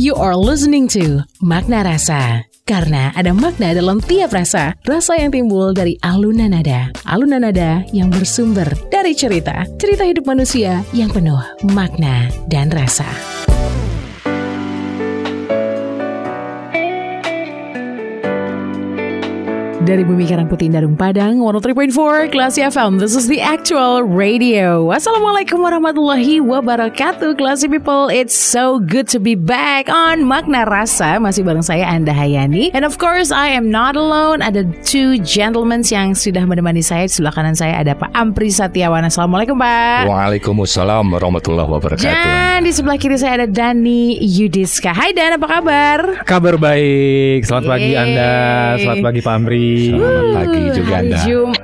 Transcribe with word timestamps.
You 0.00 0.16
are 0.16 0.32
listening 0.32 0.88
to 0.96 1.28
Makna 1.44 1.84
Rasa. 1.84 2.48
Karena 2.64 3.12
ada 3.12 3.36
makna 3.36 3.76
dalam 3.76 4.00
tiap 4.00 4.32
rasa, 4.32 4.72
rasa 4.88 5.20
yang 5.20 5.28
timbul 5.28 5.76
dari 5.76 6.00
alunan 6.00 6.56
nada. 6.56 6.88
Alunan 7.04 7.44
nada 7.44 7.84
yang 7.92 8.08
bersumber 8.08 8.64
dari 8.88 9.12
cerita. 9.12 9.68
Cerita 9.76 10.08
hidup 10.08 10.24
manusia 10.24 10.80
yang 10.96 11.12
penuh 11.12 11.44
makna 11.76 12.32
dan 12.48 12.72
rasa. 12.72 13.04
Dari 19.90 20.06
Bumi 20.06 20.22
Karang 20.22 20.46
Putih 20.46 20.70
Darung 20.70 20.94
Padang 20.94 21.42
103.4 21.42 22.30
Klasi 22.30 22.62
FM 22.62 23.02
This 23.02 23.18
is 23.18 23.26
the 23.26 23.42
actual 23.42 24.06
radio. 24.06 24.86
Assalamualaikum 24.86 25.58
warahmatullahi 25.58 26.38
wabarakatuh 26.38 27.34
Klasi 27.34 27.66
people. 27.66 28.06
It's 28.06 28.30
so 28.30 28.78
good 28.78 29.10
to 29.10 29.18
be 29.18 29.34
back 29.34 29.90
on 29.90 30.22
Makna 30.22 30.62
Rasa. 30.62 31.18
Masih 31.18 31.42
bareng 31.42 31.66
saya 31.66 31.90
Anda 31.90 32.14
Hayani. 32.14 32.70
And 32.70 32.86
of 32.86 33.02
course 33.02 33.34
I 33.34 33.50
am 33.50 33.74
not 33.74 33.98
alone. 33.98 34.46
Ada 34.46 34.62
two 34.86 35.18
gentlemen 35.26 35.82
yang 35.82 36.14
sudah 36.14 36.46
menemani 36.46 36.86
saya. 36.86 37.10
Di 37.10 37.18
sebelah 37.18 37.34
kanan 37.34 37.58
saya 37.58 37.82
ada 37.82 37.98
Pak 37.98 38.14
Ampri 38.14 38.54
Satiawan 38.54 39.02
Assalamualaikum 39.10 39.58
Pak. 39.58 40.06
Waalaikumsalam 40.06 41.18
warahmatullahi 41.18 41.66
wabarakatuh. 41.66 42.14
Dan 42.14 42.62
di 42.62 42.70
sebelah 42.70 42.94
kiri 42.94 43.18
saya 43.18 43.42
ada 43.42 43.48
Dani 43.50 44.22
Yudiska. 44.22 44.94
Hai 44.94 45.10
Dan. 45.10 45.34
Apa 45.34 45.50
kabar? 45.50 46.22
Kabar 46.22 46.54
baik, 46.62 47.42
selamat 47.42 47.64
pagi 47.66 47.90
Yeay. 47.90 48.02
Anda, 48.06 48.34
selamat 48.78 49.02
pagi 49.02 49.20
Pak 49.26 49.34
Amri. 49.34 49.79
Selamat 49.80 50.24
pagi 50.34 50.60
juga 50.76 50.94
Anda. 51.00 51.18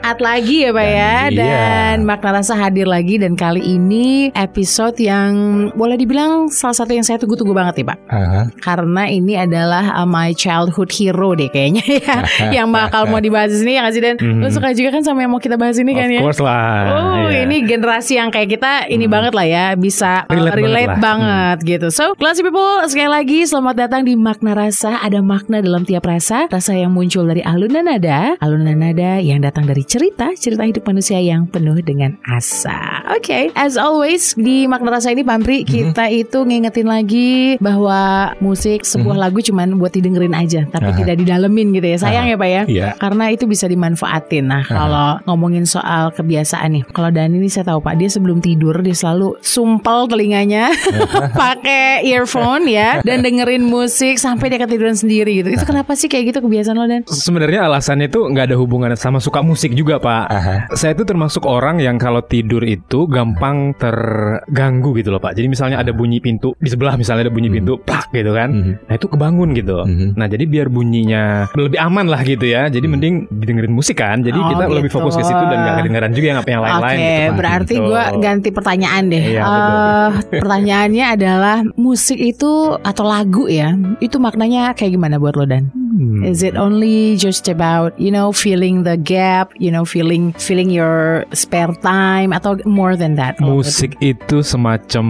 Jumat 0.07 0.23
lagi 0.23 0.63
ya 0.63 0.71
Pak 0.71 0.87
ya 0.87 1.15
Dan- 1.35 1.35
Dan 1.35 1.97
iya. 1.99 2.07
Makna 2.07 2.31
Rasa 2.39 2.55
hadir 2.55 2.87
lagi 2.87 3.19
Dan 3.19 3.35
kali 3.35 3.59
ini 3.59 4.31
episode 4.31 4.95
yang 5.03 5.35
Boleh 5.75 5.99
dibilang 5.99 6.47
salah 6.47 6.79
satu 6.79 6.95
yang 6.95 7.03
saya 7.03 7.19
tunggu-tunggu 7.19 7.51
banget 7.51 7.83
nih 7.83 7.87
Pak 7.91 7.99
Aha. 8.07 8.41
Karena 8.63 9.11
ini 9.11 9.35
adalah 9.35 9.99
uh, 9.99 10.07
my 10.07 10.31
childhood 10.31 10.95
hero 10.95 11.35
deh 11.35 11.51
kayaknya 11.51 11.83
ya 11.99 12.15
Yang 12.55 12.69
bakal 12.71 13.11
mau 13.11 13.19
dibahas 13.19 13.51
di 13.51 13.67
sini 13.67 13.73
ya 13.75 13.83
kasih 13.83 13.99
Dan 13.99 14.15
Lo 14.39 14.47
suka 14.47 14.71
juga 14.79 14.95
kan 14.95 15.03
sama 15.03 15.27
yang 15.27 15.35
mau 15.35 15.43
kita 15.43 15.59
bahas 15.59 15.75
ini 15.75 15.91
kan. 15.91 16.07
Of 16.07 16.15
ya 16.15 16.21
course 16.23 16.39
lah. 16.39 16.79
Oh 16.87 17.27
iya. 17.27 17.43
ini 17.43 17.67
generasi 17.67 18.23
yang 18.23 18.31
kayak 18.31 18.47
kita 18.55 18.87
ini 18.87 19.11
banget 19.11 19.35
lah 19.35 19.43
ya 19.43 19.65
bisa 19.75 20.23
uh, 20.23 20.31
relate, 20.31 20.55
Relate 20.63 20.87
banget 20.87 21.03
banget 21.03 21.57
gitu. 21.67 21.87
So 21.91 22.15
classy 22.15 22.47
people 22.47 22.63
sekali 22.87 23.11
lagi 23.11 23.43
selamat 23.43 23.75
datang 23.75 24.07
di 24.07 24.15
makna 24.15 24.55
rasa. 24.55 25.03
Ada 25.03 25.19
makna 25.19 25.59
dalam 25.59 25.83
tiap 25.83 26.07
rasa. 26.07 26.47
Rasa 26.47 26.79
yang 26.79 26.95
muncul 26.95 27.27
dari 27.27 27.43
alunan 27.43 27.91
nada, 27.91 28.39
alunan 28.39 28.79
nada 28.79 29.19
yang 29.19 29.43
datang 29.43 29.67
dari 29.67 29.83
cerita, 29.97 30.29
cerita 30.37 30.61
hidup 30.61 30.85
manusia 30.85 31.17
yang 31.17 31.49
penuh 31.49 31.81
dengan 31.81 32.21
asa. 32.21 33.01
Oke, 33.17 33.49
as 33.57 33.81
always 33.81 34.37
di 34.37 34.69
makna 34.69 34.93
rasa 34.93 35.09
ini 35.09 35.25
Pampri 35.25 35.65
kita 35.65 36.13
itu 36.13 36.45
ngingetin 36.45 36.85
lagi 36.85 37.57
bahwa 37.57 38.29
musik 38.45 38.85
sebuah 38.85 39.17
lagu 39.17 39.41
cuman 39.41 39.81
buat 39.81 39.97
didengerin 39.97 40.37
aja, 40.37 40.69
tapi 40.69 40.93
Aha. 40.93 40.99
tidak 41.01 41.17
didalemin 41.17 41.73
gitu 41.73 41.89
ya. 41.89 41.97
Sayang 41.97 42.29
ya 42.29 42.37
Pak 42.37 42.51
ya 42.51 42.63
Iya. 42.69 42.89
karena 43.01 43.33
itu 43.33 43.49
bisa 43.49 43.65
dimanfaatin. 43.65 44.45
Nah, 44.45 44.69
kalau 44.69 45.17
ngomongin 45.25 45.65
soal 45.65 46.13
kebiasaan 46.13 46.77
nih, 46.77 46.83
kalau 46.93 47.09
Dani 47.09 47.41
ini 47.41 47.49
saya 47.49 47.73
tahu 47.73 47.81
Pak, 47.81 47.97
dia 47.97 48.13
sebelum 48.13 48.45
tidur 48.45 48.77
dia 48.85 48.93
selalu 48.93 49.41
sumpel 49.41 50.11
telinganya, 50.13 50.69
pakai 51.41 52.03
earphone 52.11 52.67
ya, 52.67 53.01
dan 53.07 53.23
dengerin 53.23 53.63
musik 53.63 54.19
sampai 54.19 54.51
dia 54.51 54.59
ketiduran 54.59 54.99
sendiri 54.99 55.41
gitu. 55.41 55.49
Itu 55.55 55.65
kenapa 55.65 55.95
sih 55.95 56.11
kayak 56.11 56.35
gitu 56.35 56.39
kebiasaan 56.43 56.75
lo 56.75 56.85
Dan? 56.91 57.07
Sebenarnya 57.07 57.71
alasannya 57.71 58.11
itu 58.11 58.27
nggak 58.27 58.51
ada 58.51 58.57
hubungan 58.59 58.91
sama 58.99 59.23
suka 59.23 59.41
musik 59.47 59.71
juga 59.73 59.86
Pak. 59.95 60.25
Aha. 60.27 60.55
Saya 60.73 60.93
itu 60.93 61.03
termasuk 61.03 61.47
orang 61.47 61.79
yang 61.79 61.95
kalau 61.97 62.19
tidur 62.21 62.61
itu 62.61 63.07
gampang 63.07 63.71
terganggu 63.77 64.91
gitu 64.95 65.09
loh 65.09 65.19
Pak. 65.19 65.33
Jadi 65.33 65.47
misalnya 65.47 65.79
ada 65.79 65.91
bunyi 65.91 66.19
pintu 66.19 66.57
di 66.57 66.67
sebelah 66.67 66.95
misalnya 66.95 67.29
ada 67.29 67.33
bunyi 67.33 67.47
pintu, 67.49 67.79
plak 67.79 68.11
gitu 68.11 68.31
kan. 68.31 68.51
Mhm. 68.51 68.73
Nah 68.85 68.95
itu 68.95 69.07
kebangun 69.07 69.49
gitu. 69.53 69.79
Mhm. 69.81 70.09
Nah 70.15 70.27
jadi 70.27 70.45
biar 70.45 70.67
bunyinya 70.67 71.23
lebih 71.53 71.79
aman 71.79 72.07
lah 72.07 72.21
gitu 72.21 72.43
ya. 72.43 72.67
Jadi 72.67 72.87
mending 72.87 73.15
didengerin 73.31 73.71
musik 73.71 73.97
kan. 73.97 74.19
Jadi 74.19 74.35
Oh, 74.37 74.49
kita 74.49 74.65
lebih 74.67 74.89
gitu. 74.89 74.99
fokus 74.99 75.15
ke 75.15 75.23
situ 75.23 75.45
dan 75.45 75.59
nggak 75.59 75.77
kedengeran 75.81 76.11
juga 76.11 76.27
yang 76.27 76.39
apa 76.39 76.51
yang 76.51 76.63
lain-lain. 76.63 76.97
Oke, 76.97 77.07
gitu, 77.07 77.23
Pak. 77.23 77.37
berarti 77.37 77.75
Gitu. 77.77 77.87
gue 77.87 78.03
ganti 78.19 78.49
pertanyaan 78.51 79.05
deh. 79.07 79.25
Iya, 79.29 79.43
Eh, 79.47 80.09
pertanyaannya 80.43 81.07
adalah 81.09 81.57
musik 81.75 82.17
itu 82.17 82.53
atau 82.77 83.05
lagu 83.05 83.47
ya, 83.47 83.73
itu 83.99 84.17
maknanya 84.17 84.73
kayak 84.73 84.93
gimana 84.93 85.17
buat 85.17 85.35
lo 85.35 85.45
Dan? 85.45 85.69
Hmm. 85.97 86.21
Is 86.29 86.45
it 86.45 86.61
only 86.61 87.17
just 87.17 87.49
about 87.49 87.97
you 87.97 88.13
know 88.13 88.29
feeling 88.29 88.85
the 88.85 89.01
gap, 89.01 89.49
you 89.57 89.73
know 89.73 89.89
feeling 89.89 90.37
feeling 90.37 90.69
your 90.69 91.25
spare 91.33 91.73
time 91.81 92.37
atau 92.37 92.61
more 92.69 93.01
than 93.01 93.17
that? 93.17 93.41
Musik 93.41 93.97
itu 94.05 94.45
semacam 94.45 95.07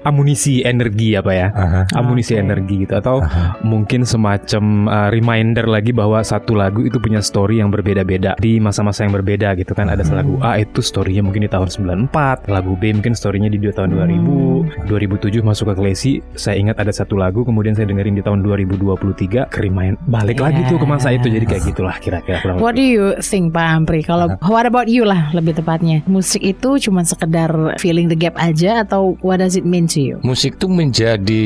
amunisi 0.00 0.64
energi 0.64 1.12
apa 1.12 1.32
ya? 1.36 1.48
Aha. 1.52 1.80
Amunisi 1.92 2.40
Oke. 2.40 2.40
energi 2.40 2.74
gitu 2.88 2.96
atau 2.96 3.20
Aha. 3.20 3.60
mungkin 3.60 4.08
semacam 4.08 4.88
uh, 4.88 5.08
reminder 5.12 5.68
lagi 5.68 5.92
bahwa 5.92 6.24
satu 6.24 6.56
lagu 6.56 6.88
itu 6.88 6.96
punya 6.96 7.20
story 7.20 7.60
yang 7.60 7.68
berbeda-beda 7.68 8.40
di 8.40 8.56
masa-masa 8.56 9.04
yang 9.04 9.12
berbeda 9.12 9.52
gitu 9.60 9.76
kan. 9.76 9.92
Ada 9.92 10.08
lagu 10.08 10.40
A 10.40 10.56
itu 10.56 10.80
storynya 10.80 11.20
mungkin 11.20 11.44
di 11.44 11.50
tahun 11.52 11.68
94, 12.08 12.48
lagu 12.48 12.72
B 12.80 12.96
mungkin 12.96 13.12
storynya 13.12 13.52
di 13.52 13.60
tahun 13.60 13.92
2000, 13.92 14.88
2007 14.88 15.44
masuk 15.44 15.68
ke 15.68 15.74
Klesi. 15.76 16.12
Saya 16.32 16.56
ingat 16.56 16.80
ada 16.80 16.96
satu 16.96 17.20
lagu 17.20 17.44
kemudian 17.44 17.76
saya 17.76 17.84
dengerin 17.92 18.16
di 18.16 18.24
tahun 18.24 18.40
2023 18.40 19.52
ke 19.52 19.58
remind 19.60 20.00
balik 20.14 20.38
lagi 20.38 20.62
tuh 20.70 20.78
ke 20.78 20.86
masa 20.86 21.10
itu 21.10 21.26
jadi 21.26 21.42
kayak 21.42 21.62
gitulah 21.74 21.96
kira-kira 21.98 22.38
kurang 22.38 22.62
What 22.62 22.78
do 22.78 22.84
you 22.86 23.18
think 23.18 23.50
Pak 23.50 23.66
Ampri? 23.66 24.06
Kalau 24.06 24.38
what 24.46 24.62
about 24.62 24.86
you 24.86 25.02
lah 25.02 25.34
lebih 25.34 25.58
tepatnya. 25.58 26.06
Musik 26.06 26.38
itu 26.38 26.78
cuma 26.78 27.02
sekedar 27.02 27.50
feeling 27.82 28.06
the 28.06 28.14
gap 28.14 28.38
aja 28.38 28.86
atau 28.86 29.18
what 29.26 29.42
does 29.42 29.58
it 29.58 29.66
mean 29.66 29.90
to 29.90 29.98
you? 29.98 30.16
Musik 30.22 30.54
itu 30.54 30.70
menjadi 30.70 31.44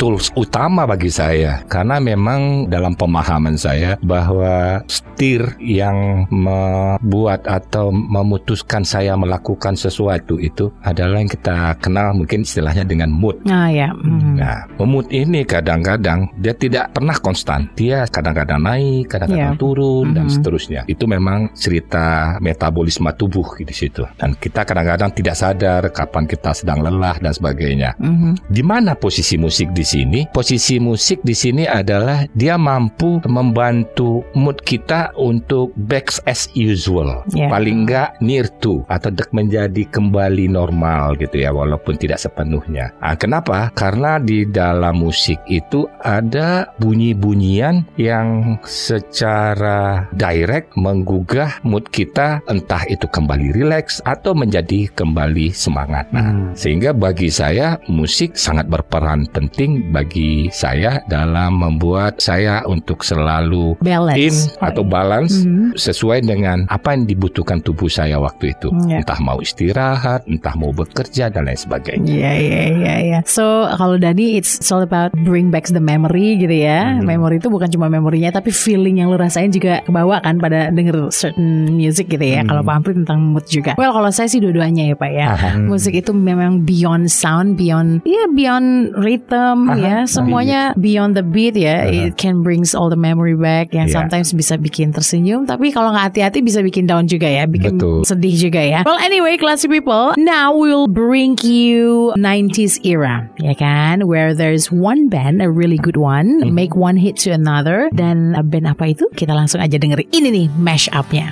tools 0.00 0.32
utama 0.32 0.88
bagi 0.88 1.12
saya 1.12 1.60
karena 1.68 2.00
memang 2.00 2.72
dalam 2.72 2.96
pemahaman 2.96 3.60
saya 3.60 4.00
bahwa 4.00 4.80
setir 4.88 5.44
yang 5.60 6.24
membuat 6.32 7.44
atau 7.44 7.92
memutuskan 7.92 8.80
saya 8.80 9.12
melakukan 9.18 9.76
sesuatu 9.76 10.40
itu 10.40 10.72
adalah 10.80 11.20
yang 11.20 11.28
kita 11.28 11.76
kenal 11.84 12.16
mungkin 12.16 12.48
istilahnya 12.48 12.88
dengan 12.88 13.12
mood. 13.12 13.36
Ah 13.50 13.68
ya. 13.68 13.92
mhm. 13.92 14.40
Nah, 14.40 14.64
mood 14.80 15.10
ini 15.12 15.44
kadang-kadang 15.44 16.32
dia 16.40 16.56
tidak 16.56 16.96
pernah 16.96 17.18
konstan. 17.20 17.68
Dia 17.76 18.05
kadang-kadang 18.08 18.60
naik, 18.62 19.10
kadang-kadang 19.10 19.54
Iya. 19.56 19.60
turun 19.60 20.14
dan 20.14 20.26
Mhm. 20.26 20.32
seterusnya. 20.32 20.80
Itu 20.86 21.04
memang 21.06 21.52
cerita 21.54 22.36
metabolisme 22.40 23.10
tubuh 23.14 23.58
di 23.58 23.74
situ. 23.74 24.06
Dan 24.16 24.34
kita 24.36 24.62
kadang-kadang 24.64 25.10
tidak 25.12 25.36
sadar 25.36 25.82
kapan 25.90 26.24
kita 26.26 26.52
sedang 26.52 26.82
lelah 26.82 27.18
dan 27.20 27.32
sebagainya. 27.32 27.94
Mhm. 27.98 28.50
Di 28.50 28.62
mana 28.62 28.94
posisi 28.96 29.36
musik 29.36 29.70
di 29.72 29.84
sini? 29.84 30.20
Posisi 30.30 30.78
musik 30.78 31.22
di 31.22 31.34
sini 31.34 31.64
adalah 31.64 32.24
dia 32.32 32.56
mampu 32.56 33.20
membantu 33.26 34.24
mood 34.34 34.60
kita 34.62 35.12
untuk 35.16 35.72
back 35.76 36.22
as 36.24 36.48
usual. 36.52 37.22
Ya. 37.32 37.48
Paling 37.48 37.86
enggak 37.86 38.18
near 38.20 38.48
to 38.62 38.82
atau 38.88 39.10
dek 39.12 39.30
menjadi 39.30 39.86
kembali 39.88 40.48
normal 40.48 41.16
gitu 41.18 41.40
ya 41.40 41.52
walaupun 41.52 41.96
tidak 41.96 42.18
sepenuhnya. 42.18 42.92
Ah, 42.98 43.14
kenapa? 43.14 43.70
Karena 43.72 44.18
di 44.18 44.44
dalam 44.48 44.98
musik 44.98 45.38
itu 45.46 45.86
ada 46.00 46.70
bunyi-bunyian 46.78 47.84
yang 47.96 48.60
secara 48.64 50.08
direct 50.12 50.76
menggugah 50.76 51.60
mood 51.64 51.88
kita 51.88 52.44
entah 52.46 52.84
itu 52.86 53.08
kembali 53.08 53.56
rileks 53.56 54.04
atau 54.04 54.36
menjadi 54.36 54.88
kembali 54.92 55.52
semangat. 55.52 56.08
Nah, 56.12 56.24
Hmm. 56.26 56.52
sehingga 56.52 56.92
bagi 56.92 57.32
saya 57.32 57.80
musik 57.88 58.36
sangat 58.36 58.68
berperan 58.68 59.24
penting 59.32 59.90
bagi 59.90 60.48
saya 60.52 61.00
dalam 61.06 61.56
membuat 61.56 62.20
saya 62.20 62.60
untuk 62.64 63.00
selalu 63.00 63.78
Balance. 63.80 64.20
in 64.20 64.34
atau 64.60 64.82
balance 64.84 65.44
Mhm. 65.44 65.76
sesuai 65.76 66.20
dengan 66.22 66.68
apa 66.68 66.92
yang 66.92 67.08
dibutuhkan 67.08 67.60
tubuh 67.60 67.88
saya 67.88 68.20
waktu 68.20 68.52
itu. 68.52 68.68
Ya. 68.84 69.00
Entah 69.00 69.20
mau 69.20 69.40
istirahat, 69.40 70.28
entah 70.28 70.52
mau 70.54 70.70
bekerja 70.70 71.28
dan 71.28 71.48
lain 71.48 71.56
sebagainya. 71.56 72.08
Iya 72.10 72.32
iya 72.36 72.62
iya 72.70 72.94
iya. 73.00 73.18
So 73.24 73.70
kalau 73.76 73.96
Dani 73.96 74.36
it's 74.36 74.60
all 74.68 74.82
about 74.82 75.16
bring 75.24 75.48
back 75.48 75.68
the 75.68 75.80
memory 75.80 76.36
gitu 76.36 76.52
ya. 76.52 76.98
Mhm. 76.98 77.08
Memory 77.08 77.36
itu 77.38 77.48
bukan 77.48 77.68
cuma 77.76 77.92
memorinya 77.92 78.32
tapi 78.32 78.48
feeling 78.48 78.98
yang 78.98 79.12
lu 79.12 79.20
rasain 79.20 79.52
juga 79.52 79.84
kebawa 79.84 80.24
kan 80.24 80.40
pada 80.40 80.72
denger 80.72 81.12
certain 81.12 81.68
music 81.70 82.08
gitu 82.08 82.24
ya. 82.24 82.40
Mhm. 82.42 82.48
Kalau 82.48 82.62
Pak 82.64 82.74
Ampri 82.74 82.92
tentang 82.96 83.20
mood 83.20 83.44
juga. 83.46 83.76
Well 83.76 83.92
kalau 83.92 84.08
saya 84.08 84.26
sih 84.26 84.40
dua-duanya 84.40 84.88
ya 84.88 84.96
Pak 84.96 85.10
ya. 85.12 85.26
Aha. 85.36 85.48
Hmm. 85.56 85.68
Musik 85.68 85.92
itu 85.92 86.16
memang 86.16 86.64
beyond 86.64 87.12
sound, 87.12 87.60
beyond 87.60 88.00
ya 88.08 88.24
beyond 88.32 88.96
rhythm 88.96 89.68
Aha, 89.68 89.76
ya, 89.76 89.96
semuanya 90.08 90.72
beyond 90.80 91.12
the 91.12 91.24
beat 91.26 91.52
ya. 91.52 91.84
Aha. 91.84 92.08
It 92.08 92.16
can 92.16 92.40
brings 92.40 92.72
all 92.72 92.88
the 92.88 92.96
memory 92.98 93.36
back 93.36 93.74
yang 93.74 93.90
Iya. 93.90 94.00
sometimes 94.00 94.32
bisa 94.32 94.54
bikin 94.56 94.94
tersenyum, 94.94 95.44
tapi 95.44 95.68
kalau 95.68 95.90
nggak 95.92 96.14
hati-hati 96.14 96.40
bisa 96.40 96.62
bikin 96.62 96.86
down 96.86 97.04
juga 97.04 97.26
ya, 97.26 97.44
bikin 97.44 97.76
Betul. 97.76 98.06
sedih 98.06 98.48
juga 98.48 98.62
ya. 98.62 98.80
Well 98.86 98.96
anyway, 99.02 99.34
classy 99.36 99.66
people, 99.66 100.14
now 100.16 100.54
we'll 100.54 100.86
bring 100.88 101.34
you 101.42 102.14
90s 102.14 102.78
era, 102.86 103.26
ya 103.42 103.52
kan? 103.52 104.06
Where 104.06 104.30
there's 104.32 104.70
one 104.70 105.10
band, 105.10 105.42
a 105.42 105.50
really 105.50 105.76
good 105.76 105.98
one, 105.98 106.46
Mhm. 106.46 106.54
make 106.54 106.72
one 106.78 106.94
hit 106.94 107.18
to 107.26 107.34
another, 107.34 107.65
dan 107.90 108.38
uh, 108.38 108.44
band 108.46 108.70
apa 108.70 108.88
itu? 108.88 109.10
Kita 109.10 109.34
langsung 109.34 109.58
aja 109.58 109.76
dengerin 109.76 110.08
ini 110.14 110.28
nih 110.30 110.46
mash 110.54 110.86
up-nya. 110.94 111.30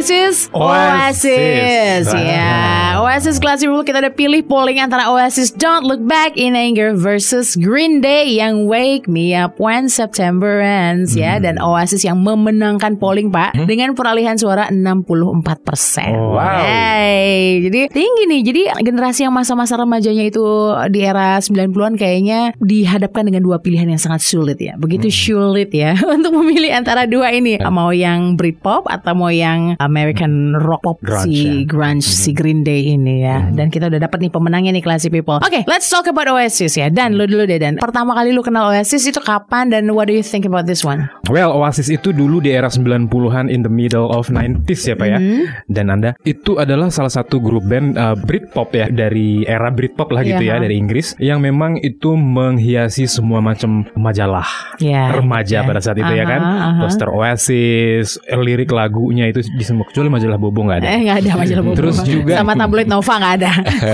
Well, 0.00 0.08
this 0.08 0.10
is 0.10 0.48
Oasis. 0.54 2.08
Oasis. 2.08 2.14
Ya, 2.14 2.69
Oasis 3.10 3.42
Classy 3.42 3.66
Rule 3.66 3.82
kita 3.82 3.98
udah 3.98 4.14
pilih 4.14 4.38
polling 4.46 4.78
antara 4.78 5.10
Oasis 5.10 5.50
Don't 5.50 5.82
Look 5.82 5.98
Back 6.06 6.38
in 6.38 6.54
Anger 6.54 6.94
versus 6.94 7.58
Green 7.58 7.98
Day 7.98 8.38
yang 8.38 8.70
Wake 8.70 9.10
Me 9.10 9.34
Up 9.34 9.58
When 9.58 9.90
September 9.90 10.62
Ends 10.62 11.18
ya 11.18 11.34
Hmm. 11.34 11.42
dan 11.42 11.54
Oasis 11.58 12.06
yang 12.06 12.22
memenangkan 12.22 13.02
polling 13.02 13.34
Pak 13.34 13.66
dengan 13.66 13.98
peralihan 13.98 14.38
suara 14.38 14.70
64%. 14.70 16.06
Oh, 16.14 16.38
wow. 16.38 16.62
Hey, 16.62 17.58
jadi 17.66 17.90
tinggi 17.90 18.30
nih. 18.30 18.40
Jadi 18.46 18.62
generasi 18.78 19.26
yang 19.26 19.34
masa-masa 19.34 19.74
remajanya 19.74 20.30
itu 20.30 20.46
di 20.86 21.02
era 21.02 21.42
90-an 21.42 21.98
kayaknya 21.98 22.54
dihadapkan 22.62 23.26
dengan 23.26 23.42
dua 23.42 23.58
pilihan 23.58 23.90
yang 23.90 23.98
sangat 23.98 24.22
sulit 24.22 24.62
ya. 24.62 24.78
Begitu 24.78 25.10
sulit 25.10 25.74
ya 25.74 25.98
untuk 26.14 26.30
memilih 26.30 26.78
antara 26.78 27.10
dua 27.10 27.34
ini. 27.34 27.58
Mau 27.58 27.90
yang 27.90 28.38
Britpop 28.38 28.86
atau 28.86 29.18
mau 29.18 29.34
yang 29.34 29.74
American 29.82 30.54
rock 30.54 30.86
pop 30.86 30.98
Grunge, 31.02 31.26
si 31.26 31.66
ya. 31.66 31.66
grunge 31.66 32.06
si 32.06 32.30
Green 32.30 32.62
Day 32.62 32.86
ini 32.86 32.98
ya. 33.04 33.48
Dan 33.48 33.68
kita 33.68 33.86
udah 33.86 34.00
dapat 34.00 34.18
nih 34.20 34.30
pemenangnya 34.30 34.70
nih 34.72 34.82
Classy 34.82 35.08
People. 35.08 35.38
Oke, 35.38 35.62
let's 35.64 35.86
talk 35.86 36.04
about 36.04 36.26
Oasis 36.26 36.74
ya. 36.74 36.88
Dan 36.88 37.14
lu 37.14 37.24
dulu 37.24 37.44
deh 37.44 37.56
Dan. 37.56 37.76
Pertama 37.76 38.12
kali 38.12 38.30
lu 38.30 38.40
kenal 38.40 38.68
Oasis 38.68 39.04
itu 39.04 39.18
kapan 39.18 39.68
dan 39.68 39.88
what 39.90 40.04
do 40.04 40.14
you 40.14 40.22
think 40.22 40.42
about 40.42 40.64
this 40.64 40.82
one? 40.82 41.08
Well, 41.26 41.52
Oasis 41.52 41.88
itu 41.88 42.10
dulu 42.10 42.38
di 42.38 42.50
era 42.50 42.66
90-an 42.66 43.46
in 43.46 43.62
the 43.62 43.70
middle 43.70 44.08
of 44.08 44.28
90s 44.28 44.82
ya 44.82 44.94
Pak 44.94 45.06
ya. 45.06 45.18
Mm-hmm. 45.18 45.44
Dan 45.66 45.86
Anda 45.88 46.10
itu 46.22 46.56
adalah 46.56 46.90
salah 46.90 47.12
satu 47.12 47.38
grup 47.38 47.64
band 47.64 47.94
uh, 47.94 48.18
Britpop 48.18 48.72
ya 48.72 48.88
dari 48.88 49.44
era 49.44 49.70
Britpop 49.70 50.10
lah 50.10 50.20
gitu 50.20 50.42
Iya, 50.42 50.56
ha. 50.56 50.58
ya 50.58 50.64
dari 50.64 50.74
Inggris 50.74 51.14
yang 51.16 51.38
memang 51.38 51.78
itu 51.78 52.12
menghiasi 52.14 53.06
semua 53.06 53.38
macam 53.38 53.86
majalah 53.94 54.46
Ya, 54.76 55.12
remaja 55.12 55.60
ya. 55.60 55.66
pada 55.66 55.78
saat 55.78 55.96
itu 55.96 56.08
ya 56.08 56.24
kan. 56.24 56.40
Aha, 56.40 56.56
aha. 56.66 56.80
Poster 56.82 57.08
Oasis, 57.08 58.18
lirik 58.26 58.70
lagunya 58.70 59.24
itu 59.24 59.46
di 59.46 59.62
semua 59.62 59.86
kecuali 59.86 60.08
majalah 60.08 60.34
Bobo 60.34 60.60
nggak 60.62 60.78
ada. 60.80 60.88
Eh 60.88 61.00
nggak 61.04 61.16
ada 61.20 61.30
majalah 61.36 61.62
Bobo. 61.62 61.76
Terus 61.78 61.96
juga- 62.02 62.34
sama 62.34 62.52
tabloid 62.54 62.88
Nova 62.90 63.14
nggak 63.16 63.34
ada. 63.38 63.50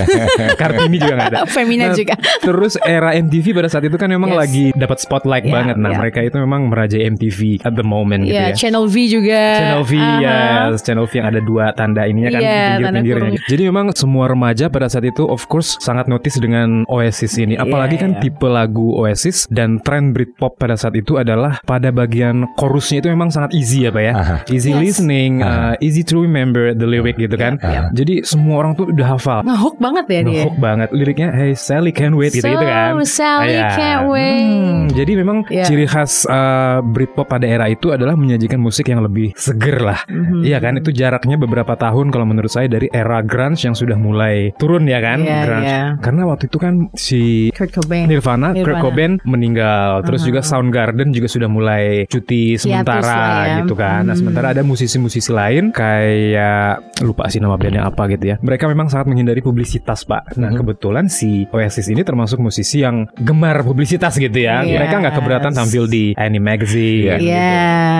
Kartini 0.59 0.97
juga 0.97 1.13
nggak 1.15 1.29
ada. 1.31 1.39
Femina 1.45 1.85
Nah, 1.87 1.95
juga. 1.95 2.15
Terus 2.41 2.73
era 2.81 3.13
MTV 3.13 3.45
pada 3.53 3.69
saat 3.69 3.85
itu 3.85 3.95
kan 3.95 4.09
memang 4.09 4.33
Yes. 4.33 4.39
lagi 4.39 4.65
dapat 4.73 4.97
spotlight 4.97 5.45
Yeah, 5.45 5.53
banget. 5.53 5.75
Nah, 5.77 5.91
yeah. 5.93 5.99
mereka 6.01 6.19
itu 6.19 6.35
memang 6.35 6.67
merajai 6.67 7.01
MTV 7.07 7.61
at 7.61 7.73
the 7.73 7.85
moment 7.85 8.25
gitu 8.25 8.35
Iya, 8.35 8.51
ya. 8.51 8.55
Channel 8.57 8.85
V 8.85 8.95
juga. 9.07 9.41
Channel 9.55 9.83
V 9.83 9.93
Aha. 9.95 10.19
yes, 10.19 10.81
Channel 10.81 11.05
V 11.05 11.11
yang 11.13 11.27
ada 11.27 11.39
dua 11.39 11.65
tanda 11.71 12.01
ininya 12.03 12.29
kan 12.29 12.41
Iya, 12.41 12.57
pinggir-pinggirnya. 12.75 13.29
tanda 13.37 13.47
Jadi 13.47 13.61
memang 13.63 13.85
semua 13.93 14.25
remaja 14.27 14.65
pada 14.67 14.87
saat 14.87 15.05
itu 15.05 15.23
of 15.23 15.45
course 15.45 15.77
sangat 15.77 16.07
notice 16.07 16.37
dengan 16.37 16.83
Oasis 16.87 17.37
ini. 17.37 17.55
Apalagi 17.55 17.95
Iya, 17.95 18.03
kan 18.03 18.11
iya. 18.13 18.19
tipe 18.19 18.47
lagu 18.47 18.97
Oasis 18.97 19.45
dan 19.47 19.79
tren 19.79 20.11
Britpop 20.11 20.57
pada 20.57 20.73
saat 20.73 20.93
itu 20.93 21.15
adalah 21.15 21.61
pada 21.63 21.89
bagian 21.89 22.49
chorusnya 22.55 22.99
itu 22.99 23.07
memang 23.07 23.29
sangat 23.29 23.53
easy 23.53 23.85
ya 23.85 23.91
Pak 23.91 24.03
ya. 24.03 24.13
Aha. 24.13 24.35
Easy 24.49 24.69
Yes. 24.69 24.79
listening, 24.97 25.39
uh, 25.39 25.77
easy 25.79 26.01
to 26.01 26.17
remember 26.17 26.73
the 26.73 26.83
lyric 26.83 27.15
gitu 27.15 27.35
kan. 27.35 27.55
Iya. 27.59 27.93
Jadi 27.93 28.23
semua 28.23 28.59
orang 28.59 28.73
tuh 28.73 28.86
udah 28.87 29.07
hafal. 29.09 29.39
Ngehook 29.41 29.75
banget 29.77 30.05
ya 30.07 30.19
dia. 30.21 30.33
Ngehook 30.41 30.57
banget 30.57 30.89
liriknya 30.91 31.29
Hey 31.29 31.51
Sally 31.53 31.91
can't 31.91 32.13
wait 32.13 32.31
gitu-gitu 32.31 32.59
kan 32.59 32.95
So, 32.99 33.19
Sally 33.19 33.53
Iya. 33.53 33.69
can't 33.71 34.03
wait. 34.07 34.39
Hmm, 34.39 34.81
Jadi 34.89 35.11
memang 35.13 35.37
Iya. 35.47 35.63
ciri 35.63 35.85
khas 35.85 36.25
uh, 36.25 36.79
Britpop 36.81 37.27
pada 37.27 37.43
era 37.43 37.65
itu 37.65 37.89
adalah 37.89 38.13
menyajikan 38.13 38.57
musik 38.57 38.85
yang 38.85 38.99
lebih 38.99 39.31
seger 39.33 39.79
lah 39.79 39.99
Mhm. 40.07 40.41
Iya 40.41 40.57
kan 40.57 40.73
itu 40.75 40.89
jaraknya 40.89 41.35
beberapa 41.35 41.73
tahun 41.73 42.09
kalau 42.09 42.25
menurut 42.25 42.47
saya 42.47 42.67
dari 42.67 42.87
era 42.87 43.19
grunge 43.21 43.61
yang 43.61 43.73
sudah 43.73 43.95
mulai 43.95 44.51
turun 44.55 44.85
ya 44.85 44.97
kan 44.97 45.19
Iya, 45.19 45.37
grunge 45.41 45.65
iya. 45.65 45.83
Karena 45.97 46.21
waktu 46.25 46.47
itu 46.47 46.57
kan 46.57 46.73
si 46.93 47.21
Kurt 47.51 47.71
Cobain. 47.71 48.05
Nirvana, 48.05 48.51
Kurt 48.51 48.57
Nirvana. 48.57 48.81
Cobain 48.81 49.13
meninggal, 49.23 49.89
terus 50.03 50.21
juga 50.21 50.39
Soundgarden 50.39 51.09
juga 51.09 51.27
sudah 51.27 51.47
mulai 51.47 52.05
cuti 52.05 52.55
sementara 52.55 53.17
ya. 53.47 53.55
gitu 53.61 53.73
kan. 53.73 54.03
Nah, 54.03 54.13
Hmm. 54.13 54.19
sementara 54.19 54.47
ada 54.51 54.61
musisi-musisi 54.61 55.29
lain 55.29 55.71
kayak 55.71 56.71
lupa 57.01 57.25
sih 57.27 57.39
nama 57.39 57.55
bandnya 57.55 57.83
apa 57.83 58.05
gitu 58.07 58.25
ya. 58.27 58.35
Mereka 58.39 58.65
memang 58.65 58.76
sangat 58.85 59.09
menghindari 59.09 59.41
publisitas, 59.41 60.05
Pak. 60.05 60.37
Nah, 60.37 60.53
Hmm. 60.53 60.61
kebetulan 60.61 61.09
si 61.09 61.49
Oasis 61.49 61.89
ini 61.89 62.05
termasuk 62.05 62.37
musisi 62.37 62.85
yang 62.85 63.09
gemar 63.17 63.65
publisitas 63.65 64.13
gitu 64.15 64.37
ya. 64.37 64.61
Yes. 64.61 64.77
Mereka 64.77 64.95
nggak 65.01 65.15
keberatan 65.17 65.51
tampil 65.57 65.89
di 65.89 66.13
Annie 66.13 66.37
Magazine. 66.37 67.17
Iya. 67.17 67.17
Iya, 67.17 67.57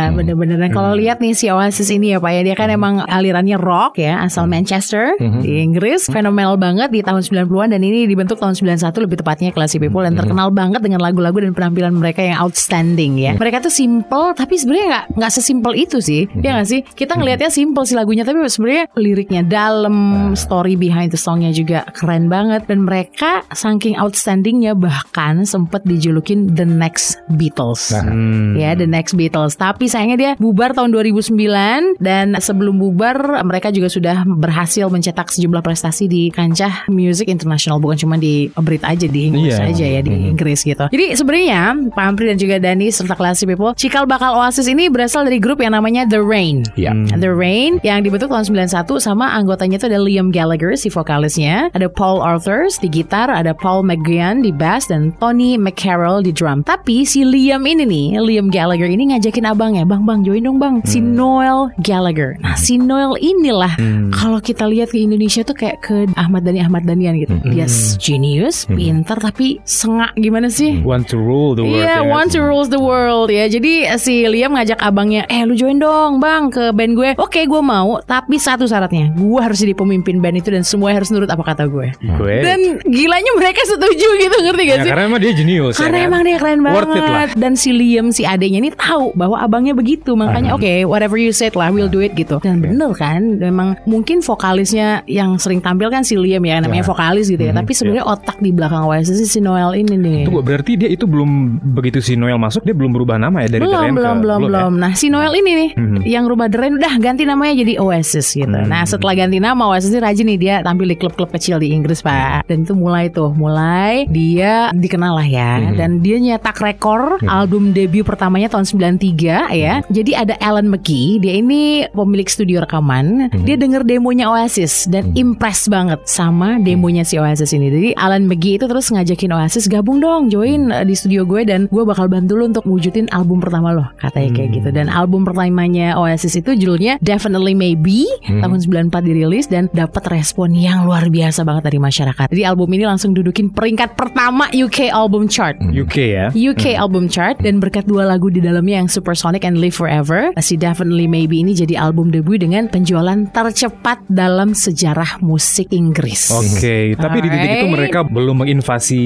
Hmm. 0.08 0.16
bener-bener. 0.16 0.58
Dan 0.62 0.70
kalau 0.70 0.94
lihat 0.94 1.18
nih 1.18 1.34
si 1.34 1.50
Oasis 1.50 1.90
ini 1.90 2.14
ya 2.14 2.22
Pak 2.22 2.32
ya, 2.32 2.42
dia 2.44 2.56
kan 2.56 2.70
emang 2.70 3.02
alirannya 3.02 3.58
rock 3.58 3.98
ya, 3.98 4.22
asal 4.22 4.46
Hmm. 4.46 4.54
Manchester 4.54 5.18
di 5.42 5.58
Inggris, 5.58 6.06
fenomenal 6.06 6.60
banget 6.60 6.92
di 6.92 7.02
tahun 7.02 7.24
90-an 7.24 7.72
dan 7.72 7.82
ini 7.82 8.04
dibentuk 8.06 8.38
tahun 8.38 8.54
91 8.54 9.00
lebih 9.00 9.18
tepatnya 9.18 9.50
Classy 9.50 9.80
People 9.80 10.04
Hmm. 10.04 10.12
dan 10.12 10.20
terkenal 10.20 10.52
banget 10.52 10.84
dengan 10.84 11.00
lagu-lagu 11.00 11.40
dan 11.40 11.56
penampilan 11.56 11.96
mereka 11.96 12.20
yang 12.20 12.44
outstanding 12.44 13.16
ya. 13.16 13.34
Mereka 13.40 13.64
tuh 13.64 13.72
simple 13.72 14.36
tapi 14.36 14.60
sebenarnya 14.60 14.86
nggak 14.92 15.06
nggak 15.16 15.32
sesimpel 15.32 15.72
itu 15.74 16.04
sih. 16.04 16.28
Ya 16.44 16.60
nggak 16.60 16.68
sih? 16.68 16.82
Kita 16.84 17.16
ngelihatnya 17.16 17.48
simple 17.48 17.88
sih 17.88 17.96
lagunya 17.96 18.28
tapi 18.28 18.44
sebenarnya 18.44 18.92
liriknya 18.98 19.42
dalam, 19.48 19.96
story 20.36 20.67
behind 20.76 21.14
the 21.14 21.20
songnya 21.20 21.54
juga 21.54 21.86
keren 21.94 22.28
banget 22.28 22.68
dan 22.68 22.84
mereka 22.84 23.46
saking 23.54 23.96
outstandingnya 23.96 24.74
bahkan 24.74 25.46
sempet 25.46 25.86
dijulukin 25.86 26.50
the 26.52 26.66
next 26.66 27.22
Beatles. 27.30 27.94
Hmm. 27.94 28.58
Ya, 28.58 28.74
The 28.74 28.88
Next 28.88 29.14
Beatles. 29.14 29.54
Tapi 29.54 29.86
sayangnya 29.86 30.18
dia 30.18 30.32
bubar 30.40 30.74
tahun 30.74 30.90
2009 30.90 32.00
dan 32.02 32.34
sebelum 32.40 32.80
bubar 32.80 33.44
mereka 33.44 33.70
juga 33.70 33.92
sudah 33.92 34.26
berhasil 34.26 34.90
mencetak 34.90 35.30
sejumlah 35.30 35.62
prestasi 35.62 36.10
di 36.10 36.34
kancah 36.34 36.90
music 36.90 37.30
internasional 37.30 37.78
bukan 37.78 38.00
cuma 38.00 38.16
di 38.18 38.50
Brit 38.58 38.82
aja 38.82 39.06
di 39.06 39.30
Inggris 39.30 39.54
Iya. 39.54 39.70
aja 39.70 39.86
ya 39.86 40.02
di 40.02 40.34
Inggris 40.34 40.66
gitu. 40.66 40.90
Jadi 40.90 41.14
sebenarnya 41.14 41.62
Pak 41.94 42.04
Ampri 42.04 42.26
dan 42.32 42.42
juga 42.42 42.58
Dani 42.58 42.90
serta 42.90 43.14
Classy 43.14 43.46
People, 43.46 43.78
cikal 43.78 44.10
bakal 44.10 44.34
Oasis 44.42 44.66
ini 44.66 44.90
berasal 44.90 45.28
dari 45.30 45.38
grup 45.38 45.62
yang 45.62 45.78
namanya 45.78 46.10
The 46.10 46.18
Rain. 46.18 46.66
Ya. 46.74 46.96
The 47.14 47.30
Rain 47.30 47.78
yang 47.86 48.02
dibentuk 48.02 48.34
tahun 48.34 48.50
91 48.50 48.88
sama 48.98 49.30
anggotanya 49.38 49.78
itu 49.78 49.86
ada 49.86 50.02
Liam 50.02 50.34
Gallagher 50.34 50.57
si 50.78 50.88
vokalisnya, 50.90 51.70
ada 51.74 51.90
Paul 51.92 52.24
Arthurs 52.24 52.80
di 52.80 52.88
gitar, 52.88 53.28
ada 53.28 53.52
Paul 53.52 53.84
McGuigan 53.84 54.42
di 54.42 54.50
bass 54.54 54.88
dan 54.88 55.12
Tony 55.20 55.60
McCarroll 55.60 56.24
di 56.24 56.32
drum. 56.32 56.64
Tapi 56.64 57.04
si 57.04 57.28
Liam 57.28 57.66
ini 57.68 57.84
nih, 57.84 58.08
Liam 58.24 58.48
Gallagher 58.48 58.88
ini 58.88 59.12
ngajakin 59.12 59.46
abangnya, 59.46 59.84
"Bang, 59.84 60.08
Bang, 60.08 60.24
join 60.24 60.42
dong, 60.42 60.58
Bang." 60.58 60.80
Si 60.88 61.02
Noel 61.04 61.70
Gallagher. 61.84 62.40
Nah, 62.40 62.56
si 62.56 62.80
Noel 62.80 63.20
inilah 63.20 63.76
kalau 64.16 64.40
kita 64.40 64.64
lihat 64.66 64.94
ke 64.94 65.04
Indonesia 65.04 65.44
tuh 65.44 65.54
kayak 65.58 65.84
ke 65.84 66.08
Ahmad 66.16 66.48
Dhani 66.48 66.64
Ahmad 66.64 66.88
Dhanian 66.88 67.20
gitu. 67.20 67.36
Dia 67.52 67.68
genius, 68.00 68.64
pintar 68.72 69.20
tapi 69.20 69.60
sengak 69.68 70.16
gimana 70.16 70.48
sih? 70.48 70.80
Want 70.80 71.12
to 71.12 71.20
rule 71.20 71.54
the 71.54 71.68
world. 71.68 71.84
Iya, 71.84 71.84
ya 71.84 71.98
kan? 72.02 72.10
want 72.10 72.30
to 72.32 72.40
rules 72.40 72.72
the 72.72 72.80
world 72.80 73.30
ya. 73.30 73.52
Jadi 73.52 73.86
si 74.00 74.24
Liam 74.24 74.56
ngajak 74.56 74.80
abangnya, 74.80 75.28
eh 75.28 75.44
lu 75.44 75.54
join 75.60 75.76
dong 75.78 76.24
bang 76.24 76.48
ke 76.48 76.72
band 76.72 76.96
gue. 76.96 77.10
Oke, 77.20 77.44
gue 77.44 77.62
mau. 77.62 78.00
Tapi 78.08 78.40
satu 78.40 78.64
syaratnya, 78.64 79.12
gue 79.12 79.40
harus 79.44 79.60
jadi 79.60 79.76
pemimpin 79.76 80.24
band 80.24 80.28
band 80.28 80.44
itu 80.48 80.56
dan 80.56 80.64
semua 80.64 80.90
harus 80.90 81.12
nurut 81.12 81.28
apa 81.28 81.44
kata 81.44 81.68
gue. 81.68 81.92
Gue. 82.00 82.36
Dan 82.40 82.60
gilanya 82.82 83.32
mereka 83.36 83.60
setuju 83.64 84.08
gitu 84.18 84.38
ngerti 84.40 84.62
gak 84.64 84.72
Ya, 84.72 84.80
sih? 84.80 84.90
karena 84.90 85.04
emang 85.06 85.20
dia 85.20 85.34
jenius. 85.34 85.76
ya 85.76 85.82
Karena 85.82 85.98
kan? 85.98 86.08
emang 86.08 86.22
dia 86.24 86.38
keren 86.38 86.60
Worth 86.64 86.72
it 86.90 86.96
lah. 86.98 87.04
banget 87.04 87.30
Dan 87.36 87.54
si 87.54 87.70
Liam 87.70 88.08
si 88.10 88.24
adeknya 88.24 88.60
ini 88.60 88.72
tahu 88.72 89.12
Bahwa 89.14 89.38
abangnya 89.38 89.74
begitu 89.74 90.14
Makanya 90.14 90.54
oke 90.54 90.64
whatever 90.86 91.16
you 91.16 91.30
said 91.30 91.52
lah 91.52 91.68
We'll 91.68 91.88
do 91.88 92.00
it 92.00 92.14
gitu 92.14 92.40
Dan 92.40 92.60
bener 92.60 92.94
kan 92.94 93.36
Memang 93.36 93.76
mungkin 93.84 94.22
vokalisnya 94.22 95.04
Yang 95.04 95.42
sering 95.42 95.60
tampil 95.60 95.90
kan 95.90 96.02
si 96.02 96.16
Liam 96.16 96.42
ya 96.42 96.58
Namanya 96.58 96.84
vokalis 96.84 97.28
gitu 97.28 97.42
ya 97.42 97.52
Tapi 97.52 97.72
sebenarnya 97.72 98.06
otak 98.06 98.40
di 98.40 98.50
belakang 98.50 98.86
Oasis 98.86 99.20
sih 99.20 99.28
si 99.28 99.40
Noel 99.40 99.76
ini 99.76 99.96
nih 99.96 100.20
Tunggu, 100.24 100.40
berarti 100.40 100.72
dia 100.76 100.88
itu 100.88 101.04
belum 101.04 101.30
begitu 101.66 102.00
si 102.00 102.14
Noel 102.14 102.38
masuk 102.38 102.62
dia 102.62 102.72
belum 102.72 102.92
berubah 102.92 103.18
nama 103.18 103.42
ya 103.42 103.50
dari 103.50 103.62
The 103.62 103.68
belum 103.68 103.82
Rain 103.82 103.94
belum 103.94 104.08
ke 104.14 104.22
belum 104.22 104.40
ya? 104.40 104.48
belum 104.48 104.72
nah 104.78 104.92
si 104.94 105.08
Noel 105.08 105.34
ini 105.36 105.52
nih 105.56 105.70
Mhm. 105.78 106.00
yang 106.04 106.24
rubah 106.26 106.48
The 106.48 106.58
Rain 106.58 106.74
udah 106.76 106.94
ganti 106.98 107.24
namanya 107.24 107.54
jadi 107.56 107.74
Oasis 107.78 108.32
gitu 108.32 108.48
Hmm. 108.48 108.66
nah 108.66 108.84
setelah 108.84 109.14
ganti 109.16 109.38
nama 109.38 109.60
Oasis 109.68 109.90
ini 109.90 110.00
rajin 110.00 110.26
nih 110.26 110.37
dia 110.38 110.62
tampil 110.62 110.88
di 110.88 110.98
klub-klub 110.98 111.30
kecil 111.34 111.60
di 111.60 111.74
Inggris 111.74 112.02
pak. 112.06 112.48
Dan 112.48 112.64
itu 112.64 112.74
mulai 112.78 113.10
tuh 113.12 113.34
mulai 113.34 114.06
dia 114.08 114.72
dikenal 114.72 115.18
lah 115.18 115.28
ya. 115.28 115.52
Hmm. 115.58 115.76
dan 115.78 115.92
dia 116.06 116.18
nyetak 116.22 116.60
rekor 116.62 117.18
album 117.26 117.74
debut 117.74 118.06
pertamanya 118.06 118.48
tahun 118.52 118.66
93 118.66 119.54
ya. 119.58 119.82
Hmm. 119.82 119.86
jadi 119.90 120.12
ada 120.28 120.36
Alan 120.40 120.70
McGee 120.70 121.18
dia 121.18 121.40
ini 121.40 121.86
pemilik 121.92 122.30
studio 122.30 122.62
rekaman. 122.64 123.30
Hmm. 123.34 123.44
dia 123.44 123.58
denger 123.58 123.84
demonya 123.84 124.30
Oasis 124.30 124.86
dan 124.88 125.12
impress 125.18 125.66
banget 125.68 126.00
sama 126.06 126.62
demonya 126.62 127.02
si 127.02 127.18
Oasis 127.18 127.52
ini. 127.56 127.68
Jadi 127.74 127.90
Alan 127.98 128.30
McGee 128.30 128.62
itu 128.62 128.66
terus 128.70 128.92
ngajakin 128.94 129.34
Oasis 129.34 129.66
gabung 129.66 130.00
dong 130.00 130.30
join 130.30 130.70
uh, 130.70 130.84
di 130.86 130.94
studio 130.94 131.26
gue 131.26 131.48
dan 131.48 131.66
gue 131.72 131.84
bakal 131.84 132.06
bantu 132.12 132.38
lo 132.38 132.46
untuk 132.46 132.66
wujudin 132.68 133.10
album 133.12 133.42
pertama 133.42 133.74
lo 133.74 133.86
katanya 133.98 134.30
kayak 134.38 134.50
gitu. 134.62 134.70
Dan 134.70 134.88
album 134.92 135.26
pertamanya 135.26 135.98
Oasis 135.98 136.38
itu 136.38 136.54
judulnya 136.54 137.00
Definitely 137.02 137.58
Maybe 137.58 138.06
tahun 138.28 138.60
94 138.92 139.08
dirilis 139.08 139.46
dan 139.50 139.72
dapat 139.72 140.04
respon 140.18 140.58
yang 140.58 140.90
luar 140.90 141.14
biasa 141.14 141.46
banget 141.46 141.70
dari 141.70 141.80
masyarakat 141.80 142.28
jadi 142.34 142.50
album 142.50 142.74
ini 142.74 142.90
langsung 142.90 143.14
dudukin 143.14 143.54
peringkat 143.54 143.94
pertama 143.94 144.50
UK 144.50 144.90
album 144.90 145.30
chart 145.30 145.62
UK 145.62 145.96
ya. 146.18 146.26
UK 146.34 146.74
album 146.74 147.06
chart 147.06 147.38
dan 147.44 147.62
berkat 147.62 147.86
dua 147.86 148.08
lagu 148.08 148.32
di 148.32 148.40
dalamnya 148.40 148.82
yang 148.82 148.90
Supersonic 148.90 149.44
and 149.44 149.60
Live 149.60 149.76
Forever, 149.76 150.32
si 150.40 150.56
Definitely 150.56 151.06
Maybe 151.06 151.44
ini 151.44 151.52
jadi 151.52 151.76
album 151.76 152.10
debut 152.10 152.40
dengan 152.40 152.72
penjualan 152.72 153.28
tercepat 153.30 154.00
dalam 154.08 154.56
sejarah 154.56 155.20
musik 155.20 155.76
Inggris. 155.76 156.32
Oke, 156.32 156.96
tapi 156.96 157.18
di 157.20 157.28
titik 157.28 157.50
itu 157.52 157.68
Alright. 157.68 157.76
mereka 157.76 158.00
belum 158.08 158.36
menginvasi 158.48 159.04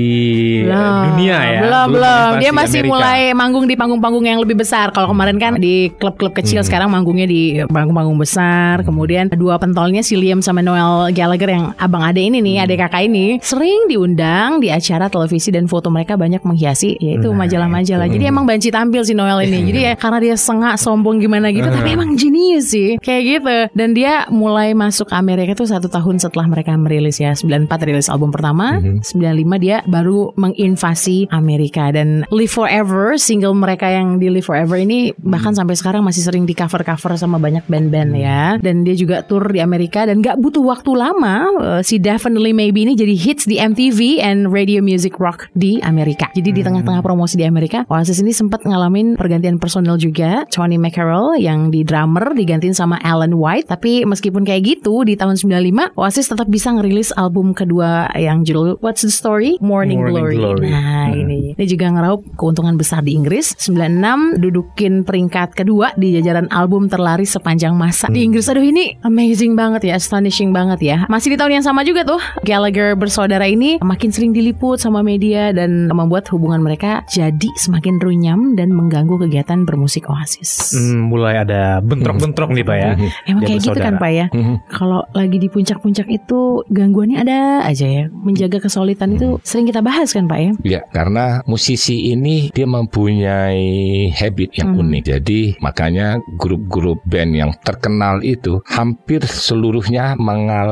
Belum, 0.70 1.02
dunia 1.12 1.38
ya. 1.42 1.60
Belum, 1.66 1.88
belum. 1.98 2.30
Dia 2.38 2.52
masih 2.54 2.80
Amerika. 2.86 2.94
mulai 2.94 3.20
manggung 3.34 3.66
di 3.66 3.76
panggung-panggung 3.76 4.26
yang 4.30 4.40
lebih 4.40 4.62
besar. 4.62 4.94
Kalau 4.94 5.10
kemarin 5.10 5.42
kan 5.42 5.58
di 5.58 5.90
klub-klub 5.98 6.38
kecil, 6.38 6.62
sekarang 6.62 6.94
manggungnya 6.94 7.26
di 7.26 7.58
panggung-panggung 7.66 8.22
besar. 8.22 8.86
Kemudian 8.86 9.34
dua 9.34 9.58
pentolnya 9.58 10.06
si 10.06 10.14
Liam 10.14 10.46
sama 10.46 10.62
Noel 10.62 11.01
Gallagher 11.10 11.50
yang 11.50 11.66
abang 11.82 12.06
ade 12.06 12.22
ini 12.22 12.38
nih, 12.44 12.62
adek 12.62 12.86
kakak 12.86 13.10
ini 13.10 13.42
sering 13.42 13.90
diundang 13.90 14.62
di 14.62 14.70
acara 14.70 15.10
televisi 15.10 15.50
dan 15.50 15.66
foto 15.66 15.90
mereka 15.90 16.14
banyak 16.14 16.46
menghiasi 16.46 17.02
yaitu 17.02 17.34
majalah-majalah. 17.34 18.06
Jadi 18.06 18.30
emang 18.30 18.46
banci 18.46 18.70
tampil 18.70 19.02
si 19.02 19.18
Noel 19.18 19.50
ini. 19.50 19.66
Jadi 19.74 19.80
ya 19.90 19.94
karena 19.98 20.20
dia 20.22 20.36
sengak 20.38 20.78
sombong 20.78 21.18
gimana 21.18 21.50
gitu, 21.50 21.66
tapi 21.66 21.98
emang 21.98 22.14
jenius 22.14 22.76
sih. 22.76 23.02
Kayak 23.02 23.22
gitu. 23.26 23.58
Dan 23.74 23.98
dia 23.98 24.30
mulai 24.30 24.78
masuk 24.78 25.10
Amerika 25.16 25.58
tuh 25.58 25.72
satu 25.72 25.88
tahun 25.88 26.20
setelah 26.20 26.46
mereka 26.52 26.76
merilis 26.76 27.18
ya 27.18 27.32
94 27.32 27.88
rilis 27.88 28.12
album 28.12 28.34
pertama 28.34 28.82
95 28.82 29.64
dia 29.64 29.86
baru 29.88 30.36
menginvasi 30.36 31.32
Amerika 31.32 31.94
dan 31.94 32.28
Live 32.34 32.52
Forever 32.52 33.16
single 33.16 33.56
mereka 33.56 33.88
yang 33.88 34.20
di 34.20 34.28
Live 34.28 34.50
Forever 34.50 34.76
ini 34.82 35.16
bahkan 35.22 35.56
sampai 35.56 35.78
sekarang 35.78 36.04
masih 36.04 36.26
sering 36.26 36.44
di 36.44 36.58
cover 36.58 36.84
cover 36.84 37.16
sama 37.16 37.38
banyak 37.40 37.64
band-band 37.70 38.12
ya 38.18 38.58
dan 38.60 38.84
dia 38.84 38.96
juga 38.98 39.24
tour 39.24 39.48
di 39.48 39.64
Amerika 39.64 40.04
dan 40.04 40.20
gak 40.20 40.42
butuh 40.42 40.64
waktu 40.66 40.91
lama 40.94 41.50
eh, 41.60 41.82
si 41.82 41.98
Definitely 41.98 42.54
Maybe 42.56 42.84
ini 42.84 42.94
jadi 42.98 43.16
hits 43.16 43.48
di 43.48 43.58
MTV 43.58 44.22
and 44.22 44.50
Radio 44.52 44.80
Music 44.80 45.18
Rock 45.18 45.50
di 45.56 45.82
Amerika. 45.82 46.30
Jadi 46.34 46.50
di 46.50 46.62
tengah-tengah 46.62 47.04
promosi 47.04 47.38
di 47.38 47.46
Amerika 47.46 47.84
Oasis 47.88 48.22
ini 48.22 48.32
sempat 48.32 48.64
ngalamin 48.64 49.16
pergantian 49.16 49.58
personel 49.58 49.98
juga. 49.98 50.44
Tony 50.50 50.76
McCarroll 50.76 51.38
yang 51.38 51.70
di 51.70 51.82
drummer 51.82 52.34
digantiin 52.36 52.76
sama 52.76 52.98
Alan 53.02 53.36
White. 53.36 53.70
Tapi 53.70 54.04
meskipun 54.04 54.44
kayak 54.44 54.80
gitu 54.80 55.04
di 55.06 55.16
tahun 55.16 55.38
95 55.38 55.96
Oasis 55.98 56.28
tetap 56.32 56.48
bisa 56.48 56.74
ngerilis 56.74 57.14
album 57.16 57.54
kedua 57.56 58.10
yang 58.18 58.44
judul 58.44 58.80
What's 58.82 59.06
the 59.06 59.14
Story? 59.14 59.58
Morning, 59.62 60.02
Morning 60.02 60.36
Glory. 60.36 60.38
Glory. 60.38 60.70
Nah 60.72 61.12
ini. 61.14 61.54
Ini 61.56 61.66
juga 61.68 61.92
ngeraup 61.92 62.36
keuntungan 62.36 62.76
besar 62.76 63.06
di 63.06 63.14
Inggris. 63.14 63.54
96 63.58 64.42
dudukin 64.42 65.06
peringkat 65.06 65.54
kedua 65.54 65.94
di 65.96 66.18
jajaran 66.18 66.50
album 66.50 66.90
terlaris 66.90 67.36
sepanjang 67.36 67.78
masa. 67.78 68.10
Di 68.10 68.26
Inggris 68.26 68.50
aduh 68.50 68.64
ini 68.64 68.98
amazing 69.06 69.54
banget 69.54 69.88
ya 69.88 69.94
astonishing 69.96 70.52
banget 70.52 70.81
ya 70.84 71.06
masih 71.08 71.34
di 71.34 71.38
tahun 71.38 71.62
yang 71.62 71.66
sama 71.66 71.82
juga 71.82 72.02
tuh 72.04 72.20
Gallagher 72.42 72.94
bersaudara 72.94 73.46
ini 73.46 73.78
makin 73.80 74.10
sering 74.10 74.32
diliput 74.32 74.78
sama 74.78 75.00
media 75.02 75.54
dan 75.54 75.88
membuat 75.88 76.26
hubungan 76.30 76.60
mereka 76.60 77.06
jadi 77.08 77.48
semakin 77.56 77.98
runyam 77.98 78.54
dan 78.54 78.70
mengganggu 78.70 79.22
kegiatan 79.22 79.64
bermusik 79.64 80.10
Oasis 80.10 80.74
Hmm, 80.74 81.08
mulai 81.08 81.38
ada 81.38 81.78
bentrok-bentrok 81.80 82.50
nih 82.52 82.64
Pak 82.64 82.76
ya. 82.76 82.92
Emang 83.26 83.42
Dia 83.44 83.48
kayak 83.48 83.62
gitu 83.62 83.80
kan. 83.80 83.96
Pak 83.96 84.12
ya 84.12 84.26
Mhm. 84.32 84.56
Kalau 84.68 85.04
lagi 85.12 85.38
di 85.38 85.48
puncak-puncak 85.48 86.08
itu 86.08 86.64
Gangguannya 86.68 87.20
ada 87.20 87.40
aja 87.62 87.86
ya 87.86 88.06
Menjaga 88.10 88.58
kesulitan 88.58 89.14
itu 89.14 89.38
sering 89.44 89.68
kita 89.68 89.84
bahas 89.84 90.10
kan 90.10 90.26
Pak 90.26 90.40
ya 90.40 90.52
Ya, 90.64 90.80
karena 90.90 91.44
musisi 91.46 92.10
ini 92.10 92.50
dia 92.50 92.66
mempunyai 92.66 93.62
habit 94.10 94.56
yang 94.56 94.74
Hmm. 94.74 94.82
unik. 94.82 95.04
Jadi 95.06 95.40
makanya 95.60 96.16
grup-grup 96.36 97.04
band 97.04 97.36
yang 97.36 97.52
terkenal 97.60 98.24
itu 98.24 98.64
hampir 98.66 99.22
seluruhnya 99.22 100.16
mengalami 100.16 100.71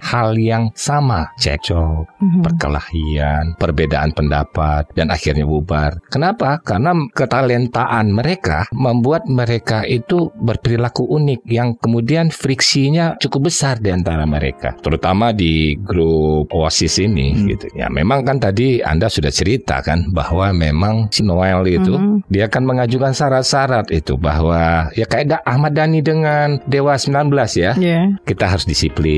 hal 0.00 0.36
yang 0.36 0.70
sama. 0.74 1.32
Cekcok, 1.40 2.04
Mhm. 2.20 2.40
perkelahian, 2.44 3.44
perbedaan 3.56 4.10
pendapat, 4.12 4.90
dan 4.92 5.08
akhirnya 5.08 5.44
bubar. 5.44 5.98
Kenapa? 6.10 6.60
Karena 6.60 6.92
ketalentaan 7.12 8.10
mereka 8.10 8.66
membuat 8.70 9.26
mereka 9.26 9.84
itu 9.84 10.30
berperilaku 10.34 11.04
unik 11.04 11.40
yang 11.46 11.76
kemudian 11.76 12.30
friksinya 12.30 13.16
cukup 13.20 13.50
besar 13.52 13.78
di 13.78 13.90
antara 13.90 14.24
mereka. 14.24 14.74
Terutama 14.80 15.30
di 15.30 15.76
grup 15.76 16.50
Oasis 16.54 16.98
ini 16.98 17.34
Hmm. 17.34 17.46
gitu. 17.50 17.66
Ya 17.74 17.90
memang 17.90 18.24
kan 18.24 18.40
tadi 18.40 18.80
Anda 18.80 19.10
sudah 19.10 19.30
cerita 19.30 19.80
kan 19.80 20.08
bahwa 20.10 20.54
memang 20.54 21.08
si 21.10 21.20
Noel 21.20 21.64
itu 21.66 21.92
Mhm. 21.94 22.28
dia 22.30 22.46
akan 22.46 22.62
mengajukan 22.64 23.12
syarat-syarat 23.12 23.90
itu 23.90 24.16
bahwa 24.16 24.88
ya 24.94 25.04
kayak 25.04 25.42
Ahmad 25.44 25.74
Dhani 25.74 26.00
dengan 26.00 26.62
Dewa 26.64 26.94
19 26.96 27.54
ya. 27.54 27.72
Iya 27.76 28.16
Kita 28.24 28.50
harus 28.50 28.64
disiplin, 28.64 29.13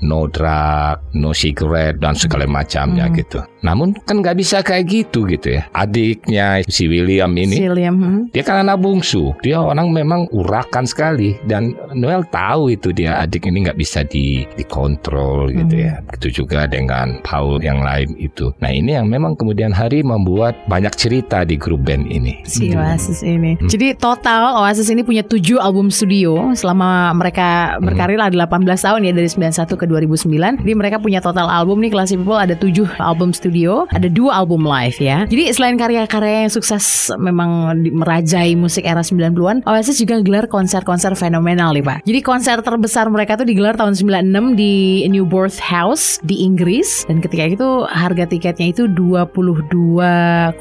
no 0.00 0.26
drug, 0.26 1.00
no 1.14 1.30
cigarette 1.32 1.98
dan 1.98 2.14
segala 2.14 2.44
macamnya 2.44 3.06
Hmm. 3.08 3.16
gitu. 3.16 3.38
Namun 3.64 3.96
kan 4.04 4.20
nggak 4.20 4.36
bisa 4.36 4.60
kayak 4.60 4.84
gitu 4.86 5.24
gitu 5.24 5.56
ya. 5.56 5.62
Adiknya 5.72 6.60
si 6.68 6.84
William 6.84 7.32
ini 7.32 7.56
Si 7.56 7.66
Liam 7.66 7.96
hmm. 7.96 8.20
dia 8.30 8.42
kan 8.42 8.60
anak 8.60 8.80
bungsu. 8.80 9.32
Dia 9.40 9.60
orang 9.60 9.88
memang 9.88 10.28
urakan 10.30 10.84
sekali 10.84 11.38
dan 11.44 11.72
Noel 11.92 12.26
tahu 12.28 12.74
itu 12.74 12.92
dia 12.92 13.16
adik 13.18 13.48
ini 13.48 13.64
nggak 13.64 13.78
bisa 13.78 14.04
di 14.04 14.44
dikontrol 14.54 15.48
gitu 15.48 15.74
Hmm. 15.74 15.84
ya. 15.88 15.94
Begitu 16.10 16.44
juga 16.44 16.68
dengan 16.68 17.16
Paul 17.22 17.62
yang 17.62 17.80
lain 17.80 18.12
itu. 18.18 18.52
Nah 18.60 18.68
ini 18.68 18.96
yang 18.96 19.08
memang 19.08 19.32
kemudian 19.34 19.72
hari 19.72 20.04
membuat 20.04 20.58
banyak 20.68 20.92
cerita 20.94 21.46
di 21.46 21.56
grup 21.56 21.86
band 21.86 22.10
ini. 22.10 22.42
Si. 22.44 22.74
Oasis 22.74 23.22
ini 23.22 23.54
Jadi 23.70 23.94
total 23.94 24.58
Oasis 24.60 24.90
ini 24.90 25.06
punya 25.06 25.22
7 25.22 25.62
album 25.62 25.94
studio 25.94 26.50
Selama 26.58 27.14
mereka 27.14 27.78
berkarir 27.78 28.18
ada 28.18 28.34
18 28.34 28.66
tahun 28.82 29.06
ya 29.06 29.12
Dari 29.14 29.30
91 29.30 29.78
ke 29.78 29.84
2009 29.86 30.66
Jadi 30.66 30.72
mereka 30.74 30.98
punya 30.98 31.22
total 31.22 31.46
album 31.46 31.78
nih 31.80 31.94
Classy 31.94 32.18
People. 32.18 32.38
Ada 32.38 32.58
7 32.58 32.98
album 32.98 33.30
studio 33.30 33.86
Ada 33.94 34.10
2 34.10 34.28
album 34.28 34.66
live 34.66 34.98
ya. 34.98 35.24
Jadi 35.30 35.54
selain 35.54 35.78
karya-karya 35.78 36.46
yang 36.46 36.52
sukses 36.52 37.14
Memang 37.16 37.78
merajai 37.94 38.58
musik 38.58 38.82
era 38.82 39.00
90-an 39.00 39.62
Oasis 39.64 40.00
juga 40.00 40.24
gelar 40.24 40.48
konser-konser 40.48 41.12
fenomenal 41.14 41.76
nih 41.76 41.84
Pak. 41.84 41.98
Jadi 42.08 42.20
konser 42.24 42.56
terbesar 42.64 43.12
mereka 43.12 43.36
tuh 43.36 43.44
digelar 43.44 43.76
tahun 43.76 43.92
96 43.92 44.56
di 44.56 45.04
Newborth 45.12 45.60
House 45.60 46.16
di 46.24 46.40
Inggris. 46.40 47.04
Dan 47.04 47.20
ketika 47.20 47.44
itu 47.44 47.68
harga 47.84 48.24
tiketnya 48.24 48.72
itu 48.72 48.88
22,5 48.88 50.56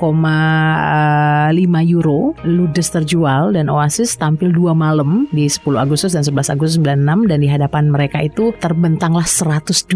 euro 1.88 2.36
ludes 2.44 2.88
terjual. 2.92 3.56
Dan 3.56 3.72
Oasis 3.72 4.20
tampil 4.20 4.52
dua 4.52 4.76
malam 4.76 5.32
di 5.32 5.48
10 5.48 5.80
Agustus 5.80 6.12
dan 6.12 6.28
11 6.28 6.54
Agustus 6.54 6.78
96 6.84 7.32
dan 7.32 7.40
di 7.40 7.48
hadapan 7.48 7.88
mereka 7.88 8.20
itu 8.20 8.43
terbentanglah 8.60 9.24
125 9.24 9.88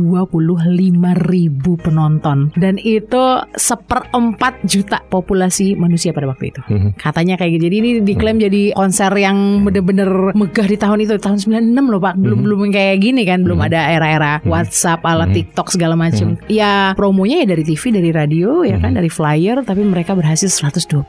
ribu 1.27 1.71
penonton. 1.75 2.53
Dan 2.55 2.79
itu 2.79 3.41
seperempat 3.57 4.63
juta 4.63 5.03
populasi 5.11 5.75
manusia 5.75 6.15
pada 6.15 6.31
waktu 6.31 6.55
itu. 6.55 6.61
Mhm. 6.67 6.89
katanya 6.97 7.35
kayak 7.39 7.59
gitu. 7.59 7.63
Jadi 7.67 7.75
ini 7.77 7.89
diklaim 8.03 8.37
jadi 8.39 8.71
konser 8.75 9.11
yang 9.17 9.63
bener-bener 9.67 10.35
megah 10.37 10.67
di 10.67 10.77
tahun 10.79 11.03
itu. 11.03 11.19
Tahun 11.19 11.37
96 11.39 11.87
loh 11.91 11.99
pak. 11.99 12.15
Belum 12.15 12.39
belum 12.45 12.59
kayak 12.71 12.97
gini 13.03 13.27
kan. 13.27 13.43
Belum 13.43 13.59
ada 13.59 13.91
era-era 13.91 14.39
WhatsApp 14.45 15.03
ala 15.03 15.25
TikTok 15.27 15.73
segala 15.73 15.97
macam 15.97 16.37
ya 16.47 16.93
promonya 16.93 17.43
ya 17.43 17.47
dari 17.53 17.63
TV 17.65 17.83
dari 17.91 18.09
radio 18.13 18.61
ya 18.63 18.77
kan 18.79 18.95
dari 18.95 19.09
flyer 19.11 19.61
tapi 19.65 19.81
mereka 19.83 20.13
berhasil 20.13 20.49
125 20.49 21.03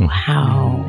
wow 0.00 0.80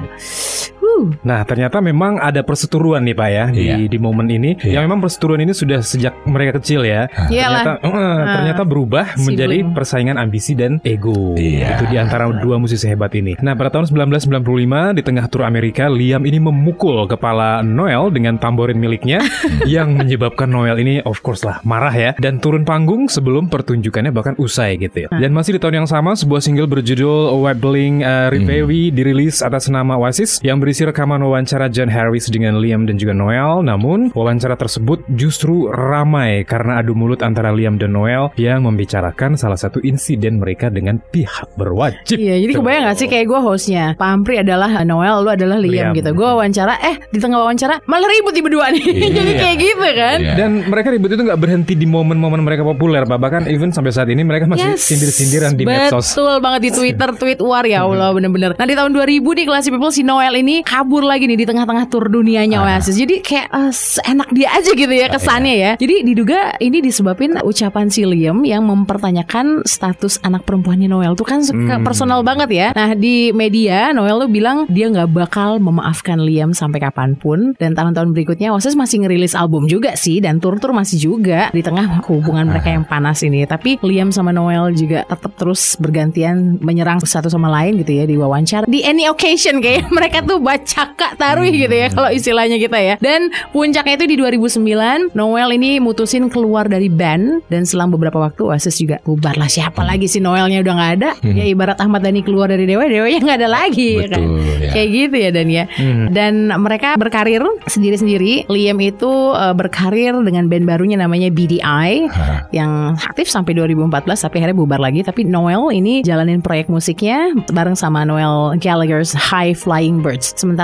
Uh, 0.95 1.11
Nah, 1.25 1.43
ternyata 1.43 1.83
memang 1.83 2.17
ada 2.17 2.39
perseteruan 2.39 3.03
nih 3.03 3.15
Pak 3.17 3.29
ya 3.29 3.45
di 3.51 3.63
Iya. 3.65 3.75
di 3.89 3.97
momen 3.99 4.29
ini. 4.29 4.55
Iya. 4.61 4.79
Yang 4.79 4.83
memang 4.87 4.99
perseteruan 5.03 5.41
ini 5.43 5.51
sudah 5.51 5.79
sejak 5.81 6.13
mereka 6.23 6.61
kecil 6.61 6.85
ya. 6.85 7.09
Iyalah. 7.27 7.63
Ternyata 7.65 7.71
eh, 7.83 8.23
ternyata 8.31 8.61
berubah 8.63 9.05
menjadi 9.19 9.57
sibling. 9.59 9.75
persaingan 9.75 10.15
ambisi 10.15 10.53
dan 10.55 10.79
ego. 10.85 11.35
Iya. 11.35 11.75
Itu 11.75 11.83
di 11.91 11.97
antara 11.99 12.29
dua 12.31 12.55
musisi 12.61 12.85
hebat 12.87 13.11
ini. 13.17 13.35
Nah, 13.41 13.57
pada 13.57 13.73
tahun 13.75 13.89
1995 13.91 14.93
di 14.95 15.01
tengah 15.03 15.25
tur 15.27 15.43
Amerika, 15.43 15.89
Liam 15.91 16.23
ini 16.23 16.39
memukul 16.39 17.05
kepala 17.05 17.59
Noel 17.59 18.13
dengan 18.13 18.39
tamborin 18.39 18.77
miliknya 18.79 19.19
yang 19.67 19.97
menyebabkan 19.97 20.47
Noel 20.47 20.79
ini 20.79 21.01
of 21.03 21.19
course 21.19 21.43
lah 21.43 21.59
marah 21.65 21.91
ya 21.93 22.11
dan 22.21 22.39
turun 22.39 22.63
panggung 22.63 23.09
sebelum 23.09 23.51
pertunjukannya 23.51 24.13
bahkan 24.13 24.35
usai 24.37 24.77
gitu 24.79 25.05
ya. 25.05 25.09
Dan 25.11 25.33
masih 25.35 25.57
di 25.57 25.59
tahun 25.59 25.83
yang 25.83 25.89
sama 25.89 26.15
sebuah 26.15 26.39
single 26.39 26.69
berjudul 26.69 27.35
Wobbling 27.41 28.05
uh, 28.05 28.29
Reverie 28.31 28.93
dirilis 28.93 29.41
atas 29.41 29.67
nama 29.67 29.97
Oasis 29.97 30.39
yang 30.45 30.61
berisi 30.61 30.84
rekaman 30.85 31.21
wawancara 31.21 31.67
John 31.67 31.89
Harris 31.89 32.29
dengan 32.29 32.57
Liam 32.57 32.85
dan 32.85 32.95
juga 32.95 33.11
Noel. 33.11 33.61
Namun 33.61 34.13
wawancara 34.13 34.53
tersebut 34.53 35.01
justru 35.13 35.67
ramai 35.69 36.43
karena 36.43 36.79
adu 36.79 36.93
mulut 36.93 37.19
antara 37.19 37.49
Liam 37.49 37.75
dan 37.75 37.91
Noel 37.91 38.29
yang 38.37 38.63
membicarakan 38.63 39.35
salah 39.35 39.57
satu 39.57 39.81
insiden 39.81 40.37
mereka 40.37 40.69
dengan 40.69 41.01
pihak 41.09 41.49
berwajib. 41.55 42.17
Iya, 42.17 42.37
jadi 42.39 42.53
kebayang 42.55 42.83
gak 42.87 42.97
sih 42.97 43.07
kayak 43.07 43.25
gue 43.25 43.39
hostnya 43.39 43.85
Pak 43.95 44.07
Ampri 44.07 44.39
adalah 44.39 44.81
Noel, 44.81 45.21
lu 45.21 45.29
adalah 45.29 45.57
Liam, 45.57 45.91
Liam. 45.91 45.97
gitu 45.97 46.09
Gue 46.13 46.27
wawancara, 46.27 46.77
eh 46.79 46.95
di 47.09 47.19
tengah 47.19 47.41
wawancara 47.41 47.81
malah 47.85 48.07
ribut 48.07 48.31
di 48.31 48.41
berdua 48.41 48.69
nih 48.69 48.85
Jadi 49.17 49.31
kayak 49.35 49.57
gitu 49.57 49.87
kan 49.91 50.17
Iya. 50.17 50.33
Dan 50.37 50.51
mereka 50.65 50.89
ribut 50.89 51.11
itu 51.11 51.21
nggak 51.21 51.37
berhenti 51.37 51.73
di 51.73 51.85
momen-momen 51.85 52.39
mereka 52.39 52.63
populer, 52.63 53.03
Pak. 53.03 53.17
Bahkan 53.17 53.41
even 53.47 53.69
sampai 53.69 53.91
saat 53.91 54.07
ini 54.07 54.21
mereka 54.21 54.45
masih 54.45 54.73
Yes, 54.73 54.81
sindir-sindiran 54.81 55.53
di 55.53 55.63
medsos. 55.63 56.13
Betul 56.13 56.41
banget 56.41 56.61
di 56.65 56.71
Twitter 56.71 57.09
tweet 57.13 57.39
war 57.39 57.61
ya 57.63 57.83
Allah 57.83 58.09
bener-bener. 58.17 58.55
Nah 58.55 58.65
di 58.65 58.73
tahun 58.73 58.91
2000 58.91 59.21
nih 59.21 59.45
Classy 59.45 59.69
People 59.69 59.89
si 59.89 60.01
Noel 60.01 60.33
ini 60.35 60.65
kabur 60.75 61.07
lagi 61.07 61.23
nih 61.23 61.39
di 61.39 61.47
tengah-tengah 61.47 61.87
tur 61.87 62.11
dunianya 62.11 62.59
Oasis. 62.59 62.99
Jadi 62.99 63.23
kayak 63.23 63.47
eh, 63.47 63.71
enak 64.11 64.29
dia 64.35 64.51
aja 64.51 64.71
gitu 64.75 64.91
ya 64.91 65.07
kesannya 65.07 65.55
ya. 65.55 65.71
Jadi 65.79 66.03
diduga 66.03 66.59
ini 66.59 66.83
disebabin 66.83 67.39
ucapan 67.39 67.87
si 67.87 68.03
Liam 68.03 68.43
yang 68.43 68.67
mempertanyakan 68.67 69.63
status 69.63 70.19
anak 70.27 70.43
perempuannya 70.43 70.91
Noel 70.91 71.15
tuh 71.15 71.23
kan 71.23 71.39
suka 71.39 71.79
personal 71.79 72.27
banget 72.27 72.51
ya. 72.51 72.67
Nah 72.75 72.91
di 72.91 73.31
media 73.31 73.95
Noel 73.95 74.27
tuh 74.27 74.31
bilang 74.35 74.67
dia 74.67 74.91
nggak 74.91 75.15
bakal 75.15 75.63
memaafkan 75.63 76.19
Liam 76.19 76.51
sampai 76.51 76.83
kapan 76.83 77.15
pun 77.15 77.55
dan 77.55 77.71
tahun-tahun 77.71 78.11
berikutnya 78.11 78.51
Oasis 78.51 78.75
masih 78.75 79.07
ngerilis 79.07 79.31
album 79.31 79.71
juga 79.71 79.95
sih 79.95 80.19
dan 80.19 80.43
tur-tur 80.43 80.75
masih 80.75 80.99
juga 80.99 81.55
di 81.55 81.63
tengah 81.63 82.03
hubungan 82.03 82.51
mereka 82.51 82.75
yang 82.75 82.83
panas 82.83 83.23
ini. 83.23 83.47
Tapi 83.47 83.79
Liam 83.79 84.11
sama 84.11 84.35
Noel 84.35 84.75
juga 84.75 85.07
tetap 85.07 85.39
terus 85.39 85.79
bergantian 85.79 86.59
menyerang 86.59 86.99
satu 86.99 87.31
sama 87.31 87.47
lain 87.47 87.79
gitu 87.79 87.95
ya 87.95 88.03
di 88.03 88.19
wawancara. 88.19 88.67
Di 88.67 88.83
any 88.83 89.07
occasion 89.07 89.63
kayak 89.63 89.87
mereka 89.95 90.19
tuh 90.19 90.43
baca 90.43 90.64
kak 90.65 91.15
taruh 91.21 91.45
gitu 91.47 91.71
ya 91.71 91.87
kalau 91.93 92.09
istilahnya 92.09 92.57
kita 92.57 92.77
ya. 92.81 92.95
Dan 92.99 93.29
puncaknya 93.53 93.95
itu 94.01 94.05
di 94.09 94.15
2009 94.17 95.13
Noel 95.13 95.49
ini 95.55 95.77
mutusin 95.77 96.27
keluar 96.31 96.65
dari 96.65 96.89
band 96.89 97.45
dan 97.51 97.67
selang 97.67 97.91
beberapa 97.91 98.17
waktu 98.17 98.41
Oasis 98.47 98.81
juga 98.81 98.97
bubar 99.03 99.37
lah. 99.37 99.47
Siapa 99.51 99.85
lagi 99.85 100.09
sih 100.09 100.23
Noelnya 100.23 100.63
udah 100.63 100.73
nggak 100.73 100.91
ada? 101.01 101.09
Ya 101.21 101.45
ibarat 101.45 101.77
Ahmad 101.77 102.01
Dhani 102.01 102.25
keluar 102.25 102.49
dari 102.49 102.65
Dewa, 102.65 102.87
Dewa 102.87 103.05
yang 103.05 103.21
nggak 103.21 103.39
ada 103.43 103.49
lagi 103.51 104.01
ya 104.01 104.07
kan. 104.09 104.21
Betul, 104.23 104.63
ya. 104.63 104.71
Kayak 104.71 104.89
gitu 104.89 105.15
ya 105.15 105.29
Dan 105.35 105.47
ya. 105.51 105.63
Dan 106.09 106.33
mereka 106.57 106.95
berkarir 106.95 107.43
sendiri-sendiri. 107.67 108.47
Liam 108.47 108.79
itu 108.81 109.11
eh, 109.35 109.53
berkarir 109.53 110.15
dengan 110.23 110.47
band 110.47 110.65
barunya 110.65 110.97
namanya 110.97 111.29
BDI 111.29 112.09
yang 112.55 112.95
aktif 112.95 113.27
sampai 113.27 113.53
2014 113.53 113.91
tapi 114.25 114.35
akhirnya 114.41 114.57
bubar 114.57 114.79
lagi. 114.79 115.03
Tapi 115.03 115.27
Noel 115.27 115.75
ini 115.75 116.01
jalanin 116.01 116.39
proyek 116.39 116.71
musiknya 116.71 117.35
bareng 117.51 117.75
sama 117.75 118.07
Noel 118.07 118.55
Gallagher's 118.57 119.11
High 119.11 119.53
Flying 119.53 119.99
Birds. 119.99 120.31
Sementara 120.39 120.54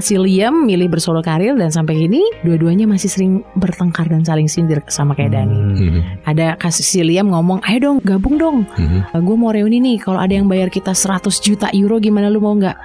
si 0.00 0.14
Liam 0.16 0.64
milih 0.64 0.88
bersolo 0.88 1.20
karir 1.20 1.58
dan 1.58 1.68
sampai 1.68 2.06
kini 2.06 2.22
dua-duanya 2.46 2.86
masih 2.86 3.10
sering 3.10 3.32
bertengkar 3.58 4.06
dan 4.08 4.24
saling 4.24 4.46
sindir 4.46 4.80
sama 4.88 5.12
kayak 5.12 5.34
Dani. 5.36 5.58
Mhm. 5.76 6.00
Ada 6.24 6.56
kasus 6.56 6.86
si 6.86 7.02
Liam 7.02 7.28
ngomong, 7.30 7.60
ayo 7.66 7.78
dong 7.82 7.98
gabung 8.06 8.38
dong. 8.38 8.64
Mhm. 8.78 9.20
gue 9.20 9.36
mau 9.36 9.52
reuni 9.52 9.78
nih. 9.82 10.00
Kalau 10.00 10.18
ada 10.18 10.32
yang 10.32 10.48
bayar 10.48 10.72
kita 10.72 10.96
100 10.96 11.38
juta 11.42 11.68
euro 11.76 12.00
gimana 12.00 12.32
lu 12.32 12.40
mau 12.40 12.56
nggak? 12.56 12.76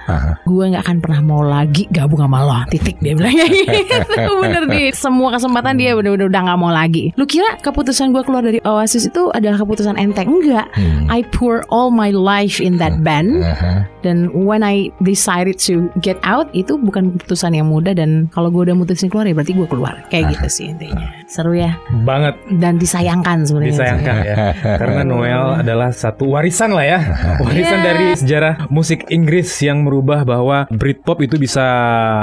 Gue 0.44 0.68
nggak 0.70 0.82
akan 0.84 0.96
pernah 1.00 1.20
mau 1.24 1.42
lagi 1.42 1.86
gabung 1.90 2.20
sama 2.20 2.42
lo 2.42 2.56
titik 2.70 2.96
dia 3.00 3.12
bilang 3.14 3.34
kayak 3.38 3.84
gitu 3.86 4.30
bener 4.42 4.64
nih 4.66 4.90
semua 4.92 5.34
kesempatan 5.34 5.76
dia 5.76 5.92
bener-bener 5.94 6.28
udah 6.28 6.42
nggak 6.48 6.58
mau 6.58 6.72
lagi 6.72 7.12
lu 7.14 7.24
kira 7.28 7.58
keputusan 7.60 8.10
gue 8.10 8.22
keluar 8.24 8.42
dari 8.42 8.58
Oasis 8.64 9.08
itu 9.08 9.28
adalah 9.32 9.60
keputusan 9.60 9.96
enteng 9.96 10.28
enggak 10.30 10.68
Hmm. 10.76 11.08
I 11.08 11.24
pour 11.32 11.64
all 11.72 11.88
my 11.88 12.12
life 12.12 12.60
in 12.60 12.76
that 12.82 13.00
band 13.00 13.40
Aha. 13.40 13.88
dan 14.04 14.28
when 14.34 14.60
I 14.60 14.92
decided 15.00 15.56
to 15.70 15.88
get 16.04 16.18
out 16.20 16.52
itu 16.56 16.80
bukan 16.80 17.20
keputusan 17.20 17.52
yang 17.52 17.68
mudah 17.68 17.92
dan 17.92 18.32
kalau 18.32 18.48
gue 18.48 18.72
udah 18.72 18.76
mutusin 18.76 19.12
keluar 19.12 19.28
ya 19.28 19.36
berarti 19.36 19.52
gue 19.52 19.68
keluar. 19.68 19.94
Kayak 20.08 20.40
gitu 20.40 20.48
sih 20.48 20.66
intinya 20.72 21.04
seru 21.26 21.52
ya 21.52 21.74
Banget 22.06 22.38
dan 22.56 22.78
disayangkan 22.78 23.42
sebenarnya 23.42 23.72
disayangkan 23.74 24.16
ya. 24.22 24.36
Karena 24.80 25.02
Noel 25.02 25.60
adalah 25.60 25.90
satu 25.90 26.30
warisan 26.32 26.70
lah 26.70 26.86
ya. 26.86 26.98
Warisan 27.44 27.78
Iya. 27.78 27.84
dari 27.84 28.06
sejarah 28.14 28.54
musik 28.70 29.06
Inggris 29.08 29.50
yang 29.60 29.82
merubah 29.82 30.22
bahwa 30.22 30.66
Britpop 30.70 31.18
itu 31.20 31.36
bisa 31.36 31.66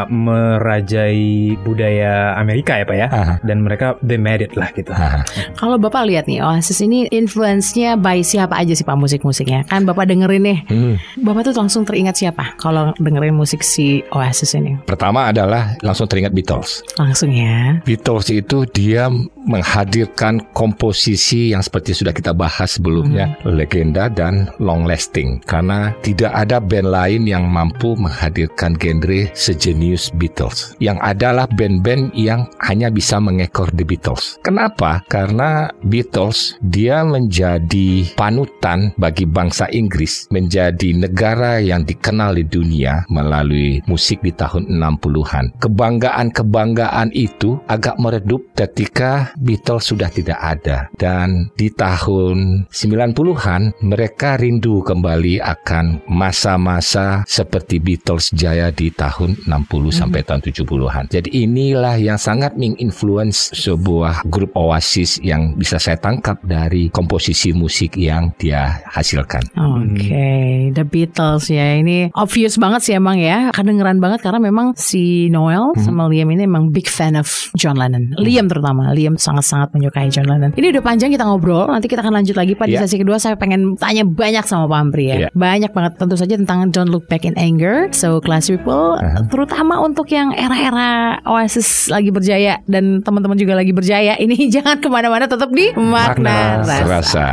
merajai 0.07 1.53
budaya 1.61 2.37
Amerika 2.37 2.79
ya 2.79 2.85
Pak 2.85 2.97
ya. 2.97 3.07
Aha. 3.09 3.33
Dan 3.41 3.63
mereka 3.63 3.95
they 3.99 4.15
made 4.15 4.39
it 4.39 4.53
lah 4.55 4.69
gitu. 4.71 4.91
Aha. 4.93 5.23
Kalau 5.55 5.75
Bapak 5.75 6.05
lihat 6.07 6.25
nih 6.25 6.39
Oasis 6.39 6.79
ini 6.79 7.07
influence-nya 7.09 7.95
by 7.95 8.21
siapa 8.23 8.55
aja 8.55 8.73
sih 8.73 8.85
Pak 8.85 8.95
musik-musiknya? 8.95 9.65
Kan 9.67 9.83
Bapak 9.83 10.07
dengerin 10.07 10.43
nih. 10.43 10.59
Hmm. 10.69 10.95
Bapak 11.19 11.49
tuh 11.49 11.55
langsung 11.57 11.83
teringat 11.83 12.15
siapa 12.15 12.55
kalau 12.55 12.93
dengerin 12.97 13.35
musik 13.35 13.65
si 13.65 13.99
Oasis 14.13 14.55
ini? 14.55 14.77
Pertama 14.85 15.33
adalah 15.33 15.75
langsung 15.81 16.05
teringat 16.07 16.31
Beatles. 16.31 16.85
Langsung 16.95 17.33
ya. 17.33 17.81
Beatles 17.83 18.29
itu 18.29 18.63
dia 18.69 18.92
dia 18.93 19.09
menghadirkan 19.43 20.39
komposisi 20.55 21.51
yang 21.51 21.61
seperti 21.61 21.91
sudah 21.95 22.15
kita 22.15 22.31
bahas 22.31 22.79
sebelumnya 22.79 23.35
legenda 23.43 24.07
dan 24.07 24.49
long 24.59 24.87
lasting. 24.87 25.43
Karena 25.43 25.91
tidak 26.01 26.31
ada 26.31 26.63
band 26.63 26.89
lain 26.89 27.21
yang 27.27 27.47
mampu 27.47 27.95
menghadirkan 27.99 28.79
genre 28.79 29.29
sejenius 29.35 30.09
Beatles. 30.15 30.75
Yang 30.79 30.99
adalah 31.03 31.45
band-band 31.49 32.15
yang 32.15 32.47
hanya 32.63 32.87
bisa 32.87 33.19
mengekor 33.19 33.69
The 33.75 33.83
Beatles. 33.83 34.39
Kenapa? 34.45 35.03
Karena 35.11 35.67
Beatles 35.83 36.55
dia 36.63 37.03
menjadi 37.03 38.07
panutan 38.15 38.95
bagi 38.95 39.27
bangsa 39.27 39.67
Inggris 39.73 40.29
menjadi 40.31 40.95
negara 40.95 41.59
yang 41.59 41.83
dikenal 41.83 42.37
di 42.37 42.45
dunia 42.47 43.03
melalui 43.09 43.83
musik 43.89 44.23
di 44.23 44.31
tahun 44.31 44.69
60-an 44.69 45.57
kebanggaan-kebanggaan 45.59 47.11
itu 47.11 47.59
agak 47.67 47.97
meredup 47.99 48.41
ketika 48.55 49.32
Beatles 49.39 49.89
sudah 49.89 50.09
tidak 50.13 50.39
ada 50.39 50.89
dan 50.97 51.49
di 51.57 51.73
tahun 51.73 52.69
90-an 52.69 53.61
mereka 53.81 54.37
rindu 54.37 54.85
kembali 54.85 55.41
akan 55.41 56.05
masa-masa 56.09 57.25
seperti 57.25 57.81
Beatles 57.81 58.29
jaya 58.33 58.69
di 58.69 58.93
tahun 58.93 59.37
60 59.45 59.89
sampai 59.89 60.21
tahun 60.21 60.41
70-an. 60.45 61.09
Jadi 61.09 61.29
inilah 61.33 61.97
yang 61.97 62.19
sangat 62.19 62.53
menginfluence 62.55 63.53
sebuah 63.57 64.25
grup 64.29 64.53
Oasis 64.53 65.17
yang 65.21 65.57
bisa 65.57 65.81
saya 65.81 65.97
tangkap 65.97 66.39
dari 66.45 66.93
komposisi 66.93 67.51
musik 67.55 67.97
yang 67.97 68.31
dia 68.37 68.83
hasilkan. 68.91 69.41
Oke, 69.57 70.69
The 70.73 70.85
Beatles 70.85 71.49
ya 71.49 71.79
ini 71.79 72.13
obvious 72.13 72.59
banget 72.61 72.81
sih 72.85 72.93
emang 72.95 73.17
ya, 73.17 73.49
kedengeran 73.55 73.97
banget 73.97 74.21
karena 74.21 74.39
memang 74.39 74.77
si 74.77 75.27
Noel 75.29 75.73
sama 75.79 76.07
Liam 76.11 76.29
ini 76.29 76.45
emang 76.45 76.69
big 76.69 76.87
fan 76.87 77.17
of 77.17 77.27
John 77.57 77.79
Lennon. 77.79 78.13
Liam 78.19 78.47
terutama, 78.47 78.93
Liam 78.93 79.15
sangat-sangat 79.23 79.71
menyukai 79.71 80.11
John 80.11 80.27
Lennon. 80.27 80.51
Ini 80.53 80.75
udah 80.75 80.83
panjang 80.83 81.09
kita 81.09 81.23
ngobrol, 81.23 81.71
nanti 81.71 81.87
kita 81.87 82.03
akan 82.03 82.19
lanjut 82.19 82.35
lagi 82.35 82.53
Pak 82.53 82.67
di 82.67 82.75
Iya. 82.75 82.83
sesi 82.83 82.99
kedua. 82.99 83.15
Saya 83.15 83.39
pengen 83.39 83.79
tanya 83.79 84.03
banyak 84.03 84.43
sama 84.43 84.67
Pak 84.67 84.79
Ampri 84.83 85.07
ya, 85.07 85.15
Iya. 85.15 85.29
banyak 85.31 85.71
banget 85.71 85.91
tentu 85.95 86.19
saja 86.19 86.35
tentang 86.35 86.67
Don't 86.69 86.91
Look 86.91 87.07
Back 87.07 87.23
in 87.23 87.39
Anger. 87.39 87.87
So 87.95 88.19
class 88.19 88.51
people, 88.51 88.99
terutama 89.31 89.79
untuk 89.79 90.11
yang 90.11 90.35
era-era 90.35 91.23
Oasis 91.23 91.87
lagi 91.87 92.11
berjaya 92.11 92.59
dan 92.67 92.99
teman-teman 92.99 93.39
juga 93.39 93.55
lagi 93.55 93.71
berjaya. 93.71 94.19
Ini 94.19 94.35
jangan 94.59 94.83
ke 94.83 94.91
mana-mana, 94.91 95.23
tetap 95.25 95.47
di 95.49 95.71
makna, 95.73 96.59
Makna 96.59 96.59
rasa. 96.59 96.75
Serasa. 96.83 97.27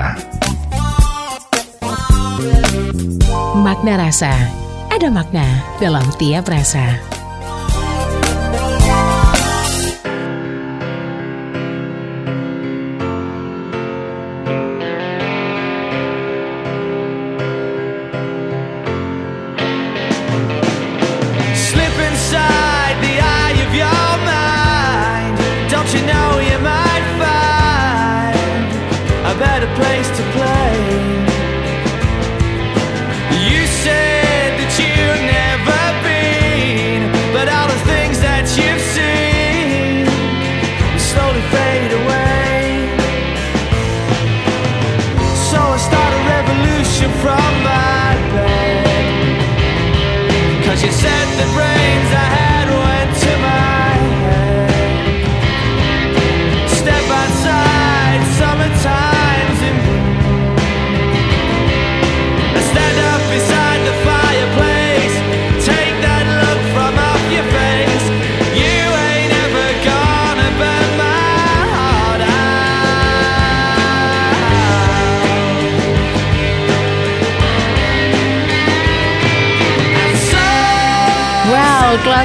Makna 3.61 3.93
rasa. 3.99 4.33
Ada 4.91 5.09
makna 5.09 5.47
dalam 5.79 6.03
tiap 6.19 6.49
rasa. 6.49 6.99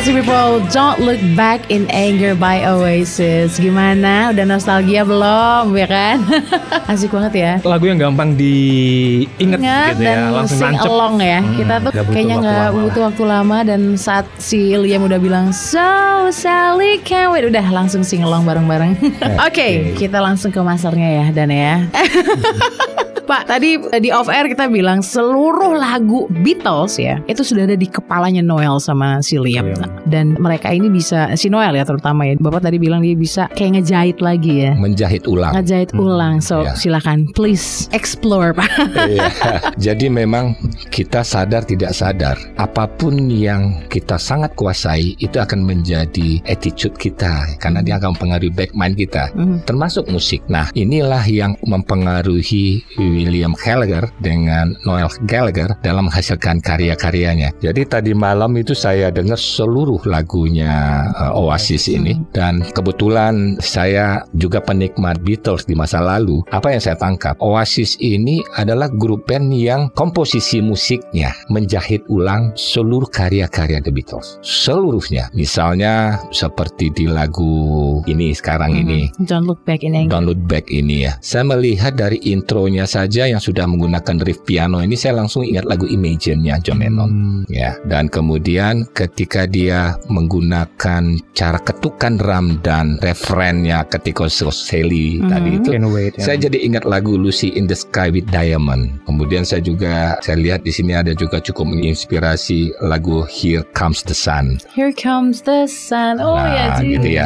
People, 0.06 0.22
classy 0.22 0.22
people, 0.22 0.70
don't 0.70 1.00
look 1.02 1.18
back 1.34 1.66
in 1.74 1.90
anger 1.90 2.38
by 2.38 2.62
Oasis. 2.62 3.58
Gimana? 3.58 4.30
Udah 4.30 4.46
nostalgia 4.46 5.02
belum, 5.02 5.74
ya 5.74 5.88
kan? 5.90 6.18
Asik 6.92 7.10
banget 7.10 7.34
ya. 7.34 7.52
Lagu 7.66 7.90
yang 7.90 7.98
gampang 7.98 8.38
diinget 8.38 9.58
Ingat 9.58 9.98
gitu 9.98 10.04
ya, 10.06 10.14
dan 10.14 10.18
langsung 10.30 10.60
sing 10.62 10.74
nancep. 10.78 10.90
along 10.94 11.16
ya. 11.26 11.40
Hmm, 11.42 11.58
Kita 11.58 11.74
tuh 11.82 11.92
butuh 11.98 12.06
kayaknya 12.14 12.36
waktu 12.38 12.46
nggak 12.46 12.70
butuh 12.78 13.02
waktu 13.10 13.24
lama 13.26 13.58
dan 13.66 13.82
saat 13.98 14.26
si 14.38 14.78
Liam 14.78 15.10
udah 15.10 15.18
bilang 15.18 15.50
so 15.50 16.30
Sally 16.30 17.02
can't 17.02 17.34
wait 17.34 17.46
udah 17.46 17.66
langsung 17.74 18.06
sing 18.06 18.22
along 18.22 18.46
bareng-bareng. 18.46 18.98
Oke, 19.50 19.98
kita 19.98 20.22
langsung 20.22 20.54
ke 20.54 20.62
masternya 20.62 21.26
ya 21.26 21.26
Dan 21.34 21.50
ya. 21.50 21.82
Pak, 23.26 23.50
tadi 23.50 23.82
eh, 23.90 23.98
di 23.98 24.14
off 24.14 24.30
air 24.30 24.46
kita 24.46 24.70
bilang 24.70 25.02
seluruh 25.02 25.74
lagu 25.74 26.30
Beatles 26.46 26.96
ya 26.96 27.18
itu 27.26 27.42
sudah 27.42 27.66
ada 27.66 27.74
di 27.74 27.90
kepalanya 27.90 28.40
Noel 28.40 28.78
sama 28.78 29.20
si 29.20 29.36
Liam. 29.36 29.74
Nah, 29.74 29.90
Dan 30.06 30.38
mereka 30.38 30.70
ini 30.70 30.88
bisa 30.88 31.34
si 31.34 31.50
Noel 31.50 31.74
ya 31.74 31.84
terutama 31.84 32.24
ya. 32.24 32.38
Bapak 32.38 32.62
tadi 32.64 32.78
bilang 32.78 33.02
dia 33.02 33.18
bisa 33.18 33.50
kayak 33.52 33.82
ngejahit 33.82 34.18
lagi 34.22 34.70
ya. 34.70 34.72
Menjahit 34.78 35.26
ulang. 35.26 35.58
Ngejahit 35.58 35.92
ulang. 35.98 36.38
So 36.40 36.62
ya. 36.62 36.78
silakan 36.78 37.26
please 37.34 37.90
explore 37.92 38.54
Pak. 38.54 38.70
Iya. 38.94 39.26
Jadi 39.92 40.06
memang 40.08 40.54
kita 40.94 41.26
sadar 41.26 41.66
tidak 41.66 41.98
sadar 41.98 42.38
apa 42.56 42.86
pun 42.86 43.18
yang 43.28 43.82
kita 43.90 44.22
sangat 44.22 44.54
kuasai 44.54 45.18
itu 45.18 45.42
akan 45.42 45.66
menjadi 45.66 46.40
attitude 46.46 46.94
kita 46.96 47.58
karena 47.58 47.82
dia 47.82 47.98
akan 47.98 48.14
mempengaruhi 48.14 48.54
back 48.54 48.72
mind 48.78 48.96
kita 48.96 49.34
Mhm. 49.34 49.66
termasuk 49.66 50.06
musik. 50.08 50.46
Nah, 50.46 50.70
inilah 50.72 51.26
yang 51.26 51.58
mempengaruhi 51.66 52.86
William 53.16 53.56
Gallagher 53.56 54.12
dengan 54.20 54.76
Noel 54.84 55.08
Gallagher 55.24 55.72
dalam 55.80 56.12
menghasilkan 56.12 56.60
karya-karyanya. 56.60 57.56
Jadi 57.64 57.88
tadi 57.88 58.12
malam 58.12 58.52
itu 58.60 58.76
saya 58.76 59.08
dengar 59.08 59.40
seluruh 59.40 60.04
lagunya 60.04 61.08
uh, 61.16 61.40
Oasis 61.40 61.88
ini 61.88 62.20
dan 62.36 62.60
kebetulan 62.76 63.56
saya 63.64 64.28
juga 64.36 64.60
penikmat 64.60 65.24
Beatles 65.24 65.64
di 65.64 65.74
masa 65.80 66.04
lalu. 66.04 66.44
Apa 66.52 66.76
yang 66.76 66.82
saya 66.84 67.00
tangkap? 67.00 67.40
Oasis 67.40 67.96
ini 68.04 68.44
adalah 68.60 68.92
grup 68.92 69.24
band 69.32 69.56
yang 69.56 69.88
komposisi 69.96 70.60
musiknya 70.60 71.32
menjahit 71.48 72.04
ulang 72.12 72.52
seluruh 72.60 73.08
karya-karya 73.08 73.80
The 73.80 73.94
Beatles. 73.96 74.42
Seluruhnya. 74.44 75.32
Misalnya 75.32 76.20
seperti 76.36 76.92
di 76.92 77.06
lagu 77.06 78.02
ini 78.10 78.34
sekarang 78.34 78.76
ini 78.76 79.08
Don't 79.22 79.46
look 79.46 79.62
back 79.64 79.86
in 79.86 79.94
anger. 79.96 80.12
download 80.12 80.42
back 80.50 80.68
ini 80.68 81.06
ya. 81.08 81.16
Saya 81.22 81.46
melihat 81.46 81.96
dari 81.96 82.18
intronya 82.26 82.90
saja 83.06 83.30
yang 83.30 83.38
sudah 83.38 83.70
menggunakan 83.70 84.18
riff 84.26 84.42
piano 84.42 84.82
ini 84.82 84.98
saya 84.98 85.22
langsung 85.22 85.46
ingat 85.46 85.70
lagu 85.70 85.86
Imagine-nya 85.86 86.58
John 86.66 86.82
Lennon. 86.82 87.10
Hmm. 87.14 87.42
Ya, 87.46 87.78
dan 87.86 88.10
kemudian 88.10 88.90
ketika 88.92 89.46
dia 89.46 89.94
menggunakan 90.10 91.04
cara 91.38 91.60
ketukan 91.62 92.18
drum 92.18 92.58
dan 92.66 92.98
referennya 93.00 93.86
ketika 93.86 94.26
Sally 94.26 95.22
Mhm. 95.22 95.30
tadi 95.30 95.50
itu 95.62 95.70
wait. 95.94 96.14
ya. 96.18 96.24
saya 96.26 96.38
jadi 96.50 96.58
ingat 96.66 96.84
lagu 96.84 97.14
Lucy 97.14 97.54
in 97.54 97.70
the 97.70 97.78
Sky 97.78 98.10
with 98.10 98.26
Diamond. 98.34 98.98
Kemudian 99.06 99.46
saya 99.46 99.62
juga 99.62 100.18
saya 100.26 100.42
lihat 100.42 100.66
di 100.66 100.74
sini 100.74 100.98
ada 100.98 101.14
juga 101.14 101.38
cukup 101.38 101.70
menginspirasi 101.70 102.82
lagu 102.82 103.22
Here 103.30 103.62
Comes 103.78 104.02
the 104.02 104.18
Sun. 104.18 104.58
Here 104.74 104.90
comes 104.92 105.46
the 105.46 105.70
sun. 105.70 106.18
Oh 106.18 106.34
Nah, 106.34 106.82
ya, 106.82 106.82
gitu 106.82 107.08
ya. 107.08 107.26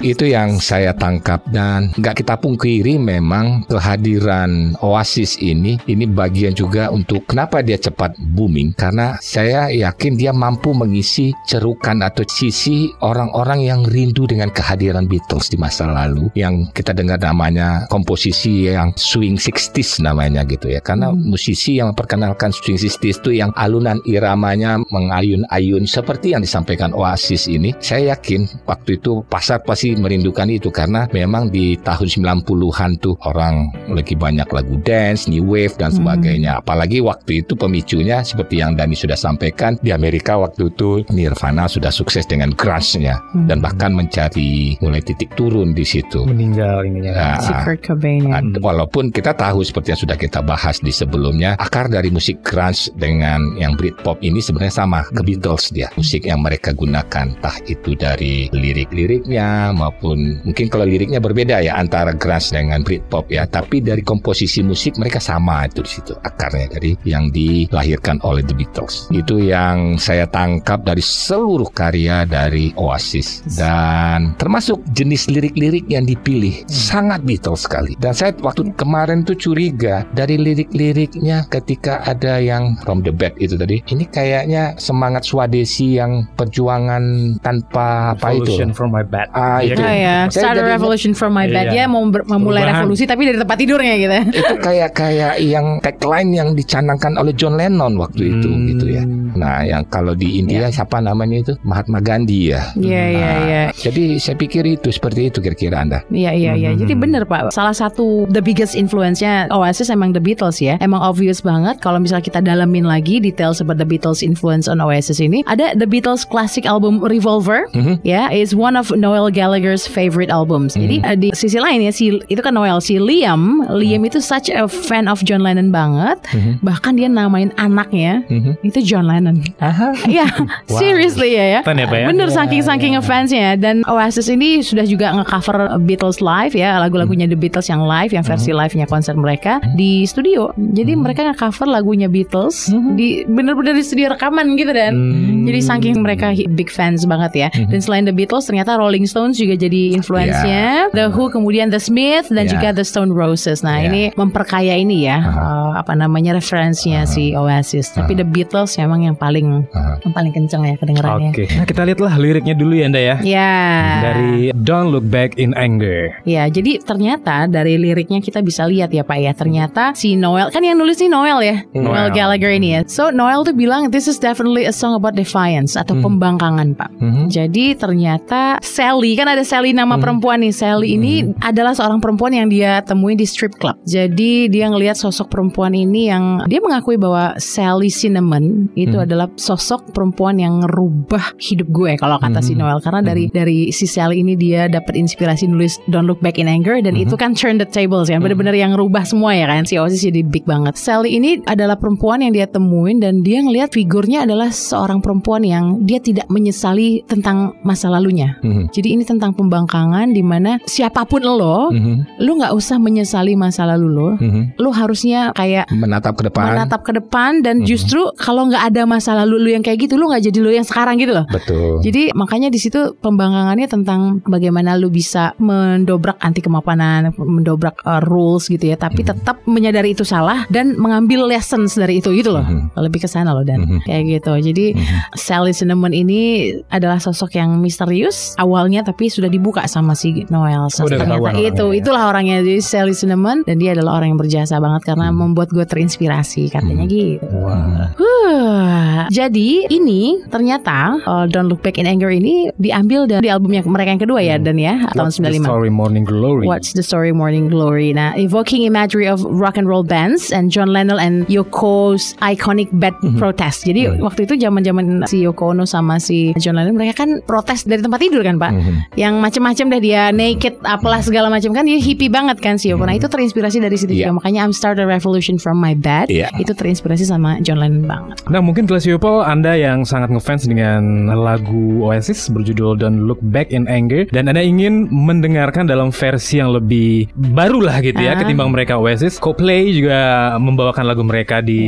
Itu 0.00 0.24
yang 0.26 0.58
saya 0.58 0.90
tangkap 0.90 1.44
dan 1.52 1.94
nggak 1.94 2.24
kita 2.24 2.34
pungkiri 2.36 2.98
memang 2.98 3.62
kehadiran 3.68 4.74
Oasis 4.80 5.03
ini 5.40 5.76
ini 5.84 6.04
bagian 6.08 6.56
juga 6.56 6.88
untuk 6.88 7.28
kenapa 7.28 7.60
dia 7.60 7.76
cepat 7.76 8.16
booming. 8.34 8.72
Karena 8.72 9.16
saya 9.20 9.68
yakin 9.68 10.16
dia 10.16 10.32
mampu 10.32 10.72
mengisi 10.72 11.30
cerukan 11.44 12.00
atau 12.00 12.24
sisi 12.24 12.88
orang-orang 13.04 13.66
yang 13.68 13.80
rindu 13.84 14.24
dengan 14.24 14.48
kehadiran 14.48 15.04
Beatles 15.04 15.52
di 15.52 15.60
masa 15.60 15.84
lalu. 15.86 16.32
Yang 16.32 16.72
kita 16.72 16.96
dengar 16.96 17.20
namanya 17.20 17.84
komposisi 17.92 18.70
yang 18.70 18.96
swing 18.96 19.36
60s 19.36 20.00
namanya 20.00 20.42
gitu 20.48 20.72
ya. 20.72 20.80
Karena 20.80 21.12
musisi 21.12 21.78
yang 21.78 21.92
memperkenalkan 21.92 22.50
swing 22.54 22.80
60s 22.80 23.20
itu 23.24 23.30
yang 23.36 23.52
alunan 23.54 24.00
iramanya 24.08 24.80
mengayun-ayun 24.88 25.84
seperti 25.84 26.32
yang 26.32 26.42
disampaikan 26.42 26.96
Oasis 26.96 27.46
ini. 27.46 27.76
Saya 27.78 28.16
yakin 28.16 28.64
waktu 28.64 28.96
itu 29.00 29.22
pasar 29.28 29.60
pasti 29.62 29.92
merindukan 29.96 30.48
itu. 30.48 30.72
Karena 30.74 31.06
memang 31.12 31.52
di 31.52 31.76
tahun 31.78 32.08
90-an 32.08 32.90
tuh 32.98 33.14
orang 33.28 33.68
lagi 33.92 34.14
banyak 34.14 34.48
lagu 34.48 34.74
dance, 34.80 34.93
new 35.30 35.44
wave 35.44 35.74
dan 35.78 35.90
sebagainya. 35.94 36.60
Apalagi 36.60 37.00
waktu 37.00 37.44
itu 37.46 37.54
pemicunya 37.54 38.20
seperti 38.22 38.60
yang 38.60 38.76
Dani 38.76 38.94
sudah 38.94 39.16
sampaikan 39.16 39.78
di 39.80 39.90
Amerika 39.94 40.36
waktu 40.36 40.70
itu 40.70 41.06
Nirvana 41.10 41.70
sudah 41.70 41.90
sukses 41.90 42.26
dengan 42.28 42.52
grunge-nya 42.52 43.18
dan 43.46 43.62
bahkan 43.64 43.94
mencari 43.94 44.76
mulai 44.82 45.00
titik 45.00 45.32
turun 45.38 45.72
di 45.72 45.86
situ. 45.86 46.26
meninggal 46.28 46.84
ininya. 46.84 47.12
Nah, 47.14 47.38
Si 47.40 47.52
Kurt 47.64 47.80
Cobain 47.86 48.20
ya. 48.28 48.38
Walaupun 48.60 49.08
kita 49.14 49.32
tahu 49.32 49.64
seperti 49.64 49.94
yang 49.96 50.00
sudah 50.04 50.16
kita 50.18 50.40
bahas 50.44 50.78
di 50.84 50.92
sebelumnya, 50.92 51.56
akar 51.56 51.88
dari 51.88 52.12
musik 52.12 52.44
grunge 52.44 52.92
dengan 53.00 53.40
yang 53.56 53.78
Britpop 53.78 54.20
ini 54.20 54.42
sebenarnya 54.44 54.84
sama 54.84 55.00
ke 55.08 55.24
Beatles 55.24 55.72
dia. 55.72 55.88
Musik 55.96 56.28
yang 56.28 56.44
mereka 56.44 56.76
gunakan, 56.76 57.32
entah 57.32 57.56
itu 57.64 57.96
dari 57.96 58.52
lirik-liriknya 58.52 59.72
maupun 59.72 60.44
mungkin 60.44 60.68
kalau 60.68 60.84
liriknya 60.84 61.18
berbeda 61.24 61.64
ya 61.64 61.80
antara 61.80 62.12
grunge 62.12 62.52
dengan 62.52 62.84
Britpop 62.84 63.32
ya, 63.32 63.48
tapi 63.48 63.80
dari 63.80 64.04
komposisi 64.04 64.60
musik 64.60 64.83
mereka 64.94 65.16
sama 65.16 65.64
itu 65.64 65.80
di 65.80 65.90
situ 65.90 66.12
akarnya 66.20 66.68
dari 66.70 66.92
yang 67.04 67.30
dilahirkan 67.30 68.20
oleh 68.20 68.42
The 68.42 68.52
Beatles. 68.52 69.08
Itu 69.08 69.38
yang 69.38 69.96
saya 69.96 70.26
tangkap 70.26 70.82
dari 70.82 71.00
seluruh 71.00 71.70
karya 71.70 72.24
dari 72.24 72.74
Oasis 72.76 73.40
dan 73.56 74.34
termasuk 74.36 74.82
jenis 74.92 75.28
lirik-lirik 75.28 75.86
yang 75.86 76.04
dipilih 76.04 76.66
sangat 76.66 77.22
Beatles 77.22 77.64
sekali. 77.64 77.96
Dan 77.96 78.12
saya 78.12 78.34
waktu 78.36 78.74
kemarin 78.74 79.22
tuh 79.22 79.34
curiga 79.34 80.04
dari 80.12 80.36
lirik-liriknya 80.36 81.46
ketika 81.48 82.02
ada 82.02 82.36
yang 82.36 82.76
From 82.82 83.00
the 83.00 83.14
Bed 83.14 83.38
itu 83.38 83.54
tadi, 83.54 83.80
ini 83.88 84.04
kayaknya 84.04 84.74
semangat 84.76 85.24
Swadesi 85.24 85.96
yang 85.96 86.26
perjuangan 86.34 87.02
tanpa 87.40 88.12
apa 88.12 88.34
itu. 88.34 88.44
Revolution 88.50 88.70
from 88.72 88.90
my 88.90 89.04
bed. 89.04 89.28
Ah, 89.32 89.60
Iya 89.60 89.72
itu. 89.72 89.80
Oh 89.80 89.86
kan? 89.86 89.94
ya, 89.96 90.16
Saya 90.28 90.42
start 90.42 90.56
a 90.56 90.60
jadi- 90.60 90.72
revolution 90.74 91.12
from 91.12 91.32
my 91.32 91.46
bed. 91.46 91.66
Iya. 91.70 91.84
Ya 91.84 91.84
mau 91.86 92.02
memulai 92.02 92.24
Perubahan. 92.64 92.74
revolusi 92.82 93.04
tapi 93.04 93.22
dari 93.24 93.38
tempat 93.38 93.56
tidurnya 93.56 93.94
gitu. 93.96 94.12
itu 94.34 94.54
kayak 94.64 94.96
kayak 94.96 95.34
yang 95.38 95.76
tagline 95.78 96.32
yang 96.32 96.48
dicanangkan 96.52 97.20
oleh 97.20 97.36
John 97.36 97.54
Lennon 97.54 98.00
waktu 98.00 98.32
itu 98.32 98.48
Hmm. 98.48 98.64
gitu 98.66 98.86
ya. 98.88 99.04
Nah, 99.34 99.60
yang 99.60 99.84
kalau 99.86 100.16
di 100.16 100.40
India 100.40 100.72
siapa 100.72 100.98
namanya 100.98 101.36
itu 101.38 101.52
Mahatma 101.60 102.00
Gandhi 102.00 102.48
ya. 102.48 102.72
Iya 102.74 103.02
iya 103.04 103.20
Nah, 103.20 103.36
iya. 103.44 103.62
Jadi 103.74 104.16
saya 104.16 104.34
pikir 104.34 104.64
itu 104.64 104.88
seperti 104.88 105.28
itu 105.28 105.38
kira-kira 105.38 105.84
Anda. 105.84 106.00
Iya 106.08 106.32
iya 106.32 106.52
iya. 106.54 106.70
Hmm. 106.72 106.80
Jadi 106.80 106.92
bener 106.94 107.22
Pak. 107.24 107.52
Salah 107.52 107.74
satu 107.74 108.24
the 108.26 108.40
biggest 108.40 108.72
influence-nya 108.72 109.52
Oasis 109.52 109.92
emang 109.92 110.16
The 110.16 110.22
Beatles 110.22 110.56
ya. 110.58 110.80
Emang 110.80 111.02
obvious 111.02 111.42
banget 111.42 111.78
kalau 111.78 111.98
misalnya 111.98 112.24
kita 112.24 112.40
dalamin 112.40 112.86
lagi 112.86 113.20
detail 113.20 113.52
about 113.54 113.76
The 113.76 113.84
Beatles 113.84 114.24
influence 114.24 114.64
on 114.64 114.80
Oasis 114.80 115.18
ini. 115.18 115.44
Ada 115.44 115.76
The 115.76 115.84
Beatles 115.84 116.24
classic 116.24 116.64
album 116.64 117.02
Revolver. 117.02 117.66
Mhm. 117.74 118.00
Ya, 118.00 118.30
is 118.30 118.54
one 118.54 118.78
of 118.78 118.94
Noel 118.94 119.28
Gallagher's 119.28 119.84
favorite 119.84 120.30
albums. 120.30 120.72
Jadi 120.72 121.02
Hmm. 121.02 121.08
eh, 121.10 121.16
di 121.18 121.28
sisi 121.34 121.58
lain 121.58 121.82
ya 121.82 121.90
si 121.90 122.14
itu 122.24 122.40
kan 122.40 122.54
Noel 122.54 122.78
si 122.78 122.96
Liam, 122.96 123.66
Liam 123.68 124.06
itu 124.06 124.22
such 124.22 124.53
a 124.54 124.66
fan 124.66 125.06
of 125.06 125.20
John 125.22 125.42
Lennon 125.42 125.68
banget. 125.68 126.18
Mhm. 126.30 126.62
Bahkan 126.62 126.92
dia 126.94 127.06
namain 127.06 127.50
anaknya 127.56 128.22
Mhm. 128.26 128.62
itu 128.62 128.80
John 128.82 129.06
Lennon. 129.06 129.42
Aha. 129.58 129.92
Iya, 130.06 130.26
seriously 130.80 131.34
ya 131.34 131.58
ya. 131.58 131.60
Fun 131.62 131.76
ya, 131.76 131.86
Pak 131.86 131.98
ya? 131.98 132.06
Bener 132.08 132.28
saking 132.30 132.62
saking 132.62 132.92
ngefansnya 132.94 133.58
dan 133.58 133.82
Oasis 133.84 134.26
ini 134.26 134.60
sudah 134.60 134.84
juga 134.84 135.12
ngecover 135.12 135.76
Beatles 135.82 136.18
live 136.18 136.54
ya 136.54 136.78
lagu-lagunya 136.78 137.26
The 137.26 137.36
Beatles 137.36 137.68
yang 137.68 137.82
live 137.82 138.10
yang 138.10 138.22
versi 138.22 138.50
live-nya 138.50 138.86
konser 138.86 139.14
mereka 139.14 139.58
di 139.74 140.04
studio. 140.04 140.54
Jadi 140.56 140.94
mereka 140.94 141.24
ngecover 141.24 141.66
lagunya 141.66 142.06
Beatles 142.06 142.70
di 142.94 143.24
bener-bener 143.24 143.74
di 143.74 143.82
studio 143.82 144.10
rekaman 144.10 144.54
gitu 144.54 144.70
dan. 144.70 144.92
Hmm. 144.94 145.44
Jadi 145.44 145.60
saking 145.60 145.94
mereka 146.00 146.30
big 146.52 146.70
fans 146.70 147.04
banget 147.04 147.32
ya. 147.34 147.48
Dan 147.68 147.80
selain 147.80 148.04
The 148.04 148.14
Beatles 148.14 148.46
ternyata 148.46 148.76
Rolling 148.76 149.04
Stones 149.04 149.36
juga 149.36 149.56
jadi 149.56 149.92
influence-nya. 149.94 150.92
The 150.92 151.10
Who 151.10 151.28
kemudian 151.28 151.68
The 151.68 151.80
Smith 151.80 152.30
dan 152.30 152.46
Ya. 152.46 152.52
juga 152.54 152.68
The 152.72 152.84
Stone 152.84 153.10
Roses. 153.10 153.60
Nah, 153.60 153.80
Ya. 153.80 153.88
ini 153.88 154.02
memperkaya 154.44 154.76
ini 154.76 155.08
ya 155.08 155.24
eh, 155.24 155.70
apa 155.80 155.96
namanya 155.96 156.36
referensinya 156.36 157.08
si 157.08 157.32
Oasis. 157.32 157.96
Tapi 157.96 158.12
The 158.12 158.28
Beatles 158.28 158.76
memang 158.76 159.08
yang 159.08 159.16
paling 159.16 159.64
Aha. 159.72 160.04
yang 160.04 160.12
paling 160.12 160.32
kenceng 160.36 160.68
ya 160.68 160.76
kedengerannya. 160.76 161.32
Oke, 161.32 161.48
nah 161.56 161.64
kita 161.64 161.88
lihatlah 161.88 162.20
liriknya 162.20 162.52
dulu 162.52 162.76
ya 162.76 162.84
Anda 162.92 163.00
ya. 163.00 163.16
Ya. 163.24 163.56
Dari 164.04 164.52
Don't 164.52 164.92
Look 164.92 165.08
Back 165.08 165.40
in 165.40 165.56
Anger. 165.56 166.20
Ya, 166.28 166.44
jadi 166.52 166.84
ternyata 166.84 167.48
dari 167.48 167.80
liriknya 167.80 168.20
kita 168.20 168.44
bisa 168.44 168.68
lihat 168.68 168.92
ya 168.92 169.00
Pak 169.00 169.16
ya. 169.16 169.32
Ternyata 169.32 169.96
si 169.96 170.12
Noel 170.20 170.52
kan 170.52 170.60
yang 170.60 170.76
nulis 170.76 171.00
nih 171.00 171.08
Noel 171.08 171.40
ya. 171.40 171.56
Noel 171.72 172.12
Noel. 172.12 172.12
Gallagher 172.12 172.52
ini 172.52 172.68
ya. 172.76 172.80
So 172.84 173.08
Noel 173.08 173.48
tuh 173.48 173.56
bilang 173.56 173.88
this 173.88 174.04
is 174.04 174.20
definitely 174.20 174.68
a 174.68 174.74
song 174.76 174.92
about 174.92 175.16
defiance 175.16 175.72
atau 175.80 175.96
pembangkangan 175.96 176.76
Pak. 176.76 176.90
Mhm. 177.00 177.32
Jadi 177.32 177.72
ternyata 177.80 178.60
Sally 178.60 179.16
kan 179.16 179.32
ada 179.32 179.40
Sally 179.40 179.72
nama 179.72 179.96
perempuan 179.96 180.44
nih. 180.44 180.52
Sally 180.52 181.00
ini 181.00 181.32
adalah 181.40 181.72
seorang 181.72 182.02
perempuan 182.02 182.36
yang 182.36 182.52
dia 182.52 182.84
temui 182.84 183.16
di 183.16 183.24
strip 183.24 183.56
club. 183.56 183.78
Jadi 183.86 184.33
Jadi 184.34 184.50
dia 184.50 184.66
ngelihat 184.66 184.98
sosok 184.98 185.30
perempuan 185.30 185.78
ini 185.78 186.10
yang 186.10 186.42
dia 186.50 186.58
mengakui 186.58 186.98
bahwa 186.98 187.38
Sally 187.38 187.86
Cinnamon 187.86 188.66
itu 188.74 188.98
Hmm. 188.98 189.06
adalah 189.06 189.30
sosok 189.38 189.94
perempuan 189.94 190.42
yang 190.42 190.58
ngerubah 190.58 191.38
hidup 191.38 191.70
gue 191.70 191.94
kalau 191.94 192.18
kata 192.18 192.42
si 192.42 192.58
Hmm. 192.58 192.66
Noel 192.66 192.82
karena 192.82 192.98
dari 192.98 193.30
dari 193.30 193.70
si 193.70 193.86
Sally 193.86 194.26
ini 194.26 194.34
dia 194.34 194.66
dapat 194.66 194.98
inspirasi 194.98 195.46
nulis 195.46 195.78
Don't 195.86 196.10
Look 196.10 196.18
Back 196.18 196.42
in 196.42 196.50
Anger 196.50 196.82
dan 196.82 196.98
Hmm. 196.98 197.06
itu 197.06 197.14
kan 197.14 197.38
turn 197.38 197.62
the 197.62 197.68
tables 197.68 198.10
kan 198.10 198.18
bener-bener 198.18 198.58
yang 198.58 198.74
rubah 198.74 199.06
semua 199.06 199.38
ya 199.38 199.46
kan 199.46 199.62
si 199.62 199.78
Oasis 199.78 200.02
jadi 200.02 200.26
big 200.26 200.42
banget. 200.42 200.74
Sally 200.74 201.14
ini 201.14 201.38
adalah 201.46 201.78
perempuan 201.78 202.18
yang 202.18 202.34
dia 202.34 202.50
temuin 202.50 202.98
dan 202.98 203.22
dia 203.22 203.38
ngelihat 203.38 203.70
figurnya 203.70 204.26
adalah 204.26 204.50
seorang 204.50 204.98
perempuan 204.98 205.46
yang 205.46 205.78
dia 205.86 206.02
tidak 206.02 206.26
menyesali 206.26 207.06
tentang 207.06 207.54
masa 207.62 207.86
lalunya. 207.86 208.34
Mhm. 208.42 208.74
Jadi 208.74 208.98
ini 208.98 209.06
tentang 209.06 209.30
pembangkangan 209.30 210.10
di 210.10 210.26
mana 210.26 210.58
siapa 210.66 211.06
pun 211.06 211.22
lo, 211.22 211.70
Mhm. 211.70 212.18
lu 212.18 212.42
nggak 212.42 212.50
usah 212.50 212.82
menyesali 212.82 213.38
masa 213.38 213.62
lalu 213.62 213.86
lo. 213.86 214.10
Mhm. 214.24 214.42
Lu 214.56 214.70
harusnya 214.70 215.30
kayak 215.32 215.68
menatap 215.70 216.14
ke 216.14 216.24
depan 216.24 216.44
menatap 216.54 216.80
ke 216.82 216.92
depan 216.92 217.40
dan 217.40 217.60
Mhm. 217.60 217.66
justru 217.66 218.00
kalau 218.16 218.48
nggak 218.48 218.64
ada 218.64 218.82
masa 218.84 219.12
lalu 219.14 219.36
lu 219.38 219.48
yang 219.50 219.60
kayak 219.60 219.80
gitu, 219.80 219.94
lu 219.94 220.08
nggak 220.08 220.24
jadi 220.24 220.38
lu 220.40 220.50
yang 220.50 220.64
sekarang 220.64 220.96
gitu 220.96 221.12
loh. 221.12 221.26
betul 221.28 221.80
Jadi 221.80 222.14
makanya 222.14 222.48
di 222.48 222.56
situ 222.56 222.94
pembangkangannya 222.96 223.66
tentang 223.66 224.00
bagaimana 224.24 224.74
lu 224.74 224.88
bisa 224.88 225.32
mendobrak 225.38 226.16
anti 226.18 226.40
kemapanan, 226.40 227.12
mendobrak 227.14 227.76
uh, 227.82 228.00
rules 228.00 228.46
gitu 228.46 228.64
ya, 228.64 228.76
tapi 228.76 229.02
Mhm. 229.02 229.08
tetap 229.10 229.36
menyadari 229.44 229.92
itu 229.92 230.02
salah 230.02 230.46
dan 230.48 230.76
mengambil 230.76 231.26
lessons 231.26 231.74
dari 231.74 231.98
itu 231.98 232.10
gitu 232.12 232.30
loh. 232.30 232.44
Mhm. 232.44 232.76
Lebih 232.76 233.04
ke 233.04 233.08
sana 233.08 233.32
loh 233.32 233.42
dan 233.42 233.60
Mhm. 233.60 233.78
kayak 233.84 234.02
gitu. 234.10 234.32
Jadi 234.40 234.66
Mhm. 234.72 235.14
Sally 235.14 235.52
Cinnamon 235.52 235.92
ini 235.92 236.20
adalah 236.68 236.96
sosok 236.96 237.34
yang 237.34 237.58
misterius 237.58 238.32
awalnya 238.36 238.80
tapi 238.80 239.06
sudah 239.06 239.28
dibuka 239.28 239.66
sama 239.66 239.92
si 239.92 240.24
Noel. 240.28 240.66
Oh, 240.70 240.86
Ternyata 240.86 241.34
itu 241.34 241.66
ya. 241.68 241.78
itulah 241.80 242.02
orangnya 242.06 242.40
jadi 242.40 242.60
Sally 242.60 242.94
Cinnamon 242.94 243.42
dan 243.42 243.58
dia 243.58 243.74
adalah 243.74 243.98
orang 243.98 244.13
yang 244.14 244.20
berjasa 244.20 244.56
banget 244.56 244.86
karena 244.86 245.10
Hmm. 245.10 245.18
membuat 245.20 245.50
gue 245.50 245.66
terinspirasi 245.66 246.46
katanya 246.48 246.86
Hmm. 246.86 246.92
gitu. 246.92 247.26
Wah. 247.34 247.90
Huh, 247.98 249.10
jadi 249.10 249.50
ini 249.68 250.22
ternyata 250.26 251.02
uh, 251.02 251.24
Don't 251.26 251.50
Look 251.50 251.60
Back 251.60 251.76
in 251.76 251.84
Anger 251.84 252.08
ini 252.08 252.48
diambil 252.56 253.04
dari 253.06 253.26
albumnya 253.26 253.66
mereka 253.66 253.90
yang 253.90 254.02
kedua 254.02 254.20
ya 254.20 254.36
dan 254.38 254.54
ya 254.54 254.78
tahun 254.92 255.10
What's 255.10 255.18
the 255.18 255.26
95. 255.34 255.44
story 255.44 255.70
Morning 255.70 256.04
Glory? 256.04 256.44
What's 256.46 256.70
the 256.72 256.84
story 256.84 257.10
Morning 257.10 257.48
Glory? 257.48 257.90
Nah, 257.90 258.14
evoking 258.14 258.62
imagery 258.62 259.04
of 259.04 259.20
rock 259.24 259.56
and 259.56 259.66
roll 259.66 259.82
bands 259.82 260.30
and 260.30 260.48
John 260.48 260.70
Lennon 260.70 260.96
and 260.96 261.26
Yoko's 261.26 262.14
iconic 262.20 262.70
bad 262.72 262.94
protest. 263.16 263.64
Jadi 263.64 263.90
Mhm. 263.90 264.00
waktu 264.00 264.24
itu 264.24 264.38
zaman-zaman 264.38 265.04
si 265.04 265.24
Yoko 265.24 265.50
Ono 265.50 265.64
sama 265.64 265.98
si 265.98 266.30
John 266.36 266.54
Lennon 266.54 266.74
mereka 266.74 267.02
kan 267.02 267.24
protes 267.24 267.64
dari 267.64 267.80
tempat 267.80 267.98
tidur 267.98 268.22
kan, 268.22 268.36
Pak. 268.36 268.52
Mhm. 268.52 268.74
Yang 268.94 269.14
macam-macam 269.18 269.64
deh 269.70 269.82
dia 269.82 270.02
naked 270.10 270.54
apalah 270.62 271.00
segala 271.00 271.26
macam 271.28 271.50
kan 271.50 271.64
dia 271.64 271.76
hippie 271.76 272.08
banget 272.08 272.38
kan 272.38 272.56
si 272.56 272.68
Yoko. 272.68 272.84
Nah, 272.84 272.94
itu 272.94 273.06
terinspirasi 273.06 273.58
dari 273.58 273.74
situ 273.74 273.92
Iya. 274.04 274.06
juga. 274.06 274.18
Makanya 274.20 274.40
I'm 274.42 274.52
start 274.52 274.76
a 274.76 274.84
revolution 274.84 275.36
from 275.36 275.56
my 275.56 275.72
bed. 275.72 276.12
Iya. 276.12 276.28
Itu 276.36 276.52
terinspirasi 276.52 277.04
sama 277.04 277.40
John 277.40 277.56
Lennon 277.56 277.88
banget. 277.88 278.20
Nah 278.28 278.40
mungkin 278.40 278.68
kelas 278.68 278.84
People 278.84 279.24
Anda 279.24 279.56
yang 279.56 279.82
sangat 279.82 280.12
ngefans 280.12 280.44
dengan 280.44 280.82
lagu 281.10 281.80
Oasis 281.82 282.28
berjudul 282.28 282.76
Don't 282.76 283.06
Look 283.06 283.20
Back 283.24 283.48
in 283.48 283.64
Anger 283.64 284.04
dan 284.10 284.28
Anda 284.28 284.42
ingin 284.42 284.90
mendengarkan 284.90 285.64
dalam 285.64 285.88
versi 285.88 286.36
yang 286.36 286.52
lebih 286.52 287.08
baru 287.14 287.62
lah 287.62 287.80
gitu 287.80 287.96
ya 287.96 288.12
Ah. 288.12 288.20
ketimbang 288.20 288.50
mereka 288.50 288.76
Oasis. 288.76 289.16
Coldplay 289.16 289.70
juga 289.70 290.00
membawakan 290.36 290.84
lagu 290.84 291.00
mereka 291.00 291.38
di 291.38 291.62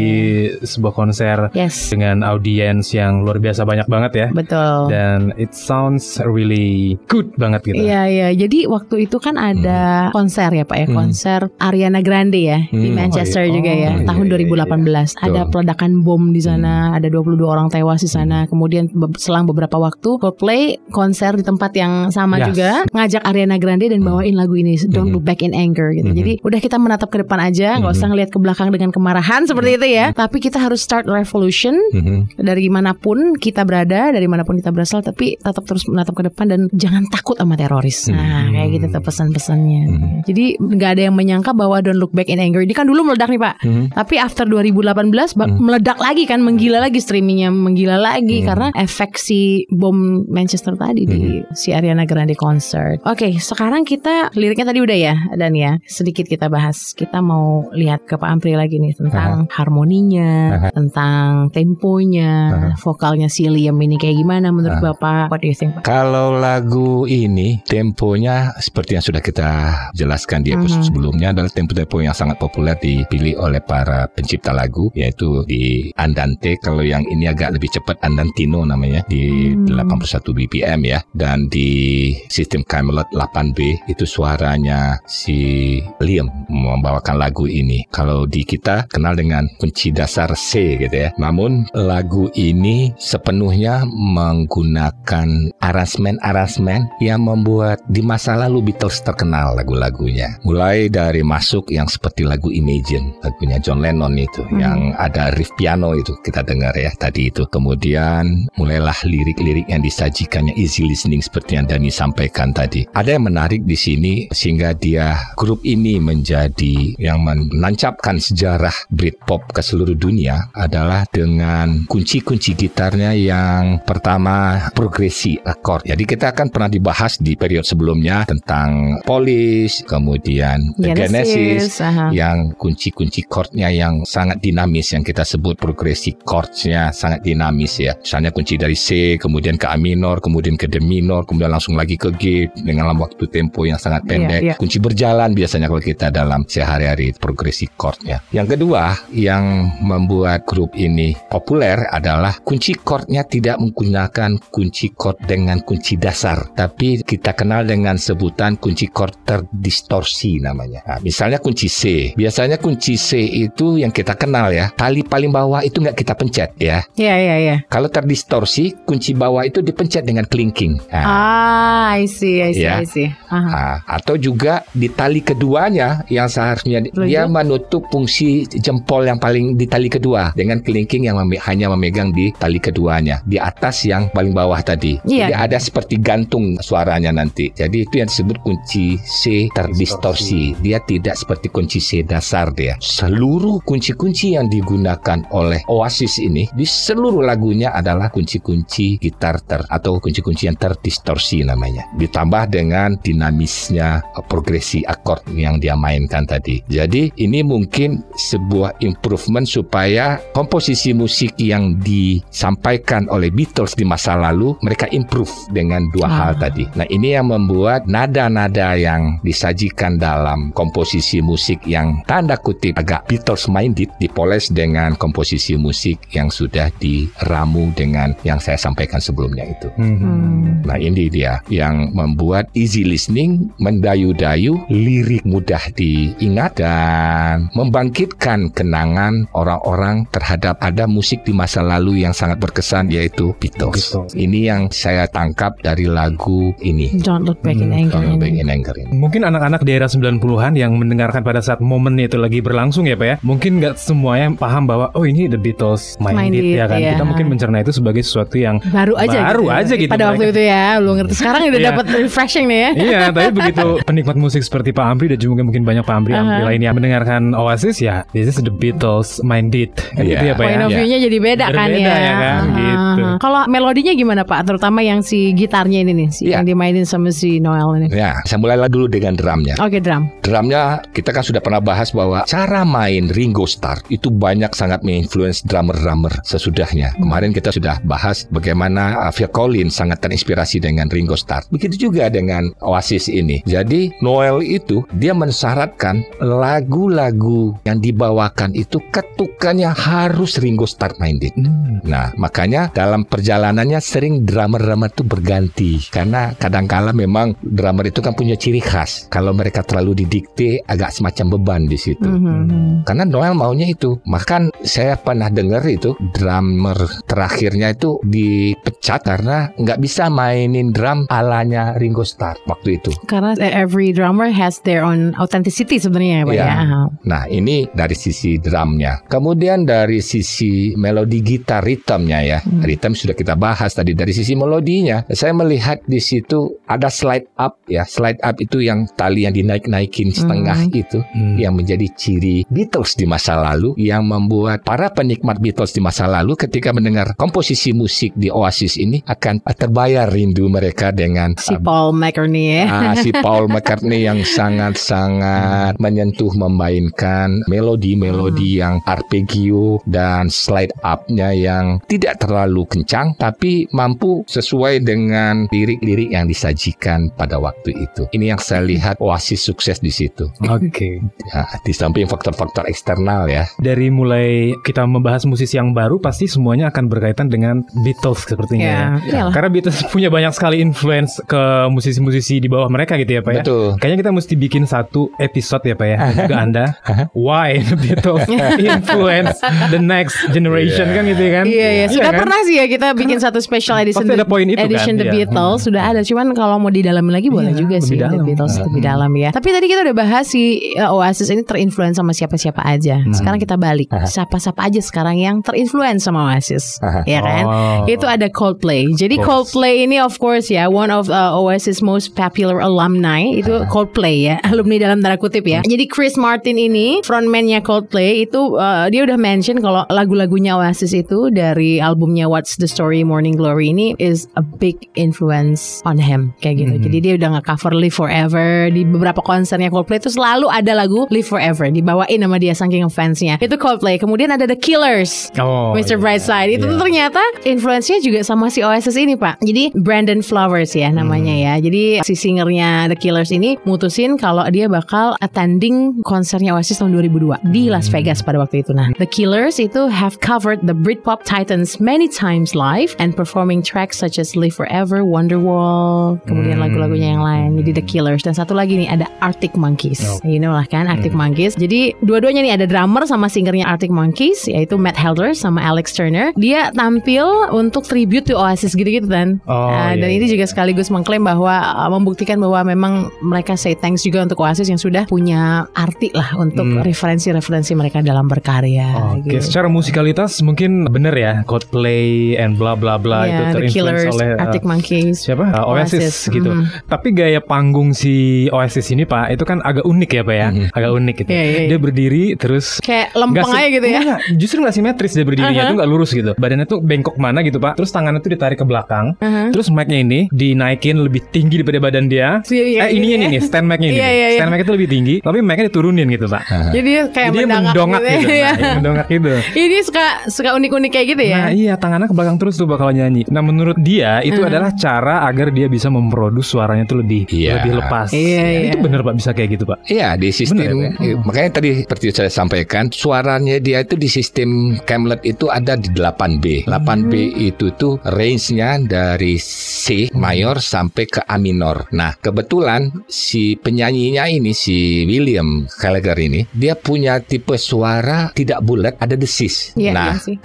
sebuah 0.59 0.93
konser 0.93 1.37
Yes. 1.53 1.89
dengan 1.89 2.21
audiens 2.21 2.91
yang 2.91 3.23
luar 3.23 3.39
biasa 3.39 3.63
banyak 3.63 3.87
banget 3.87 4.13
ya. 4.13 4.27
Betul. 4.29 4.91
Dan 4.91 5.31
it 5.37 5.55
sounds 5.55 6.19
really 6.21 6.99
good 7.07 7.31
banget 7.37 7.63
gitu. 7.65 7.79
Iya 7.79 8.03
iya. 8.07 8.29
Jadi 8.33 8.67
waktu 8.67 9.07
itu 9.07 9.17
kan 9.17 9.39
ada 9.39 10.11
konser 10.11 10.51
ya 10.51 10.65
Pak 10.65 10.77
ya, 10.77 10.87
Hmm. 10.87 10.97
konser 10.97 11.41
Ariana 11.59 12.01
Grande 12.01 12.26
ya 12.33 12.59
di 12.67 12.89
Hmm. 12.89 12.97
Manchester 12.97 13.43
Oh, 13.43 13.47
iya. 13.47 13.55
juga 13.55 13.71
ya, 13.71 13.91
Oh, 13.93 14.01
iya, 14.01 14.07
tahun 14.07 14.25
iya, 14.25 14.33
2018. 14.33 15.09
Ada 15.17 15.41
peledakan 15.47 15.91
bom 16.01 16.23
di 16.29 16.41
sana, 16.41 16.75
ada 16.93 17.07
22 17.07 17.45
orang 17.45 17.69
tewas 17.69 18.01
di 18.01 18.09
sana. 18.09 18.47
Kemudian 18.47 18.89
be- 18.89 19.15
selang 19.17 19.45
beberapa 19.45 19.77
waktu 19.77 20.17
Coldplay 20.17 20.81
konser 20.89 21.35
di 21.35 21.43
tempat 21.43 21.71
yang 21.73 22.09
sama 22.09 22.39
Yes. 22.39 22.47
juga 22.49 22.71
ngajak 22.89 23.23
Ariana 23.23 23.57
Grande 23.57 23.87
dan 23.87 24.01
bawain 24.01 24.33
lagu 24.33 24.55
ini 24.55 24.75
Don't 24.87 25.11
Look 25.11 25.23
Back 25.23 25.41
in 25.41 25.53
Anger 25.53 25.93
gitu. 25.93 26.09
Hmm. 26.09 26.17
Jadi 26.17 26.33
udah 26.41 26.59
kita 26.59 26.77
menatap 26.77 27.09
ke 27.09 27.21
depan 27.21 27.39
aja, 27.39 27.77
nggak 27.77 27.93
usah 27.93 28.09
ngelihat 28.09 28.31
ke 28.31 28.39
belakang 28.39 28.69
dengan 28.71 28.91
kemarahan 28.91 29.45
seperti 29.51 29.77
itu 29.77 29.87
ya. 29.93 30.11
Tapi 30.11 30.41
kita 30.41 30.57
harus 30.57 30.81
start 30.81 31.05
revolution 31.07 31.77
Mhm. 31.93 32.39
dari 32.39 32.67
mana 32.67 32.93
pun 32.93 33.37
kita 33.37 33.63
berada, 33.63 34.09
dari 34.09 34.25
mana 34.25 34.43
pun 34.43 34.57
kita 34.57 34.71
berasal, 34.71 35.01
tapi 35.01 35.37
tetap 35.37 35.63
terus 35.63 35.85
menatap 35.87 36.15
ke 36.15 36.25
depan 36.25 36.47
dan 36.47 36.61
jangan 36.73 37.05
takut 37.07 37.37
sama 37.37 37.53
teroris. 37.55 38.09
Nah, 38.09 38.49
kayak 38.49 38.69
gitu 38.73 38.87
tuh 38.89 39.03
pesan-pesannya. 39.03 39.83
Hmm. 39.87 40.17
Jadi 40.25 40.57
nggak 40.57 40.91
ada 40.93 41.03
yang 41.05 41.15
menyangka 41.15 41.53
bahwa 41.53 41.79
Don't 41.79 41.99
Look 41.99 42.16
Back 42.17 42.33
in 42.33 42.41
Anger 42.41 42.65
ini 42.65 42.73
kan 42.73 42.89
dulu 42.89 43.05
meledak 43.05 43.29
nih 43.29 43.39
Pak. 43.39 43.55
Mhm. 43.61 43.85
Tapi 43.93 44.15
after 44.17 44.49
2018 44.49 45.37
ba- 45.37 45.47
meledak 45.47 46.01
lagi 46.01 46.25
kan, 46.25 46.41
menggila 46.41 46.81
lagi 46.81 46.97
streamingnya, 46.97 47.53
menggila 47.53 48.01
lagi 48.01 48.41
Hmm. 48.41 48.47
karena 48.49 48.67
efek 48.73 49.15
si 49.15 49.39
bom 49.69 50.25
Manchester 50.27 50.73
tadi 50.75 51.05
di 51.05 51.21
si 51.53 51.71
Ariana 51.71 52.09
Grande 52.09 52.33
concert. 52.33 53.05
Oke, 53.05 53.37
sekarang 53.37 53.85
kita 53.85 54.33
liriknya 54.33 54.65
tadi 54.65 54.81
udah 54.81 54.97
ya, 54.97 55.15
dan 55.35 55.53
ya 55.53 55.77
sedikit 55.85 56.25
kita 56.25 56.49
bahas. 56.49 56.97
Kita 56.97 57.21
mau 57.21 57.69
lihat 57.71 58.09
ke 58.09 58.17
Pak 58.17 58.29
Ampri 58.31 58.57
lagi 58.57 58.81
nih 58.81 58.97
tentang 58.97 59.45
harmoninya, 59.53 60.33
Aha. 60.57 60.69
tentang 60.73 61.51
temponya, 61.51 62.31
vokalnya 62.79 63.29
si 63.29 63.45
Liam 63.47 63.77
ini 63.77 63.97
kayak 63.97 64.17
gimana 64.17 64.49
menurut 64.49 64.81
Bapak? 64.81 65.29
What 65.29 65.43
do 65.43 65.49
you 65.49 65.55
think? 65.55 65.77
Pak? 65.77 65.85
Kalau 65.85 66.33
lagu 66.33 67.05
ini 67.05 67.61
temponya 67.63 68.57
seperti 68.57 68.95
yang 68.95 69.05
sudah 69.05 69.21
kita 69.21 69.51
jelaskan 69.93 70.41
di 70.41 70.53
episode 70.53 70.81
Mhm. 70.83 70.89
sebelumnya 70.89 71.29
adalah 71.31 71.51
tempo-tempo 71.51 71.96
yang 72.01 72.17
sangat 72.17 72.41
populer 72.41 72.77
dipilih 72.79 73.39
oleh 73.41 73.61
para 73.61 74.09
pencipta 74.11 74.53
lagu 74.53 74.89
yaitu 74.97 75.45
di 75.49 75.91
Andante 75.97 76.57
kalau 76.61 76.81
yang 76.83 77.05
ini 77.07 77.29
agak 77.29 77.57
lebih 77.57 77.71
cepat 77.73 78.01
Andantino 78.05 78.65
namanya 78.65 79.05
di 79.09 79.53
Hmm. 79.57 79.67
81 79.67 80.33
BPM 80.33 80.81
ya 80.87 81.01
dan 81.13 81.49
di 81.51 82.13
sistem 82.31 82.63
Camelot 82.67 83.09
8B 83.13 83.89
itu 83.91 84.05
suaranya 84.09 84.99
si 85.05 85.79
Liam 86.03 86.29
membawakan 86.49 87.17
lagu 87.19 87.45
ini. 87.49 87.85
Kalau 87.91 88.25
di 88.25 88.43
kita 88.47 88.87
kenal 88.91 89.19
dengan 89.19 89.47
kunci 89.59 89.91
dasar 89.91 90.33
C 90.35 90.79
gitu 90.81 90.93
ya. 90.93 91.11
Namun 91.19 91.69
lagu 91.75 92.31
ini 92.35 92.95
sepenuhnya 92.97 93.85
menggunakan 93.87 95.53
aransemen-aransemen 95.61 97.01
yang 97.03 97.25
membuat 97.25 97.83
di 97.89 98.01
masa 98.05 98.39
lalu 98.39 98.73
Beatles 98.73 99.03
terkenal 99.03 99.57
lagu-lagunya. 99.59 100.39
Mulai 100.47 100.89
dari 100.93 101.23
masuk 101.27 101.71
yang 101.73 101.86
seperti 101.87 102.27
lagu 102.27 102.51
Imagine, 102.51 103.17
lagunya 103.23 103.59
John 103.63 103.83
Lennon 103.83 104.15
itu 104.19 104.43
Hmm. 104.47 104.61
yang 104.61 104.79
ada 104.97 105.35
riff 105.35 105.51
piano 105.59 105.97
itu 105.97 106.15
kita 106.23 106.43
dengar 106.47 106.77
ya 106.77 106.93
tadi 106.95 107.31
itu. 107.31 107.47
Kemudian 107.49 108.47
mulailah 108.59 108.97
lirik-lirik 109.07 109.67
yang 109.67 109.83
disajikannya 109.83 110.55
easy 110.55 110.87
listening 110.87 111.23
seperti 111.23 111.59
yang 111.59 111.67
Dani 111.67 111.91
sampaikan 111.91 112.55
tadi. 112.55 112.87
Ada 112.95 113.19
yang 113.19 113.29
menarik 113.29 113.67
di 113.67 113.75
sini 113.75 114.15
sehingga 114.31 114.73
dia 114.77 115.17
grup 115.35 115.63
ini 115.67 115.99
menjadi 115.99 116.95
yang 117.01 117.23
menancapkan 117.25 118.21
sejarah 118.21 118.75
Britpop 118.91 119.51
ke 119.53 119.61
seluruh 119.63 119.97
dunia 119.97 120.49
adalah 120.55 121.05
dengan 121.11 121.85
kunci-kunci 121.89 122.55
gitarnya 122.55 123.13
yang 123.17 123.83
pertama 123.83 124.69
progresi 124.73 125.37
akord. 125.43 125.87
Jadi 125.87 126.03
kita 126.07 126.33
akan 126.33 126.49
pernah 126.53 126.71
dibahas 126.71 127.19
di 127.21 127.35
periode 127.35 127.67
sebelumnya 127.67 128.25
tentang 128.27 129.01
Polish, 129.03 129.83
kemudian 129.87 130.75
The 130.79 130.93
Genesis, 130.95 131.76
aha. 131.81 132.13
yang 132.13 132.55
kunci-kunci 132.57 133.27
chordnya 133.27 133.69
yang 133.73 134.03
sangat 134.07 134.41
dinamis 134.41 134.93
yang 134.95 135.03
kita 135.03 135.23
sebut 135.23 135.59
progresi 135.59 136.17
chordsnya 136.21 136.91
sangat 136.91 137.23
dinamis 137.23 137.81
ya. 137.81 137.93
Misalnya 137.99 138.31
kunci 138.31 138.55
dari 138.57 138.77
C 138.77 139.17
kemudian 139.17 139.61
ke 139.61 139.67
A 139.69 139.77
minor, 139.79 140.21
kemudian 140.21 140.55
ke 140.55 140.71
D 140.71 140.79
minor, 140.81 141.25
kemudian 141.29 141.53
langsung 141.53 141.75
lagi 141.75 141.99
ke 141.99 142.13
G 142.17 142.49
dengan 142.55 142.93
waktu 142.97 143.25
tempo 143.29 143.67
yang 143.67 143.81
sangat 143.81 144.07
pendek. 144.09 144.43
Iya, 144.43 144.53
iya. 144.53 144.57
Kunci 144.57 144.79
berjalan 144.81 145.35
biasanya 145.37 145.67
kalau 145.69 145.83
kita 145.83 146.09
dalam 146.09 146.47
sehari-hari 146.49 147.13
progresi 147.17 147.69
chordnya. 147.75 148.23
Yang 148.33 148.57
kedua 148.57 148.97
yang 149.13 149.69
membuat 149.83 150.47
grup 150.49 150.73
ini 150.79 151.13
populer 151.29 151.89
adalah 151.91 152.39
kunci 152.41 152.79
chordnya 152.81 153.27
tidak 153.27 153.59
menggunakan 153.61 154.39
kunci 154.51 154.95
chord 154.95 155.21
dengan 155.27 155.61
kunci 155.63 155.99
dasar, 155.99 156.55
tapi 156.55 157.03
kita 157.03 157.35
kenal 157.35 157.67
dengan 157.67 157.99
sebutan 157.99 158.57
kunci 158.57 158.89
chord 158.89 159.27
terdistorsi 159.27 160.39
namanya. 160.41 160.81
Nah, 160.87 160.99
misalnya 161.03 161.43
kunci 161.43 161.66
C. 161.67 162.13
Biasanya 162.15 162.57
kunci 162.57 162.95
C 162.97 163.21
itu 163.23 163.77
yang 163.77 163.91
kita 163.91 164.15
kenal 164.15 164.51
ya, 164.51 164.71
tali 164.73 165.03
paling 165.03 165.31
bawah 165.31 165.61
itu 165.61 165.79
nggak 165.79 165.97
kita 165.97 166.15
pencet 166.15 166.51
ya. 166.57 166.83
Iya 166.95 167.15
iya 167.17 167.37
iya. 167.39 167.57
Kalau 167.67 167.89
terdistorsi, 167.89 168.73
kunci 168.85 169.13
bawah 169.13 169.43
itu 169.43 169.61
dipencet 169.61 170.03
dengan 170.03 170.25
clinking. 170.25 170.79
Nah, 170.89 171.05
Ah, 171.07 171.89
I 171.97 172.07
see, 172.07 172.41
I 172.41 172.53
see, 172.53 172.65
Ya. 172.65 172.83
I 172.83 172.87
see. 172.87 173.09
Aha. 173.29 173.49
Nah, 173.51 173.77
atau 173.87 174.17
juga 174.17 174.63
di 174.71 174.89
tali 174.89 175.21
keduanya 175.21 176.03
yang 176.09 176.27
seharusnya 176.27 176.83
Lagi? 176.83 177.07
dia 177.07 177.25
menutup 177.27 177.87
fungsi 177.89 178.45
jempol 178.49 179.05
yang 179.05 179.17
paling 179.17 179.55
di 179.55 179.67
tali 179.67 179.87
kedua 179.87 180.33
dengan 180.33 180.61
kelingking 180.61 181.07
yang 181.07 181.17
meme- 181.17 181.41
hanya 181.43 181.71
memegang 181.71 182.11
di 182.11 182.33
tali 182.33 182.59
keduanya 182.59 183.23
di 183.25 183.37
atas 183.37 183.85
yang 183.85 184.09
paling 184.11 184.33
bawah 184.33 184.59
tadi. 184.61 184.99
Iya. 185.05 185.31
Jadi 185.31 185.35
ada 185.35 185.59
seperti 185.59 185.95
gantung 185.99 186.59
suaranya 186.59 187.11
nanti. 187.11 187.51
Jadi 187.51 187.85
itu 187.85 187.99
yang 187.99 188.09
disebut 188.09 188.39
kunci 188.41 188.97
C 189.01 189.47
terdistorsi. 189.51 190.57
Dia 190.59 190.81
tidak 190.81 191.17
seperti 191.17 191.49
kunci 191.57 191.81
C 191.81 192.05
dasar 192.05 192.53
dia. 192.53 192.77
Seluruh 192.85 193.65
kunci-kunci 193.65 194.37
yang 194.37 194.53
digunakan 194.53 195.25
oleh 195.33 195.65
Oasis 195.73 196.21
ini 196.21 196.45
di 196.53 196.69
seluruh 196.69 197.25
lagunya 197.25 197.73
adalah 197.73 198.13
kunci-kunci 198.13 199.01
gitar 199.01 199.41
ter 199.41 199.65
atau 199.65 199.97
kunci-kunci 199.97 200.53
yang 200.53 200.61
terdistorsi 200.61 201.41
namanya. 201.49 201.89
Ditambah 201.97 202.53
dengan 202.53 203.01
dinamisnya 203.01 204.05
uh, 204.05 204.21
progresi 204.29 204.85
akord 204.85 205.25
yang 205.33 205.57
dia 205.57 205.73
mainkan 205.73 206.29
tadi. 206.29 206.61
Jadi 206.69 207.17
ini 207.17 207.41
mungkin 207.41 208.05
sebuah 208.13 208.85
improvement 208.85 209.49
supaya 209.49 210.21
komposisi 210.37 210.93
musik 210.93 211.41
yang 211.41 211.81
disampaikan 211.81 213.09
oleh 213.09 213.33
Beatles 213.33 213.73
di 213.73 213.89
masa 213.89 214.19
lalu 214.19 214.53
mereka 214.61 214.91
improve 214.93 215.33
dengan 215.55 215.89
dua 215.95 216.11
hal 216.11 216.33
tadi. 216.37 216.69
Nah 216.77 216.85
ini 216.93 217.17
yang 217.17 217.33
membuat 217.33 217.87
nada-nada 217.87 218.75
yang 218.75 219.23
disajikan 219.23 219.97
dalam 219.97 220.51
komposisi 220.53 221.23
musik 221.23 221.46
yang 221.69 222.03
tanda 222.09 222.35
kutip 222.41 222.75
agak 222.79 223.07
Beatles 223.07 223.47
minded 223.47 223.93
dipoles 224.03 224.51
dengan 224.51 224.99
komposisi 224.99 225.55
musik 225.55 226.11
yang 226.11 226.33
sudah 226.33 226.73
diramu 226.83 227.71
dengan 227.77 228.17
yang 228.27 228.43
saya 228.43 228.59
sampaikan 228.59 228.99
sebelumnya 228.99 229.47
itu. 229.47 229.69
Hmm. 229.79 230.63
Nah 230.67 230.79
ini 230.81 231.07
dia 231.07 231.39
yang 231.53 231.95
membuat 231.95 232.51
easy 232.57 232.83
listening, 232.83 233.53
mendayu-dayu, 233.63 234.59
lirik 234.73 235.23
mudah 235.23 235.63
diingat 235.77 236.59
dan 236.59 237.47
membangkitkan 237.55 238.51
kenangan 238.51 239.29
orang-orang 239.37 240.09
terhadap 240.11 240.59
ada 240.59 240.89
musik 240.89 241.23
di 241.23 241.31
masa 241.37 241.63
lalu 241.63 242.03
yang 242.03 242.17
sangat 242.17 242.41
berkesan 242.43 242.91
yaitu 242.91 243.37
Beatles. 243.39 243.93
Beatles. 243.93 244.13
Ini 244.17 244.41
yang 244.51 244.63
saya 244.73 245.05
tangkap 245.07 245.61
dari 245.61 245.87
lagu 245.87 246.51
ini. 246.65 246.97
Don't 247.01 247.29
look 247.29 247.41
back 247.45 247.59
in 247.59 247.71
anger. 247.71 247.99
Kalau 248.01 248.17
Back 248.17 248.33
ini. 248.33 248.41
in 248.43 248.49
Anger 248.49 248.75
ini. 248.79 248.91
Mungkin 248.97 249.23
anak-anak 249.27 249.61
di 249.67 249.71
era 249.75 249.87
90-an 249.89 250.53
yang 250.57 250.73
mendengarkan 250.77 251.23
pada 251.27 251.36
saat 251.41 251.61
momennya 251.61 252.07
itu 252.07 252.17
lagi 252.17 252.39
berlangsung 252.39 252.85
ya 252.85 252.95
Pak 252.95 253.07
ya. 253.07 253.17
Mungkin 253.21 253.59
nggak 253.59 253.75
semuanya 253.77 254.33
paham 254.33 254.65
bahwa 254.65 254.93
oh 254.93 255.03
ini 255.03 255.27
The 255.27 255.37
Beatles 255.37 255.97
main 255.99 256.17
Main 256.17 256.33
it 256.33 256.45
it, 256.45 256.59
ya 256.59 256.67
kan. 256.67 256.79
iya. 256.79 256.93
Kita 256.95 257.05
mungkin 257.05 257.27
mencerna 257.27 257.61
itu 257.61 257.73
sebagai 257.73 258.01
sesuatu 258.01 258.37
yang 258.37 258.57
Baru 258.67 258.95
aja 258.95 259.19
baru 259.27 259.45
gitu. 259.45 259.57
aja 259.57 259.75
gitu. 259.77 259.91
Pada 259.91 260.05
waktu 260.09 260.23
mereka. 260.23 260.35
itu 260.35 260.43
ya, 260.45 260.65
lu 260.79 260.91
ngerti. 260.95 261.13
Sekarang 261.15 261.41
udah 261.45 261.61
Iya. 261.63 261.69
dapat 261.73 261.85
refreshing 261.91 262.47
nih 262.47 262.59
ya. 262.59 262.71
Iya, 262.87 263.01
tapi 263.11 263.31
begitu 263.39 263.67
penikmat 263.83 264.17
musik 264.17 264.41
seperti 264.41 264.71
Pak 264.71 264.87
Amri 264.87 265.07
dan 265.09 265.19
juga 265.19 265.43
mungkin 265.43 265.63
banyak 265.63 265.83
Pak 265.83 265.95
Amri 265.95 266.13
Amri 266.13 266.39
Aha. 266.39 266.47
lainnya 266.47 266.71
mendengarkan 266.71 267.35
Oasis 267.35 267.81
ya, 267.81 268.07
this 268.13 268.29
is 268.29 268.39
the 268.39 268.53
Beatles 268.53 269.19
main 269.21 269.49
it. 269.49 269.75
Kan 269.93 270.05
Iya. 270.05 270.11
gitu 270.13 270.25
ya 270.25 270.35
Pak 270.35 270.45
ya. 270.45 270.49
Point 270.49 270.63
of 270.63 270.71
Iya. 270.71 270.77
view-nya 270.79 270.99
jadi 271.03 271.19
beda 271.19 271.47
kan 271.49 271.67
Berbeda 271.67 271.83
ya. 271.89 271.97
ya 271.99 272.15
kan, 272.15 272.39
Ah, 272.39 272.45
gitu. 272.47 273.03
ah. 273.03 273.17
Kalau 273.19 273.41
melodinya 273.47 273.93
gimana 273.93 274.23
Pak? 274.23 274.41
Terutama 274.45 274.79
yang 274.81 275.01
si 275.01 275.33
gitarnya 275.33 275.83
ini 275.83 275.93
nih, 275.97 276.09
si 276.09 276.23
Iya. 276.25 276.39
yang 276.39 276.45
dimainin 276.47 276.85
sama 276.85 277.11
si 277.11 277.39
Noel 277.39 277.67
ini. 277.79 277.89
Ya, 277.91 278.15
saya 278.23 278.39
mulailah 278.39 278.69
dulu 278.69 278.87
dengan 278.87 279.15
drumnya. 279.15 279.59
Oke 279.59 279.83
drum. 279.83 280.07
Drumnya 280.21 280.79
kita 280.91 281.11
kan 281.11 281.26
sudah 281.27 281.43
pernah 281.43 281.59
bahas 281.59 281.91
bahwa 281.91 282.23
cara 282.31 282.63
main 282.63 283.11
Ringo 283.11 283.51
Starr 283.51 283.83
itu 283.91 284.15
banyak 284.15 284.55
sangat 284.55 284.87
menginfluence 284.87 285.43
drummer-drummer 285.43 286.23
sesudahnya. 286.23 286.95
Kemarin 286.95 287.35
kita 287.35 287.51
sudah 287.51 287.83
bahas 287.83 288.31
bagaimana 288.31 289.09
uh, 289.09 289.13
Phil 289.13 289.27
Collins 289.35 289.75
sangat 289.75 289.99
terinspirasi 290.07 290.63
dengan 290.63 290.87
Ringo 290.87 291.19
Starr. 291.19 291.43
Begitu 291.51 291.91
juga 291.91 292.07
dengan 292.07 292.55
Oasis 292.63 293.11
ini. 293.11 293.43
Jadi 293.43 293.91
Noel 293.99 294.47
itu 294.47 294.87
dia 294.95 295.11
mensyaratkan 295.13 296.07
lagu-lagu 296.23 297.59
yang 297.67 297.83
dibawakan 297.83 298.55
itu 298.55 298.79
ketukannya 298.95 299.75
harus 299.75 300.39
Ringo 300.39 300.71
Starr 300.71 300.95
minded. 301.03 301.35
Nah, 301.83 302.15
makanya 302.15 302.71
dalam 302.71 303.03
perjalanannya 303.03 303.83
sering 303.83 304.23
drummer-drummer 304.23 304.95
itu 304.95 305.03
berganti 305.03 305.73
karena 305.91 306.33
kadangkala 306.39 306.95
memang 306.95 307.35
drummer 307.43 307.89
itu 307.91 307.99
kan 308.05 308.15
punya 308.15 308.39
ciri 308.39 308.63
khas. 308.63 309.09
Kalau 309.11 309.33
mereka 309.33 309.65
terlalu 309.65 310.07
didikte 310.07 310.63
agak 310.67 310.93
semacam 311.07 311.39
beban 311.39 311.63
di 311.71 311.79
situ. 311.79 312.03
Mhm. 312.03 312.83
Karena 312.83 313.07
Noel 313.07 313.39
maunya 313.39 313.71
itu. 313.71 314.03
Bahkan 314.03 314.51
saya 314.67 314.99
pernah 314.99 315.31
dengar 315.31 315.63
itu 315.71 315.95
drummer 316.11 316.75
terakhirnya 317.07 317.71
itu 317.71 318.03
dipecat 318.03 319.07
karena 319.07 319.55
nggak 319.55 319.79
bisa 319.79 320.11
mainin 320.11 320.75
drum 320.75 321.07
alanya 321.07 321.79
Ringo 321.79 322.03
Starr 322.03 322.43
waktu 322.51 322.83
itu. 322.83 322.91
Karena 323.07 323.39
eh, 323.39 323.55
every 323.55 323.95
drummer 323.95 324.35
has 324.35 324.59
their 324.67 324.83
own 324.83 325.15
authenticity 325.15 325.79
sebenarnya 325.79 326.23
ya 326.23 326.25
Pak 326.27 326.35
Iya. 326.35 326.47
ya. 326.51 326.83
Nah 327.07 327.23
ini 327.31 327.71
dari 327.71 327.95
sisi 327.95 328.43
drumnya. 328.43 329.07
Kemudian 329.07 329.63
dari 329.63 330.03
sisi 330.03 330.75
melodi 330.75 331.23
gitar 331.23 331.63
ritmenya 331.63 332.19
ya. 332.27 332.39
Ritm 332.43 332.99
sudah 332.99 333.15
kita 333.15 333.39
bahas 333.39 333.71
tadi. 333.79 333.95
Dari 333.95 334.11
sisi 334.11 334.35
melodinya, 334.35 335.07
saya 335.07 335.31
melihat 335.31 335.87
di 335.87 336.03
situ 336.03 336.59
ada 336.67 336.91
slide 336.91 337.31
up 337.39 337.63
ya. 337.71 337.87
Slide 337.87 338.19
up 338.27 338.37
itu 338.43 338.59
yang 338.59 338.91
tali 338.99 339.23
yang 339.29 339.35
dinaik-naikin 339.37 340.11
setengah 340.11 340.67
itu. 340.73 340.96
Hmm. 341.13 341.37
Yang 341.37 341.55
menjadi 341.55 341.87
ciri 341.97 342.39
Beatles 342.49 342.95
di 342.95 343.05
masa 343.09 343.41
lalu. 343.41 343.75
Yang 343.81 344.03
membuat 344.07 344.63
para 344.63 344.93
penikmat 344.93 345.41
Beatles 345.41 345.73
di 345.73 345.81
masa 345.81 346.07
lalu 346.07 346.37
ketika 346.37 346.71
mendengar 346.71 347.17
komposisi 347.17 347.73
musik 347.73 348.13
di 348.15 348.29
Oasis 348.33 348.77
ini 348.77 349.03
akan 349.05 349.43
terbayar 349.47 350.09
rindu 350.09 350.47
mereka 350.47 350.93
dengan 350.93 351.35
Si 351.37 351.57
Paul 351.59 351.97
McCartney 351.97 352.63
ya. 352.63 352.65
Ah, 352.69 352.95
si 352.95 353.11
Paul 353.25 353.49
McCartney 353.49 354.05
yang 354.05 354.23
sangat-sangat 354.23 355.79
menyentuh 355.81 356.33
memainkan 356.37 357.43
melodi-melodi 357.47 358.61
yang 358.61 358.81
arpeggio 358.85 359.81
dan 359.89 360.29
slide 360.29 360.75
up-nya 360.85 361.33
yang 361.33 361.81
tidak 361.87 362.21
terlalu 362.21 362.67
kencang 362.69 363.17
tapi 363.17 363.67
mampu 363.73 364.23
sesuai 364.27 364.83
dengan 364.85 365.49
lirik-lirik 365.51 366.13
yang 366.13 366.27
disajikan 366.29 367.11
pada 367.15 367.41
waktu 367.41 367.75
itu. 367.75 368.07
Ini 368.13 368.37
yang 368.37 368.41
saya 368.41 368.63
lihat 368.63 369.01
Oasis 369.01 369.47
sukses 369.47 369.79
di 369.81 369.91
situ. 369.91 370.29
Oke. 370.47 370.86
Ya, 371.27 371.43
di 371.61 371.73
samping 371.73 372.07
faktor-faktor 372.07 372.65
eksternal 372.67 373.27
ya. 373.27 373.45
Dari 373.57 373.89
mulai 373.89 374.27
kita 374.61 374.85
membahas 374.85 375.25
musisi 375.25 375.57
yang 375.57 375.71
baru 375.71 375.99
pasti 375.99 376.27
semuanya 376.27 376.71
akan 376.71 376.87
berkaitan 376.87 377.27
dengan 377.27 377.63
Beatles 377.81 378.25
sepertinya 378.25 378.65
Ya, 378.65 378.73
ya. 378.73 378.89
iyalah. 379.03 379.33
Karena 379.33 379.49
Beatles 379.51 379.79
punya 379.95 380.09
banyak 380.09 380.33
sekali 380.33 380.59
influence 380.59 381.19
ke 381.23 381.43
musisi-musisi 381.69 382.39
di 382.39 382.47
bawah 382.47 382.69
mereka 382.69 382.95
gitu 382.97 383.13
ya 383.13 383.21
Pak 383.21 383.33
ya. 383.33 383.43
Betul. 383.43 383.67
Kayaknya 383.77 383.99
kita 384.01 384.13
mesti 384.13 384.35
bikin 384.37 384.63
satu 384.65 385.03
episode 385.17 385.63
ya 385.63 385.75
Pak 385.75 385.87
ya 385.87 385.97
Juga 386.17 386.37
Anda 386.37 386.65
Why 387.13 387.63
the 387.63 387.77
Beatles 387.77 388.25
influence 388.61 389.39
the 389.69 389.79
next 389.79 390.17
generation 390.31 390.91
kan 390.91 391.05
gitu 391.07 391.25
kan 391.29 391.45
Iya 391.45 391.69
iya 391.75 391.87
sudah 391.89 392.11
kan? 392.11 392.21
pernah 392.23 392.41
sih 392.45 392.57
ya 392.57 392.67
kita 392.67 392.93
bikin 392.93 393.19
satu 393.19 393.39
special 393.39 393.79
edition 393.79 394.05
Pasti 394.05 394.15
ada 394.15 394.27
poin 394.27 394.45
itu 394.45 394.59
edition 394.59 394.95
kan, 394.95 395.01
The 395.01 395.07
iya. 395.07 395.15
Beatles 395.25 395.61
sudah 395.65 395.83
ada 395.85 396.01
cuman 396.03 396.27
kalau 396.33 396.57
mau 396.59 396.71
didalamin 396.71 397.13
lagi 397.13 397.29
boleh 397.29 397.53
Iya, 397.53 397.59
juga 397.59 397.77
lebih 397.77 397.87
sih 397.87 397.97
The 397.97 398.05
dalam. 398.09 398.25
Beatles 398.25 398.55
lebih 398.59 398.81
dalam 398.83 399.13
ya. 399.15 399.31
Tapi 399.31 399.49
tadi 399.49 399.67
kita 399.67 399.81
udah 399.83 399.97
bahas 399.97 400.25
si 400.27 400.75
uh, 400.79 400.95
Oasis 400.95 401.29
ini 401.33 401.43
terinfluence 401.43 401.97
sama 401.99 402.13
siapa-siapa 402.13 402.63
aja. 402.63 403.01
Hmm. 403.01 403.13
Sekarang 403.13 403.41
kita 403.41 403.57
balik 403.57 403.89
siapa-siapa 403.93 404.61
aja 404.69 404.81
sekarang 404.81 405.17
yang 405.21 405.41
terinfluence 405.41 406.05
sama 406.07 406.33
Oasis, 406.33 406.79
ya 407.09 407.21
kan? 407.21 407.45
Oh. 407.47 407.81
Itu 407.89 408.09
ada 408.09 408.29
Coldplay. 408.33 408.89
Jadi 408.93 409.21
Coldplay 409.21 409.85
ini 409.85 410.01
of 410.01 410.17
course 410.19 410.49
ya 410.49 410.67
one 410.67 410.93
of 410.93 411.09
uh, 411.09 411.37
Oasis 411.37 411.81
most 411.85 412.17
popular 412.19 412.59
alumni 412.59 413.23
itu 413.23 413.65
Coldplay 413.71 414.27
ya, 414.27 414.37
alumni 414.51 414.77
dalam 414.81 414.99
tanda 415.01 415.21
kutip 415.21 415.47
ya. 415.47 415.63
Jadi 415.63 415.87
Chris 415.87 416.19
Martin 416.19 416.59
ini 416.59 417.01
frontman-nya 417.07 417.63
Coldplay 417.63 418.27
itu 418.27 418.57
uh, 418.59 418.91
dia 418.91 419.07
udah 419.07 419.19
mention 419.21 419.63
kalau 419.63 419.87
lagu-lagunya 419.87 420.59
Oasis 420.59 420.93
itu 420.97 421.31
dari 421.31 421.79
albumnya 421.79 422.27
What's 422.27 422.59
the 422.59 422.67
Story 422.67 423.07
Morning 423.07 423.39
Glory 423.39 423.71
ini 423.71 423.95
is 424.03 424.27
a 424.35 424.43
big 424.43 424.77
influence 424.99 425.81
on 425.87 426.01
him 426.01 426.35
kayak 426.43 426.67
gitu. 426.67 426.75
Jadi 426.91 426.97
dia 426.99 427.13
udah 427.15 427.39
nge-cover 427.39 427.73
Live 427.77 427.97
Forever 427.97 428.69
di 428.75 428.83
beberapa 428.83 429.23
konsernya 429.23 429.71
Coldplay 429.71 430.03
itu 430.03 430.11
selalu 430.11 430.51
ada 430.51 430.66
lagu 430.75 431.07
Live 431.13 431.29
Forever 431.29 431.69
dibawain 431.71 432.19
sama 432.19 432.41
dia 432.41 432.57
saking 432.57 432.89
fansnya. 432.89 433.37
Itu 433.39 433.61
Coldplay. 433.61 434.01
Kemudian 434.01 434.33
ada 434.33 434.49
The 434.49 434.57
Killers. 434.57 435.31
Oh, 435.39 435.77
Mr. 435.77 435.95
iya. 435.95 436.03
Brightside 436.03 436.51
itu 436.57 436.65
tuh 436.65 436.79
ternyata 436.81 437.21
influence-nya 437.45 438.01
juga 438.01 438.25
sama 438.25 438.49
si 438.49 438.65
Oasis 438.65 438.97
ini 438.97 439.15
pak 439.15 439.39
jadi 439.43 439.75
Brandon 439.77 440.25
Flowers 440.25 440.73
ya 440.73 440.89
namanya 440.89 441.35
Hmm. 441.37 441.45
ya 441.45 441.55
jadi 441.61 441.83
si 442.01 442.15
singernya 442.15 442.89
The 442.89 442.97
Killers 442.97 443.29
ini 443.31 443.59
mutusin 443.67 444.17
kalau 444.17 444.47
dia 444.49 444.65
bakal 444.67 445.19
attending 445.21 446.01
konsernya 446.07 446.55
Oasis 446.55 446.79
tahun 446.79 446.95
2002 446.97 447.43
di 447.51 447.67
Hmm. 447.69 447.75
Las 447.75 447.91
Vegas 447.91 448.23
pada 448.25 448.41
waktu 448.41 448.65
itu 448.65 448.73
nah 448.73 448.89
The 448.97 449.05
Killers 449.05 449.59
itu 449.59 449.91
have 449.91 450.23
covered 450.23 450.65
the 450.65 450.73
Britpop 450.73 451.27
titans 451.27 451.77
many 451.83 452.07
times 452.09 452.55
live 452.55 452.95
and 452.97 453.13
performing 453.13 453.61
tracks 453.61 454.01
such 454.01 454.17
as 454.17 454.33
Live 454.33 454.57
Forever 454.57 455.05
Wonderwall 455.05 456.17
kemudian 456.25 456.57
Hmm. 456.57 456.65
lagu-lagunya 456.65 457.13
yang 457.13 457.23
lain 457.23 457.61
jadi 457.61 457.77
The 457.77 457.85
Killers 457.85 458.23
dan 458.25 458.33
satu 458.33 458.57
lagi 458.57 458.81
nih 458.81 458.89
ada 458.89 459.07
Arctic 459.21 459.53
Monkeys 459.55 460.01
Oh. 460.07 460.17
you 460.25 460.41
know 460.41 460.56
lah 460.57 460.65
kan 460.65 460.87
Arctic 460.87 461.13
Hmm. 461.13 461.21
Monkeys 461.23 461.55
jadi 461.55 461.93
dua-duanya 462.01 462.41
nih 462.41 462.53
ada 462.55 462.65
drummer 462.65 463.05
sama 463.05 463.29
singernya 463.29 463.65
Arctic 463.65 463.89
Monkeys 463.89 464.45
yaitu 464.47 464.77
Matt 464.77 464.97
Helder 464.97 465.33
sama 465.33 465.61
Alex 465.61 465.93
Turner 465.93 466.33
dia 466.35 466.73
tampil 466.73 467.25
untuk 467.51 467.85
tribute 467.85 468.25
to 468.25 468.35
Oasis 468.35 468.73
gitu-gitu 468.73 469.07
kan 469.07 469.39
Oh, 469.45 469.69
Nah, 469.69 469.93
iya, 469.93 470.01
dan 470.01 470.09
iya. 470.09 470.17
ini 470.17 470.27
juga 470.27 470.45
sekaligus 470.45 470.89
mengklaim 470.89 471.21
bahwa 471.21 471.51
uh, 471.53 471.91
membuktikan 471.91 472.39
bahwa 472.39 472.65
memang 472.65 472.93
mereka 473.21 473.55
say 473.55 473.75
thanks 473.75 474.01
juga 474.01 474.23
untuk 474.23 474.41
Oasis 474.41 474.67
yang 474.67 474.79
sudah 474.79 475.05
punya 475.05 475.67
arti 475.73 476.09
lah 476.11 476.33
untuk 476.35 476.65
Hmm. 476.65 476.81
referensi-referensi 476.81 477.73
mereka 477.73 478.01
dalam 478.01 478.25
berkarya 478.25 479.15
Oke, 479.15 479.29
gitu. 479.31 479.45
secara 479.45 479.67
musikalitas 479.67 480.41
mungkin 480.41 480.87
bener 480.87 481.13
ya 481.13 481.33
Coldplay 481.45 482.07
and 482.35 482.55
bla 482.55 482.73
bla 482.73 482.97
bla 482.97 483.25
itu 483.25 483.33
Ya, 483.33 483.41
The 483.43 483.55
terinfluence 483.59 484.07
oleh 484.09 484.29
uh, 484.31 484.43
Arctic 484.43 484.65
Monkeys, 484.65 485.17
siapa 485.21 485.45
Uh, 485.47 485.65
Oasis, 485.69 486.01
Oasis, 486.01 486.17
gitu. 486.31 486.49
mhm. 486.49 486.65
Tapi 486.87 487.09
gaya 487.11 487.41
panggung 487.41 487.91
si 487.91 488.15
Oasis 488.49 488.89
ini 488.89 489.03
Pak 489.03 489.31
itu 489.31 489.43
kan 489.43 489.59
agak 489.61 489.83
unik 489.83 490.11
ya 490.11 490.23
Pak 490.23 490.35
ya. 490.35 490.46
Ya, 490.53 490.69
agak 490.71 490.91
unik 490.93 491.15
gitu. 491.17 491.31
Iya, 491.31 491.43
iya, 491.43 491.51
iya. 491.57 491.69
Dia 491.69 491.79
berdiri 491.79 492.25
terus 492.35 492.67
Kayak 492.79 493.07
lempeng 493.13 493.47
si- 493.47 493.57
aja 493.57 493.69
gitu 493.71 493.87
ya. 493.87 493.99
Enggak, 493.99 494.19
justru 494.37 494.59
nggak 494.61 494.75
simetris 494.75 495.13
dia 495.13 495.25
berdirinya 495.25 495.55
Uh-huh. 495.57 495.71
tuh 495.71 495.77
nggak 495.77 495.89
lurus 495.89 496.11
gitu. 496.11 496.31
Badannya 496.37 496.67
tuh 496.67 496.79
bengkok 496.79 497.17
mana 497.17 497.41
gitu 497.41 497.57
pak. 497.57 497.75
Terus 497.75 497.91
tangannya 497.91 498.21
tuh 498.21 498.31
ditarik 498.31 498.57
ke 498.57 498.65
belakang. 498.65 499.17
Uh-huh. 499.17 499.49
Terus 499.51 499.67
mic-nya 499.69 499.99
ini 499.99 500.21
dinaikin 500.31 500.97
lebih 500.99 501.25
tinggi 501.27 501.59
daripada 501.59 501.79
badan 501.83 502.07
dia. 502.07 502.41
Iya, 502.47 502.65
iya, 502.65 502.81
eh 502.83 502.91
ini 502.93 503.07
iya. 503.09 503.17
ini 503.17 503.25
nih 503.29 503.41
stand 503.41 503.67
mic-nya 503.67 503.89
ini. 503.89 503.95
Nih. 503.95 504.03
iya, 504.03 504.11
iya. 504.13 504.29
Stand 504.37 504.51
mic 504.51 504.61
itu 504.61 504.73
lebih 504.73 504.89
tinggi, 504.89 505.15
tapi 505.21 505.39
mic-nya 505.41 505.65
diturunin 505.67 506.07
gitu 506.07 506.27
pak. 506.27 506.43
Jadi 506.47 506.85
dia 506.85 507.03
kayak 507.09 507.29
Jadi 507.29 507.39
mendongak, 507.43 507.73
mendongak 507.73 508.01
gitu. 508.01 508.19
gitu. 508.19 508.35
ya. 508.35 508.45
Nah, 508.47 508.57
iya, 508.57 508.73
mendongak 508.77 509.07
gitu. 509.09 509.33
Ini 509.63 509.79
suka 509.83 510.05
suka 510.27 510.51
unik-unik 510.53 510.91
kayak 510.91 511.07
gitu 511.09 511.23
ya. 511.25 511.39
Nah 511.39 511.51
iya 511.51 511.75
tangannya 511.75 512.07
ke 512.07 512.15
belakang 512.15 512.37
terus 512.37 512.55
tuh 512.55 512.67
bakal 512.67 512.91
nyanyi. 512.91 513.23
Nah 513.27 513.41
menurut 513.41 513.79
dia 513.79 514.21
itu 514.21 514.35
Uh-huh. 514.37 514.53
adalah 514.53 514.69
cara 514.71 515.25
agar 515.25 515.49
dia 515.49 515.65
bisa 515.67 515.89
memproduksi 515.89 516.53
suaranya 516.53 516.85
tuh 516.85 517.01
lebih 517.01 517.25
Iya. 517.27 517.59
lebih 517.59 517.73
lepas. 517.77 518.13
Iya, 518.13 518.37
Ya, 518.37 518.45
iya. 518.53 518.69
Itu 518.69 518.79
bener 518.79 519.01
pak 519.01 519.15
bisa 519.15 519.31
kayak 519.33 519.49
gitu 519.51 519.65
pak. 519.65 519.79
Iya 519.87 520.13
di 520.15 520.29
sistem 520.37 520.93
Bener 520.93 521.01
ya, 521.01 521.15
makanya 521.25 521.51
tadi 521.59 521.69
seperti 521.81 522.13
saya 522.13 522.29
sampaikan 522.29 522.93
suaranya 522.93 523.57
dia 523.57 523.81
itu 523.81 523.97
di 523.97 524.09
sistem 524.13 524.77
Camlet 524.85 525.25
itu 525.25 525.49
ada 525.49 525.75
di 525.81 525.89
8B. 525.89 526.69
8B 526.69 527.13
itu 527.41 527.73
tuh 527.81 527.97
range-nya 528.05 528.77
dari 528.85 529.41
C 529.41 530.13
mayor 530.13 530.61
sampai 530.61 531.05
ke 531.09 531.21
A 531.25 531.41
minor. 531.41 531.89
Nah, 531.97 532.13
kebetulan 532.21 532.93
si 533.09 533.57
penyanyinya 533.57 534.29
ini 534.29 534.53
si 534.53 535.09
William 535.09 535.65
Gallagher 535.81 536.19
ini 536.21 536.45
dia 536.53 536.77
punya 536.77 537.19
tipe 537.25 537.57
suara 537.57 538.29
tidak 538.37 538.61
bulat 538.61 539.01
ada 539.01 539.17
desis. 539.17 539.73
Iya, 539.79 539.93
nah, 539.97 540.13
iya 540.13 540.21
sih. 540.21 540.37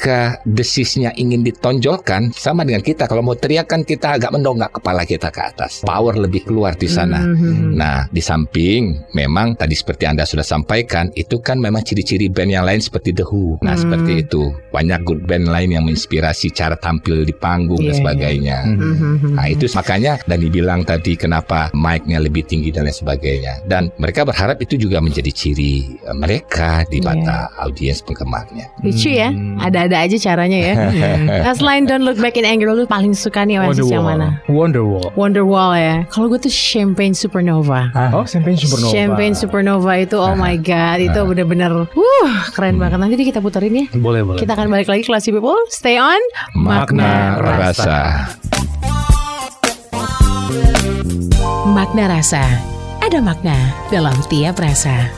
Ketika 0.00 0.40
desisnya 0.48 1.12
ingin 1.12 1.44
ditonjolkan 1.44 2.32
sama 2.32 2.64
dengan 2.64 2.80
kita 2.80 3.04
kalau 3.04 3.20
mau 3.20 3.36
teriak 3.36 3.68
kan 3.68 3.84
kita 3.84 4.16
agak 4.16 4.32
mendongak 4.32 4.72
kepala 4.72 5.04
kita 5.04 5.28
ke 5.28 5.44
atas. 5.44 5.84
Power 5.84 6.16
lebih 6.16 6.48
keluar 6.48 6.72
di 6.72 6.88
sana. 6.88 7.20
Mhm. 7.20 7.76
Nah, 7.76 8.08
di 8.08 8.24
samping 8.24 8.96
memang 9.12 9.60
tadi 9.60 9.76
seperti 9.76 10.08
Anda 10.08 10.24
sudah 10.24 10.40
sampaikan, 10.40 11.12
itu 11.12 11.44
kan 11.44 11.60
memang 11.60 11.84
ciri-ciri 11.84 12.32
band 12.32 12.48
yang 12.48 12.64
lain 12.64 12.80
seperti 12.80 13.12
The 13.12 13.28
Who. 13.28 13.60
Nah, 13.60 13.76
Hmm. 13.76 13.82
seperti 13.84 14.24
itu. 14.24 14.48
Banyak 14.72 15.04
good 15.04 15.28
band 15.28 15.52
lain 15.52 15.76
yang 15.76 15.84
menginspirasi 15.84 16.48
cara 16.56 16.80
tampil 16.80 17.28
di 17.28 17.36
panggung 17.36 17.84
Iya, 17.84 17.92
dan 17.92 17.92
iya. 17.92 18.00
sebagainya. 18.00 18.58
Mhm. 18.72 19.36
Nah, 19.36 19.46
itu 19.52 19.68
makanya 19.76 20.12
Dani 20.24 20.48
bilang 20.48 20.80
tadi 20.80 21.12
kenapa 21.12 21.68
mic-nya 21.76 22.24
lebih 22.24 22.48
tinggi 22.48 22.72
dan 22.72 22.88
lain 22.88 22.96
sebagainya. 22.96 23.68
Dan 23.68 23.92
mereka 24.00 24.24
berharap 24.24 24.56
itu 24.64 24.80
juga 24.80 25.04
menjadi 25.04 25.28
ciri 25.28 25.92
eh, 26.08 26.16
mereka 26.16 26.88
di 26.88 27.04
Iya. 27.04 27.12
mata 27.12 27.52
audiens 27.60 28.00
penggemarnya. 28.00 28.80
Lucu 28.80 29.12
ya, 29.12 29.28
ada-ada 29.90 30.06
aja 30.06 30.16
caranya 30.22 30.58
ya. 30.62 30.74
Nah, 31.42 31.52
selain 31.52 31.84
Don't 31.84 32.06
Look 32.06 32.22
Back 32.22 32.38
in 32.38 32.46
Anger, 32.46 32.70
lu 32.70 32.86
paling 32.86 33.10
suka 33.12 33.42
nih 33.42 33.58
Oasis 33.58 33.90
yang 33.90 34.06
mana? 34.06 34.38
Wonderwall. 34.46 35.10
Wonderwall 35.18 35.74
ya. 35.74 36.06
Kalau 36.06 36.30
gue 36.30 36.38
tuh 36.38 36.52
Champagne 36.52 37.12
Supernova. 37.12 37.90
Oh, 38.14 38.22
Champagne 38.22 38.54
Supernova. 38.54 38.92
Champagne 38.94 39.34
Supernova 39.34 39.92
itu 39.98 40.14
oh 40.14 40.38
my 40.38 40.54
god 40.70 41.02
itu 41.02 41.18
bener-bener 41.18 41.72
uh 41.90 42.30
keren 42.54 42.78
banget 42.78 43.00
nanti 43.00 43.14
deh 43.18 43.26
kita 43.26 43.40
puterin 43.42 43.72
ya 43.74 43.86
Boleh, 43.96 44.22
boleh. 44.22 44.38
kita 44.38 44.52
akan 44.54 44.68
balik 44.70 44.86
lagi 44.86 45.02
Classy 45.02 45.34
People 45.34 45.56
stay 45.72 45.96
on 45.96 46.20
Makna 46.54 47.40
rasa. 47.40 48.28
Makna 51.70 52.04
rasa 52.10 52.44
ada 53.00 53.18
makna 53.24 53.56
dalam 53.88 54.14
tiap 54.28 54.60
rasa 54.60 55.08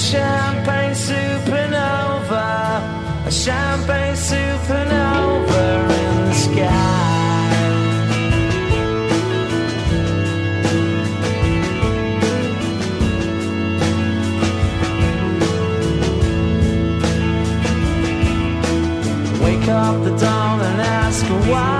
champagne 0.00 0.94
supernova, 0.94 2.46
a 3.26 3.30
champagne 3.30 4.16
supernova 4.16 5.64
in 6.00 6.14
the 6.28 6.34
sky. 6.44 7.60
Wake 19.44 19.68
up 19.68 19.96
the 20.04 20.16
dawn 20.16 20.60
and 20.60 20.80
ask 20.80 21.24
why. 21.50 21.78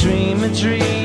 Dream, 0.00 0.42
a 0.44 0.48
dream, 0.48 0.99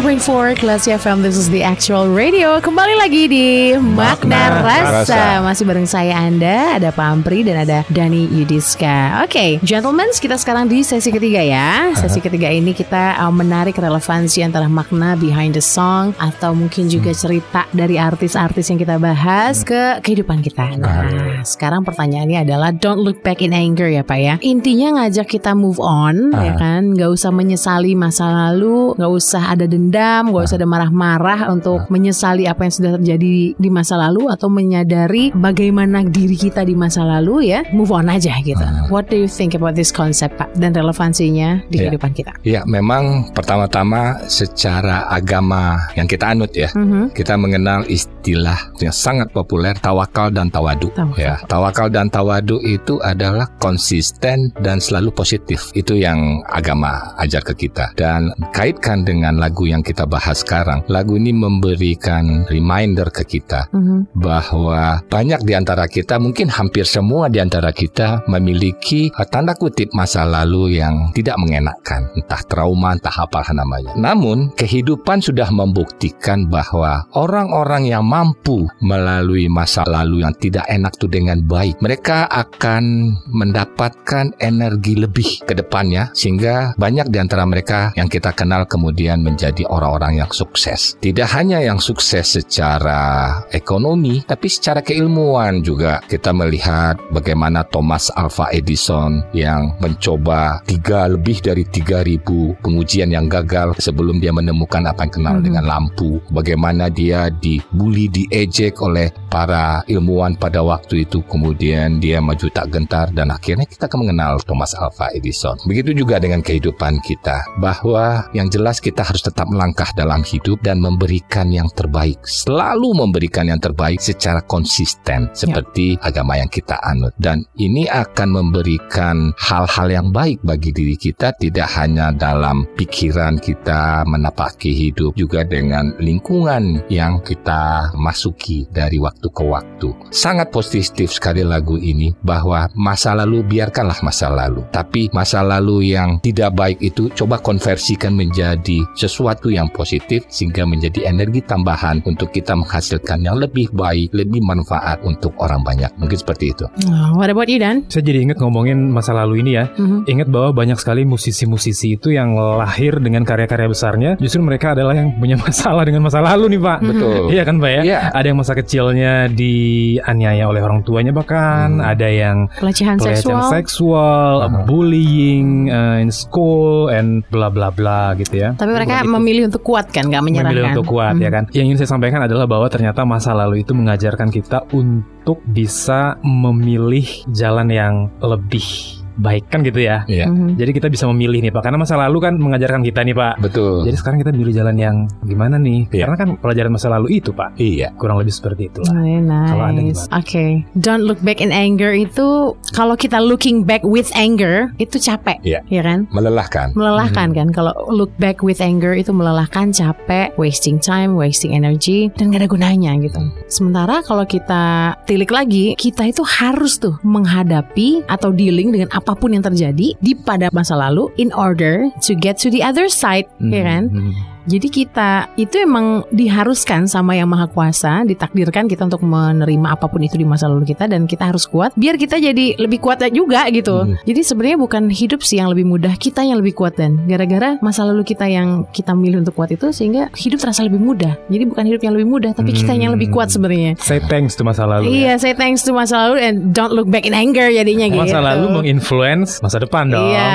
93.4 0.00 0.64
Kelas 0.64 0.88
FM 0.88 1.20
This 1.20 1.36
is 1.36 1.52
the 1.52 1.60
actual 1.60 2.08
radio. 2.08 2.56
Kembali 2.56 2.96
lagi 2.96 3.28
di 3.28 3.76
Makna, 3.76 4.64
Rasa. 4.64 5.04
Rasa. 5.04 5.20
Masih 5.44 5.68
bareng 5.68 5.84
saya 5.84 6.16
Anda 6.24 6.80
Ada 6.80 6.88
Pak 6.88 7.04
Ampri 7.04 7.44
dan 7.44 7.68
ada 7.68 7.84
Dani 7.92 8.24
Yudiska. 8.32 9.20
Oke 9.20 9.28
okay, 9.28 9.50
gentlemen 9.60 10.08
kita 10.16 10.40
sekarang 10.40 10.72
di 10.72 10.80
sesi 10.80 11.12
ketiga 11.12 11.44
ya. 11.44 11.92
Sesi 11.92 12.24
ketiga 12.24 12.48
ini 12.48 12.72
kita 12.72 13.20
uh, 13.20 13.28
menarik 13.28 13.76
relevansi 13.76 14.40
antara 14.40 14.72
makna 14.72 15.20
behind 15.20 15.52
the 15.52 15.60
song 15.60 16.16
Atau 16.16 16.56
mungkin 16.56 16.88
juga 16.88 17.12
hmm. 17.12 17.20
cerita 17.20 17.68
dari 17.68 18.00
artis-artis 18.00 18.72
yang 18.72 18.80
kita 18.80 18.96
bahas. 18.96 19.60
Hmm. 19.60 19.68
Ke 19.68 19.82
kehidupan 20.00 20.40
kita. 20.40 20.80
Nah, 20.80 21.12
nah 21.12 21.44
sekarang 21.44 21.84
pertanyaannya 21.84 22.48
adalah 22.48 22.72
Don't 22.72 23.04
look 23.04 23.20
back 23.20 23.44
in 23.44 23.52
anger 23.52 23.92
ya 23.92 24.00
Pak 24.00 24.16
ya. 24.16 24.40
Intinya 24.40 25.04
ngajak 25.04 25.28
kita 25.28 25.52
move 25.52 25.76
on 25.76 26.32
ya 26.32 26.56
kan? 26.56 26.96
Gak 26.96 27.12
usah 27.12 27.28
menyesali 27.28 27.92
masa 27.92 28.32
lalu 28.32 28.96
Gak 28.96 29.12
usah 29.12 29.52
ada 29.52 29.68
dendam 29.68 29.89
Gak 29.90 30.46
usah 30.46 30.58
ada 30.60 30.68
marah-marah 30.68 31.50
Untuk 31.50 31.90
menyesali 31.90 32.46
apa 32.46 32.64
yang 32.68 32.74
sudah 32.74 32.90
terjadi 33.00 33.34
di 33.58 33.68
masa 33.72 33.98
lalu 33.98 34.30
Atau 34.30 34.46
menyadari 34.46 35.34
bagaimana 35.34 36.06
diri 36.06 36.38
kita 36.38 36.62
di 36.62 36.78
masa 36.78 37.02
lalu 37.02 37.50
ya 37.50 37.66
Move 37.74 37.90
on 37.90 38.06
aja 38.06 38.38
gitu 38.40 38.62
What 38.92 39.10
do 39.10 39.18
you 39.18 39.26
think 39.26 39.58
about 39.58 39.74
this 39.74 39.90
concept 39.90 40.38
Pak 40.38 40.54
Dan 40.54 40.72
relevansinya 40.72 41.66
di 41.66 41.80
Ya. 41.80 41.88
kehidupan 41.88 42.12
kita 42.12 42.32
Ya, 42.44 42.60
memang 42.68 43.32
pertama-tama 43.32 44.20
secara 44.28 45.08
agama 45.08 45.76
yang 45.96 46.04
kita 46.04 46.32
anut 46.32 46.52
ya. 46.52 46.68
Mhm. 46.72 47.12
Kita 47.12 47.36
mengenal 47.36 47.84
istilah 47.88 48.56
yang 48.80 48.92
sangat 48.92 49.28
populer 49.32 49.76
tawakal 49.76 50.28
dan 50.32 50.48
tawadu. 50.48 50.88
Tawakal. 50.92 51.20
Ya, 51.20 51.34
tawakal 51.48 51.88
dan 51.88 52.08
tawadu 52.08 52.60
itu 52.64 53.00
adalah 53.00 53.48
konsisten 53.60 54.52
dan 54.60 54.80
selalu 54.80 55.12
positif. 55.12 55.72
Itu 55.72 55.96
yang 55.96 56.44
agama 56.48 57.16
ajar 57.16 57.40
ke 57.40 57.66
kita. 57.66 57.92
Dan 57.96 58.32
kaitkan 58.52 59.04
dengan 59.04 59.40
lagu 59.40 59.64
yang 59.64 59.79
kita 59.84 60.04
bahas 60.06 60.40
sekarang, 60.42 60.84
lagu 60.88 61.16
ini 61.16 61.32
memberikan 61.34 62.46
reminder 62.48 63.08
ke 63.12 63.26
kita 63.26 63.68
Mhm. 63.72 64.14
bahwa 64.16 65.02
banyak 65.08 65.40
di 65.44 65.52
antara 65.56 65.86
kita, 65.90 66.16
mungkin 66.22 66.48
hampir 66.50 66.84
semua 66.86 67.28
di 67.28 67.38
antara 67.42 67.70
kita 67.74 68.24
memiliki 68.30 69.10
eh, 69.10 69.28
tanda 69.28 69.54
kutip 69.54 69.92
masa 69.92 70.24
lalu 70.24 70.80
yang 70.80 71.12
tidak 71.12 71.36
mengenakan, 71.40 72.10
entah 72.16 72.42
trauma, 72.46 72.94
entah 72.94 73.12
apa 73.12 73.44
namanya. 73.52 73.92
Namun, 73.96 74.52
kehidupan 74.54 75.20
sudah 75.20 75.50
membuktikan 75.50 76.46
bahwa 76.46 77.04
orang-orang 77.14 77.90
yang 77.90 78.04
mampu 78.06 78.66
melalui 78.80 79.50
masa 79.50 79.82
lalu 79.86 80.22
yang 80.22 80.34
tidak 80.38 80.64
enak 80.70 80.94
itu 80.96 81.06
dengan 81.06 81.40
baik, 81.44 81.80
mereka 81.82 82.26
akan 82.28 83.14
mendapatkan 83.30 84.34
energi 84.38 84.94
lebih 84.98 85.44
ke 85.46 85.56
depannya 85.56 86.12
sehingga 86.12 86.74
banyak 86.76 87.08
di 87.08 87.18
antara 87.18 87.46
mereka 87.46 87.90
yang 87.96 88.06
kita 88.06 88.32
kenal 88.36 88.66
kemudian 88.66 89.22
menjadi 89.24 89.66
orang-orang 89.70 90.20
yang 90.20 90.30
sukses. 90.34 90.98
Tidak 90.98 91.28
hanya 91.30 91.62
yang 91.62 91.78
sukses 91.78 92.36
secara 92.36 93.30
ekonomi, 93.54 94.20
tapi 94.26 94.50
secara 94.50 94.82
keilmuan 94.82 95.62
juga 95.62 96.02
kita 96.10 96.34
melihat 96.34 96.98
bagaimana 97.14 97.62
Thomas 97.70 98.10
Alva 98.18 98.50
Edison 98.50 99.22
yang 99.30 99.78
mencoba 99.78 100.60
tiga 100.66 101.06
lebih 101.06 101.38
dari 101.40 101.62
3000 101.62 102.60
pengujian 102.60 103.14
yang 103.14 103.30
gagal 103.30 103.78
sebelum 103.78 104.18
dia 104.18 104.34
menemukan 104.34 104.82
apa 104.90 105.06
yang 105.06 105.14
kenal 105.14 105.36
dengan 105.38 105.64
lampu. 105.64 106.18
Bagaimana 106.34 106.90
dia 106.90 107.30
dibully, 107.30 108.10
diejek 108.10 108.82
oleh 108.82 109.14
para 109.30 109.86
ilmuwan 109.86 110.34
pada 110.34 110.60
waktu 110.60 111.06
itu. 111.06 111.22
Kemudian 111.30 112.02
dia 112.02 112.18
maju 112.18 112.50
tak 112.50 112.74
gentar 112.74 113.14
dan 113.14 113.30
akhirnya 113.30 113.64
kita 113.68 113.86
akan 113.86 114.08
mengenal 114.08 114.42
Thomas 114.42 114.74
Alva 114.74 115.12
Edison. 115.14 115.54
Begitu 115.68 115.94
juga 115.94 116.18
dengan 116.18 116.42
kehidupan 116.42 116.98
kita 117.04 117.60
bahwa 117.62 118.26
yang 118.34 118.50
jelas 118.50 118.82
kita 118.82 119.06
harus 119.06 119.22
tetap 119.22 119.46
melangkah 119.60 119.92
dalam 119.92 120.24
hidup 120.24 120.64
dan 120.64 120.80
memberikan 120.80 121.52
yang 121.52 121.68
terbaik. 121.76 122.24
Selalu 122.24 122.96
memberikan 122.96 123.44
yang 123.44 123.60
terbaik 123.60 124.00
secara 124.00 124.40
konsisten 124.48 125.28
seperti 125.36 126.00
agama 126.00 126.40
yang 126.40 126.48
kita 126.48 126.80
anut. 126.80 127.12
Dan 127.20 127.44
ini 127.60 127.84
akan 127.84 128.40
memberikan 128.40 129.36
hal-hal 129.36 129.92
yang 129.92 130.08
baik 130.16 130.40
bagi 130.40 130.72
diri 130.72 130.96
kita 130.96 131.36
tidak 131.36 131.68
hanya 131.76 132.08
dalam 132.16 132.64
pikiran 132.72 133.36
kita 133.36 134.08
menapaki 134.08 134.72
hidup 134.72 135.12
juga 135.12 135.44
dengan 135.44 135.92
lingkungan 136.00 136.88
yang 136.88 137.20
kita 137.20 137.92
masuki 138.00 138.64
dari 138.72 138.96
waktu 138.96 139.28
ke 139.28 139.44
waktu. 139.44 139.92
Sangat 140.08 140.48
positif 140.48 141.12
sekali 141.12 141.44
lagu 141.44 141.76
ini 141.76 142.16
bahwa 142.24 142.64
masa 142.72 143.12
lalu 143.12 143.44
biarkanlah 143.44 144.00
masa 144.00 144.32
lalu. 144.32 144.64
Tapi 144.72 145.12
masa 145.12 145.44
lalu 145.44 145.92
yang 145.92 146.16
tidak 146.24 146.56
baik 146.56 146.80
itu 146.80 147.12
coba 147.12 147.36
konversikan 147.44 148.16
menjadi 148.16 148.80
sesuatu 148.96 149.49
yang 149.50 149.68
positif 149.68 150.24
sehingga 150.28 150.64
menjadi 150.64 151.06
energi 151.06 151.42
tambahan 151.42 152.00
untuk 152.04 152.30
kita 152.30 152.54
menghasilkan 152.54 153.20
yang 153.20 153.36
lebih 153.36 153.70
baik, 153.70 154.14
lebih 154.14 154.40
manfaat 154.40 155.02
untuk 155.02 155.34
orang 155.38 155.60
banyak. 155.60 155.90
Mungkin 155.98 156.16
seperti 156.16 156.54
itu. 156.54 156.64
Nah, 156.86 157.12
what 157.14 157.28
about 157.28 157.46
you 157.46 157.58
Dan? 157.58 157.84
Saya 157.86 158.02
jadi 158.02 158.24
ingat 158.24 158.38
ngomongin 158.38 158.88
masa 158.88 159.12
lalu 159.12 159.42
ini 159.42 159.58
ya. 159.58 159.68
Mhm. 159.74 160.06
Ingat 160.06 160.28
bahwa 160.28 160.50
banyak 160.54 160.78
sekali 160.78 161.02
musisi-musisi 161.04 161.96
itu 161.96 162.10
yang 162.10 162.32
lahir 162.34 162.98
dengan 162.98 163.22
karya-karya 163.22 163.68
besarnya, 163.68 164.10
justru 164.16 164.40
mereka 164.40 164.72
adalah 164.72 164.94
yang 164.94 165.12
punya 165.16 165.36
masalah 165.44 165.82
dengan 165.82 166.06
masa 166.06 166.22
lalu 166.22 166.56
nih 166.56 166.60
Pak. 166.60 166.78
Betul. 166.80 167.22
Iya 167.30 167.42
kan 167.42 167.56
Pak 167.58 167.70
ya? 167.70 167.82
Iya. 167.82 167.98
Ada 168.14 168.26
yang 168.26 168.38
masa 168.38 168.52
kecilnya 168.54 169.12
dianiaya 169.30 170.44
oleh 170.46 170.62
orang 170.62 170.80
tuanya 170.82 171.10
bahkan, 171.10 171.80
Hmm. 171.80 171.84
ada 171.86 172.08
yang 172.08 172.48
Pelecehan 172.56 172.96
pelecehan 172.96 173.16
seksual. 173.20 173.50
seksual, 173.50 174.34
Aha. 174.44 174.64
bullying 174.64 175.68
uh, 175.68 175.98
in 175.98 176.10
school 176.10 176.88
and 176.88 177.22
bla 177.28 177.48
bla 177.48 177.70
bla 177.70 178.14
gitu 178.14 178.36
ya. 178.36 178.52
Tapi 178.54 178.70
mereka 178.70 179.02
Begitu. 179.02 179.12
Memilih 179.40 179.48
untuk 179.56 179.64
kuat 179.64 179.88
kan, 179.88 180.04
nggak 180.04 180.20
menyerah 180.20 180.52
memilih 180.52 180.64
kan? 180.68 180.74
untuk 180.76 180.86
kuat 180.92 181.14
Mhm. 181.16 181.22
ya 181.24 181.30
kan. 181.32 181.44
Yang 181.56 181.64
ingin 181.64 181.78
saya 181.80 181.90
sampaikan 181.96 182.20
adalah 182.20 182.44
bahwa 182.44 182.68
ternyata 182.68 183.00
masa 183.08 183.32
lalu 183.32 183.64
itu 183.64 183.72
mengajarkan 183.72 184.28
kita 184.28 184.68
untuk 184.76 185.40
bisa 185.48 186.20
memilih 186.20 187.08
jalan 187.32 187.72
yang 187.72 187.94
lebih 188.20 188.99
baik 189.20 189.52
kan 189.52 189.60
gitu 189.60 189.84
ya. 189.84 190.02
Iya. 190.08 190.26
Mhm. 190.26 190.56
Jadi 190.56 190.70
kita 190.72 190.88
bisa 190.88 191.04
memilih 191.06 191.44
nih 191.44 191.52
Pak 191.52 191.62
Karena 191.62 191.78
masa 191.78 191.94
lalu 192.00 192.18
kan 192.20 192.34
mengajarkan 192.40 192.80
kita 192.80 193.04
nih 193.04 193.12
Pak 193.12 193.34
Betul. 193.44 193.84
Jadi 193.84 193.96
sekarang 193.96 194.18
kita 194.24 194.32
milih 194.32 194.52
jalan 194.52 194.76
yang 194.76 194.96
gimana 195.22 195.60
nih 195.60 195.86
Iya. 195.92 196.08
Karena 196.08 196.16
kan 196.16 196.28
pelajaran 196.40 196.72
masa 196.72 196.88
lalu 196.88 197.20
itu 197.20 197.30
Pak 197.30 197.60
iya. 197.60 197.92
Kurang 197.94 198.16
lebih 198.18 198.32
seperti 198.32 198.72
itulah 198.72 198.90
Very 198.90 199.20
Kalau 199.22 199.64
ada 199.64 199.76
nice. 199.76 200.08
gimana? 200.08 200.18
Oke. 200.18 200.44
Don't 200.74 201.04
look 201.04 201.20
back 201.20 201.38
in 201.38 201.52
anger 201.52 201.92
itu 201.92 202.56
kalau 202.72 202.96
kita 202.96 203.20
looking 203.20 203.62
back 203.62 203.84
with 203.84 204.08
anger 204.16 204.72
itu 204.80 204.96
capek, 204.96 205.36
Iya. 205.44 205.60
ya 205.68 205.82
kan? 205.84 206.08
Melelahkan. 206.10 206.72
Melelahkan 206.72 207.36
kan 207.36 207.48
kalau 207.52 207.72
look 207.92 208.10
back 208.16 208.40
with 208.40 208.64
anger 208.64 208.96
itu 208.96 209.12
melelahkan, 209.12 209.74
capek, 209.74 210.32
wasting 210.40 210.80
time, 210.80 211.12
wasting 211.18 211.52
energy 211.52 212.08
dan 212.16 212.32
gak 212.32 212.46
ada 212.46 212.48
gunanya 212.48 212.96
gitu. 213.02 213.20
Sementara 213.50 214.00
kalau 214.00 214.24
kita 214.24 214.94
tilik 215.04 215.28
lagi, 215.28 215.76
kita 215.76 216.08
itu 216.08 216.24
harus 216.24 216.80
tuh 216.80 216.96
menghadapi 217.02 218.06
atau 218.06 218.30
dealing 218.32 218.72
dengan 218.72 218.88
apa 219.10 219.18
pun 219.18 219.34
yang 219.34 219.42
terjadi 219.42 219.98
di 219.98 220.12
pada 220.14 220.46
masa 220.54 220.78
lalu 220.78 221.10
in 221.18 221.34
order 221.34 221.90
to 221.98 222.14
get 222.14 222.38
to 222.38 222.46
the 222.46 222.62
other 222.62 222.86
side, 222.86 223.26
ya 223.42 223.66
kan? 223.66 223.90
Mhm. 223.90 224.12
Jadi 224.48 224.68
kita 224.72 225.32
itu 225.36 225.60
emang 225.60 226.04
diharuskan 226.14 226.88
sama 226.88 227.16
yang 227.16 227.28
maha 227.28 227.50
kuasa, 227.50 228.04
ditakdirkan 228.08 228.70
kita 228.70 228.88
untuk 228.88 229.04
menerima 229.04 229.76
apa 229.76 229.86
pun 229.90 230.00
itu 230.00 230.16
di 230.16 230.24
masa 230.24 230.48
lalu 230.48 230.72
kita 230.72 230.88
dan 230.88 231.04
kita 231.04 231.28
harus 231.28 231.44
kuat 231.44 231.72
biar 231.76 231.96
kita 232.00 232.16
jadi 232.16 232.56
lebih 232.56 232.80
kuat 232.80 233.04
juga 233.12 233.48
gitu. 233.52 233.84
Hmm. 233.84 233.96
Jadi 234.04 234.20
sebenarnya 234.20 234.58
bukan 234.60 234.82
hidup 234.88 235.20
sih 235.20 235.40
yang 235.40 235.52
lebih 235.52 235.68
mudah, 235.68 235.92
kita 235.96 236.24
yang 236.24 236.40
lebih 236.40 236.56
kuat 236.56 236.76
dan 236.76 237.00
gara-gara 237.08 237.56
masa 237.64 237.84
lalu 237.84 238.04
kita 238.04 238.28
yang 238.28 238.68
kita 238.72 238.92
milih 238.92 239.24
untuk 239.24 239.36
kuat 239.36 239.52
itu 239.52 239.72
sehingga 239.72 240.12
hidup 240.16 240.40
terasa 240.40 240.64
lebih 240.64 240.80
mudah. 240.80 241.16
Jadi 241.28 241.44
bukan 241.48 241.64
hidup 241.68 241.80
yang 241.84 241.94
lebih 241.96 242.08
mudah, 242.08 242.32
tapi 242.36 242.52
kita 242.56 242.72
yang 242.76 242.92
lebih 242.96 243.12
kuat 243.12 243.32
sebenarnya. 243.32 243.76
Say 243.80 244.00
thanks 244.08 244.36
to 244.36 244.42
masa 244.44 244.64
lalu 244.68 244.88
ya. 244.88 244.92
Iya, 244.92 245.12
saya 245.20 245.34
thanks 245.36 245.64
to 245.64 245.72
masa 245.72 246.08
lalu 246.08 246.16
and 246.20 246.36
don't 246.52 246.72
look 246.72 246.88
back 246.88 247.04
in 247.04 247.16
anger 247.16 247.48
jadinya 247.48 247.88
gitu. 247.88 248.04
Masa 248.04 248.20
lalu 248.20 248.46
menginfluence 248.52 249.40
masa 249.40 249.60
depan 249.60 249.88
dong 249.88 250.10
Iya, 250.10 250.28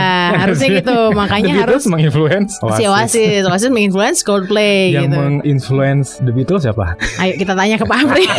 harusnya 0.46 0.70
gitu. 0.82 0.98
Makanya 1.20 1.54
harus 1.66 1.84
menginfluence 1.86 2.58
si 2.58 2.84
Oasis, 2.86 3.44
Oasis 3.46 3.70
menginfluence 3.70 3.95
Coldplay 4.22 4.92
Yang 4.92 5.06
gitu. 5.08 5.16
menginfluence 5.16 6.20
The 6.20 6.32
Beatles 6.32 6.64
siapa? 6.64 7.00
Ayo 7.18 7.34
kita 7.36 7.54
tanya 7.54 7.76
ke 7.76 7.86
Pak 7.86 7.98
Amri. 7.98 8.26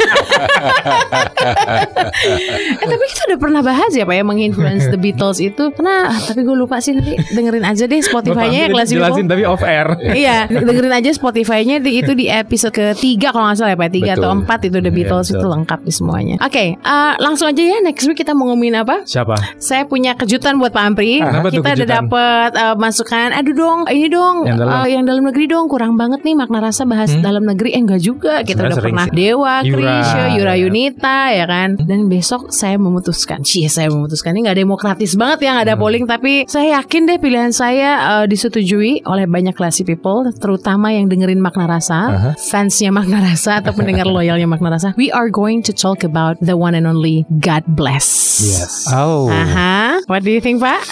eh 2.76 2.86
tapi 2.86 3.04
kita 3.06 3.22
udah 3.28 3.38
pernah 3.38 3.60
bahas 3.62 3.90
ya 3.92 4.04
Pak 4.04 4.14
ya 4.14 4.24
menginfluence 4.24 4.88
The 4.88 4.98
Beatles 4.98 5.38
itu. 5.38 5.64
Karena 5.72 6.10
tapi 6.10 6.40
gue 6.42 6.56
lupa 6.56 6.78
sih 6.78 6.92
nanti 6.92 7.16
dengerin 7.32 7.64
aja 7.64 7.84
deh 7.84 8.00
Spotify-nya 8.00 8.58
ya 8.58 8.68
kelas 8.70 8.88
Jelasin 8.88 9.26
tapi 9.26 9.42
off 9.44 9.62
air 9.62 9.86
Iya, 9.98 10.46
dengerin 10.48 10.92
aja 10.92 11.10
Spotify-nya 11.12 11.78
di, 11.78 12.00
itu 12.00 12.12
di 12.12 12.26
episode 12.26 12.72
ketiga 12.72 13.30
kalau 13.30 13.48
nggak 13.48 13.58
salah 13.58 13.72
ya 13.72 13.78
Pak, 13.78 13.90
tiga 13.90 14.12
Betul. 14.14 14.22
atau 14.22 14.30
empat 14.34 14.58
itu 14.64 14.78
The 14.78 14.84
Iya, 14.84 14.96
Beatles 14.96 15.26
betul. 15.28 15.38
itu 15.38 15.46
lengkap 15.48 15.80
di 15.82 15.92
semuanya. 15.92 16.36
Oke, 16.42 16.64
eh, 16.74 17.12
langsung 17.18 17.46
aja 17.46 17.62
ya 17.62 17.78
next 17.80 18.04
week 18.04 18.18
kita 18.18 18.32
mau 18.32 18.50
ngomongin 18.50 18.76
apa? 18.76 19.02
Siapa? 19.04 19.36
Saya 19.56 19.84
punya 19.84 20.14
kejutan 20.14 20.58
buat 20.58 20.70
Pak 20.70 20.84
Ampri. 20.84 21.20
Ah, 21.20 21.44
kita 21.46 21.62
udah 21.62 21.74
kejutan? 21.74 21.88
dapet 22.06 22.50
eh, 22.54 22.74
masukan. 22.76 23.28
Aduh 23.32 23.54
dong, 23.54 23.78
ini 23.88 24.08
dong, 24.08 24.36
Yang 24.44 24.56
dalam. 24.60 24.72
eh, 24.74 24.86
yang 24.90 25.02
dalam 25.04 25.22
negeri 25.24 25.45
dong 25.46 25.66
kurang 25.66 25.94
banget 25.94 26.22
nih 26.22 26.34
makna 26.34 26.60
rasa 26.60 26.82
bahas 26.84 27.10
dalam 27.18 27.42
negeri. 27.42 27.74
Eh 27.74 27.80
enggak 27.80 28.02
juga. 28.02 28.42
Kita 28.42 28.62
Sebenarnya 28.62 28.76
udah 28.76 28.84
pernah 28.84 29.06
sih. 29.06 29.14
Dewa, 29.16 29.54
Yura. 29.62 29.78
Krisya, 29.78 30.24
Yura 30.34 30.54
Ya. 30.56 30.62
Yunita 30.62 31.18
ya 31.30 31.44
kan. 31.46 31.68
Dan 31.78 32.06
besok 32.06 32.50
saya 32.50 32.76
memutuskan. 32.76 33.42
Cie, 33.42 33.66
saya 33.66 33.88
memutuskan 33.88 34.34
ini 34.34 34.46
nggak 34.46 34.58
demokratis 34.58 35.14
banget 35.14 35.46
ya 35.46 35.50
nggak 35.56 35.66
ada 35.68 35.76
polling. 35.76 36.04
Tapi 36.04 36.46
saya 36.46 36.80
yakin 36.80 37.06
deh 37.06 37.18
pilihan 37.18 37.50
saya 37.50 37.90
eh, 38.20 38.24
disetujui 38.26 39.02
oleh 39.04 39.26
banyak 39.26 39.54
classy 39.54 39.82
people, 39.82 40.26
terutama 40.36 40.90
yang 40.90 41.06
dengerin 41.06 41.38
makna 41.38 41.66
rasa, 41.66 41.98
Aha. 42.10 42.30
fansnya 42.38 42.90
makna 42.90 43.22
rasa 43.22 43.62
atau 43.62 43.70
pendengar 43.72 44.04
loyalnya 44.16 44.46
makna 44.46 44.74
rasa. 44.74 44.92
We 44.94 45.10
are 45.10 45.30
going 45.30 45.62
to 45.66 45.72
talk 45.72 46.02
about 46.02 46.38
the 46.42 46.56
one 46.56 46.74
and 46.74 46.86
only 46.86 47.22
God 47.30 47.62
bless. 47.66 48.38
Yes 48.42 48.88
Oh, 48.92 49.32
Aha, 49.32 50.04
what 50.08 50.20
do 50.20 50.30
you 50.30 50.40
think 50.40 50.60
Pak? 50.60 50.82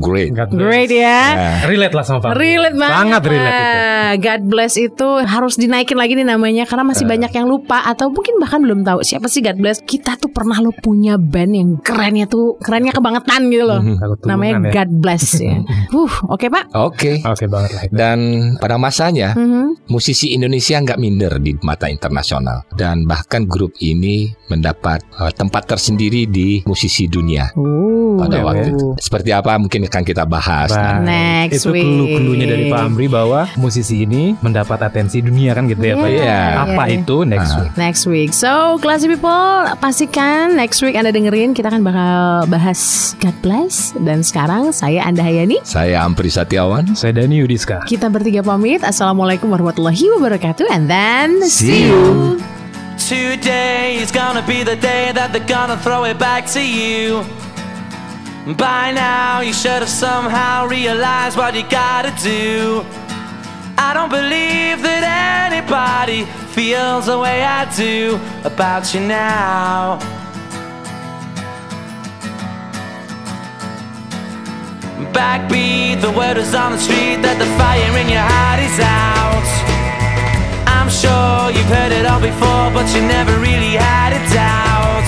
great. 0.00 0.34
God 0.34 0.50
bless. 0.50 0.58
Great 0.64 0.90
ya. 0.90 1.20
Nah, 1.36 1.56
Relate 1.70 1.94
lah 1.94 2.02
sama 2.02 2.18
Pak 2.18 2.34
Relate 2.34 2.74
banget. 2.74 2.96
Sangat 2.98 3.22
relate 3.24 3.54
itu 3.54 3.78
Pak. 4.04 4.14
God 4.20 4.42
bless 4.46 4.74
itu 4.76 5.08
harus 5.20 5.54
dinaikin 5.56 5.96
lagi 5.96 6.12
nih 6.12 6.26
namanya 6.26 6.64
karena 6.64 6.84
masih 6.84 7.04
banyak 7.04 7.30
yang 7.30 7.46
lupa 7.46 7.80
atau 7.84 8.08
mungkin 8.08 8.36
bahkan 8.36 8.60
belum 8.60 8.80
tahu 8.82 9.00
siapa 9.00 9.26
sih 9.26 9.40
God 9.40 9.58
bless. 9.58 9.80
Kita 9.80 10.16
tuh 10.16 10.28
pernah 10.28 10.60
lo 10.60 10.70
punya 10.70 11.16
band 11.16 11.52
yang 11.54 11.70
kerennya 11.80 12.26
tuh 12.26 12.60
kerennya 12.60 12.92
kebangetan 12.92 13.48
gitu 13.48 13.64
loh. 13.64 13.80
Turunan 13.80 14.26
Namanya 14.26 14.54
ya. 14.68 14.72
God 14.82 14.90
bless 15.00 15.24
ya. 15.38 15.56
uh, 15.96 16.12
oke 16.28 16.46
Pak. 16.46 16.64
Oke. 16.74 17.24
Oke 17.24 17.44
banget 17.46 17.70
lah 17.72 17.82
itu. 17.88 17.92
Dan 17.94 18.18
pada 18.58 18.76
masanya 18.76 19.32
Mhm. 19.34 19.88
musisi 19.88 20.32
Indonesia 20.32 20.76
nggak 20.76 20.98
minder 20.98 21.32
di 21.38 21.56
mata 21.60 21.86
internasional 21.86 22.64
dan 22.74 23.04
bahkan 23.04 23.44
grup 23.44 23.72
ini 23.78 24.28
mendapat 24.48 25.00
eh, 25.14 25.32
tempat 25.32 25.64
tersendiri 25.66 26.26
di 26.26 26.60
musisi 26.64 27.06
dunia 27.06 27.46
Uh, 27.54 28.18
pada 28.18 28.40
ya, 28.40 28.44
waktu 28.44 28.68
itu. 28.74 28.88
Seperti 28.98 29.30
apa 29.30 29.56
mungkin 29.56 29.86
akan 29.86 30.02
kita 30.02 30.24
bahas. 30.26 30.70
Next 31.00 31.62
itu 31.62 31.70
week. 31.70 31.84
clue-cluenya 31.84 32.46
dari 32.46 32.64
Pak 32.66 32.80
Amri 32.82 33.06
bahwa 33.06 33.46
musisi 33.56 33.93
edisi 33.94 34.10
ini 34.10 34.34
mendapat 34.42 34.82
atensi 34.82 35.22
dunia 35.22 35.54
kan 35.54 35.70
gitu 35.70 35.78
ya 35.80 35.94
Pak. 35.94 36.08
Iya. 36.10 36.40
Apa 36.66 36.82
iya. 36.90 36.94
itu 36.98 37.16
next 37.22 37.50
Ah. 37.54 37.58
week? 37.62 37.72
Next 37.78 38.02
week. 38.10 38.30
So, 38.34 38.50
classy 38.82 39.06
people, 39.06 39.70
pastikan 39.78 40.58
next 40.58 40.82
week 40.82 40.98
Anda 40.98 41.14
dengerin 41.14 41.54
kita 41.54 41.70
akan 41.70 41.86
bakal 41.86 42.50
bahas 42.50 43.14
God 43.22 43.36
bless. 43.40 43.94
Dan 43.94 44.26
sekarang 44.26 44.74
saya 44.74 45.06
Anda 45.06 45.22
Hayani. 45.22 45.62
Saya 45.62 46.02
Ampri 46.02 46.28
Satiawan. 46.28 46.98
Saya 46.98 47.14
Dani 47.14 47.38
Yudiska. 47.38 47.86
Kita 47.86 48.10
bertiga 48.10 48.42
pamit. 48.42 48.82
Assalamualaikum 48.82 49.46
warahmatullahi 49.46 50.10
wabarakatuh. 50.18 50.66
And 50.74 50.90
then 50.90 51.38
See 51.46 51.86
you. 51.86 52.42
Today 52.98 54.00
is 54.00 54.08
gonna 54.10 54.42
be 54.42 54.64
the 54.64 54.78
day 54.80 55.12
that 55.12 55.30
they're 55.30 55.44
gonna 55.46 55.76
throw 55.78 56.08
it 56.08 56.16
back 56.18 56.48
to 56.56 56.62
you. 56.62 57.22
By 58.44 58.92
now, 58.92 59.40
you 59.40 59.56
should 59.56 59.80
have 59.80 59.88
somehow 59.88 60.68
realized 60.68 61.36
what 61.36 61.56
you 61.56 61.64
gotta 61.68 62.12
do. 62.20 62.84
I 63.76 63.92
don't 63.92 64.10
believe 64.10 64.82
that 64.82 65.50
anybody 65.50 66.24
feels 66.54 67.06
the 67.06 67.18
way 67.18 67.42
I 67.42 67.64
do 67.74 68.20
about 68.44 68.94
you 68.94 69.00
now. 69.00 69.98
Backbeat, 75.12 76.00
the 76.00 76.10
word 76.10 76.36
is 76.36 76.54
on 76.54 76.72
the 76.72 76.78
street 76.78 77.22
that 77.22 77.38
the 77.38 77.46
fire 77.58 77.94
in 77.98 78.08
your 78.10 78.22
heart 78.22 78.60
is 78.62 78.78
out. 78.78 79.46
I'm 80.66 80.90
sure 80.90 81.50
you've 81.50 81.70
heard 81.70 81.92
it 81.92 82.06
all 82.06 82.20
before, 82.20 82.70
but 82.70 82.86
you 82.94 83.02
never 83.02 83.34
really 83.38 83.74
had 83.74 84.10
a 84.14 84.22
doubt. 84.30 85.06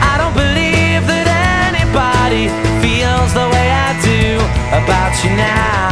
I 0.00 0.16
don't 0.20 0.36
believe 0.36 1.04
that 1.08 1.28
anybody 1.68 2.48
feels 2.80 3.32
the 3.32 3.48
way 3.52 3.68
I 3.68 3.92
do 4.00 4.40
about 4.80 5.12
you 5.24 5.36
now. 5.36 5.91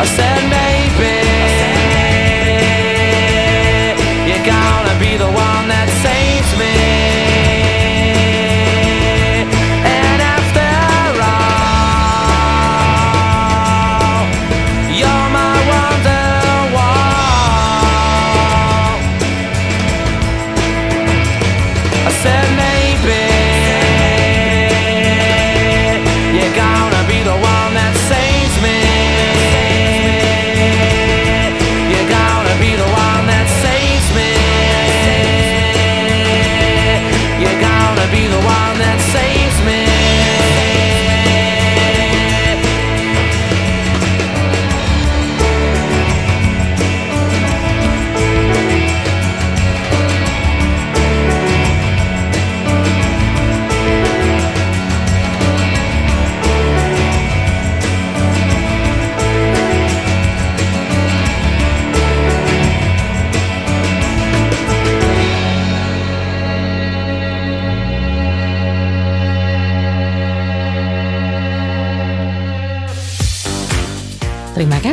I 0.00 0.04
said 0.06 0.39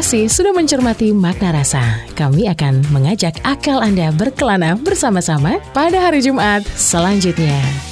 kasih 0.07 0.31
sudah 0.31 0.55
mencermati 0.55 1.11
makna 1.11 1.51
rasa. 1.51 1.83
Kami 2.15 2.47
akan 2.47 2.79
mengajak 2.95 3.43
akal 3.43 3.83
Anda 3.83 4.07
berkelana 4.15 4.79
bersama-sama 4.79 5.59
pada 5.75 5.99
hari 5.99 6.23
Jumat 6.23 6.63
selanjutnya. 6.79 7.86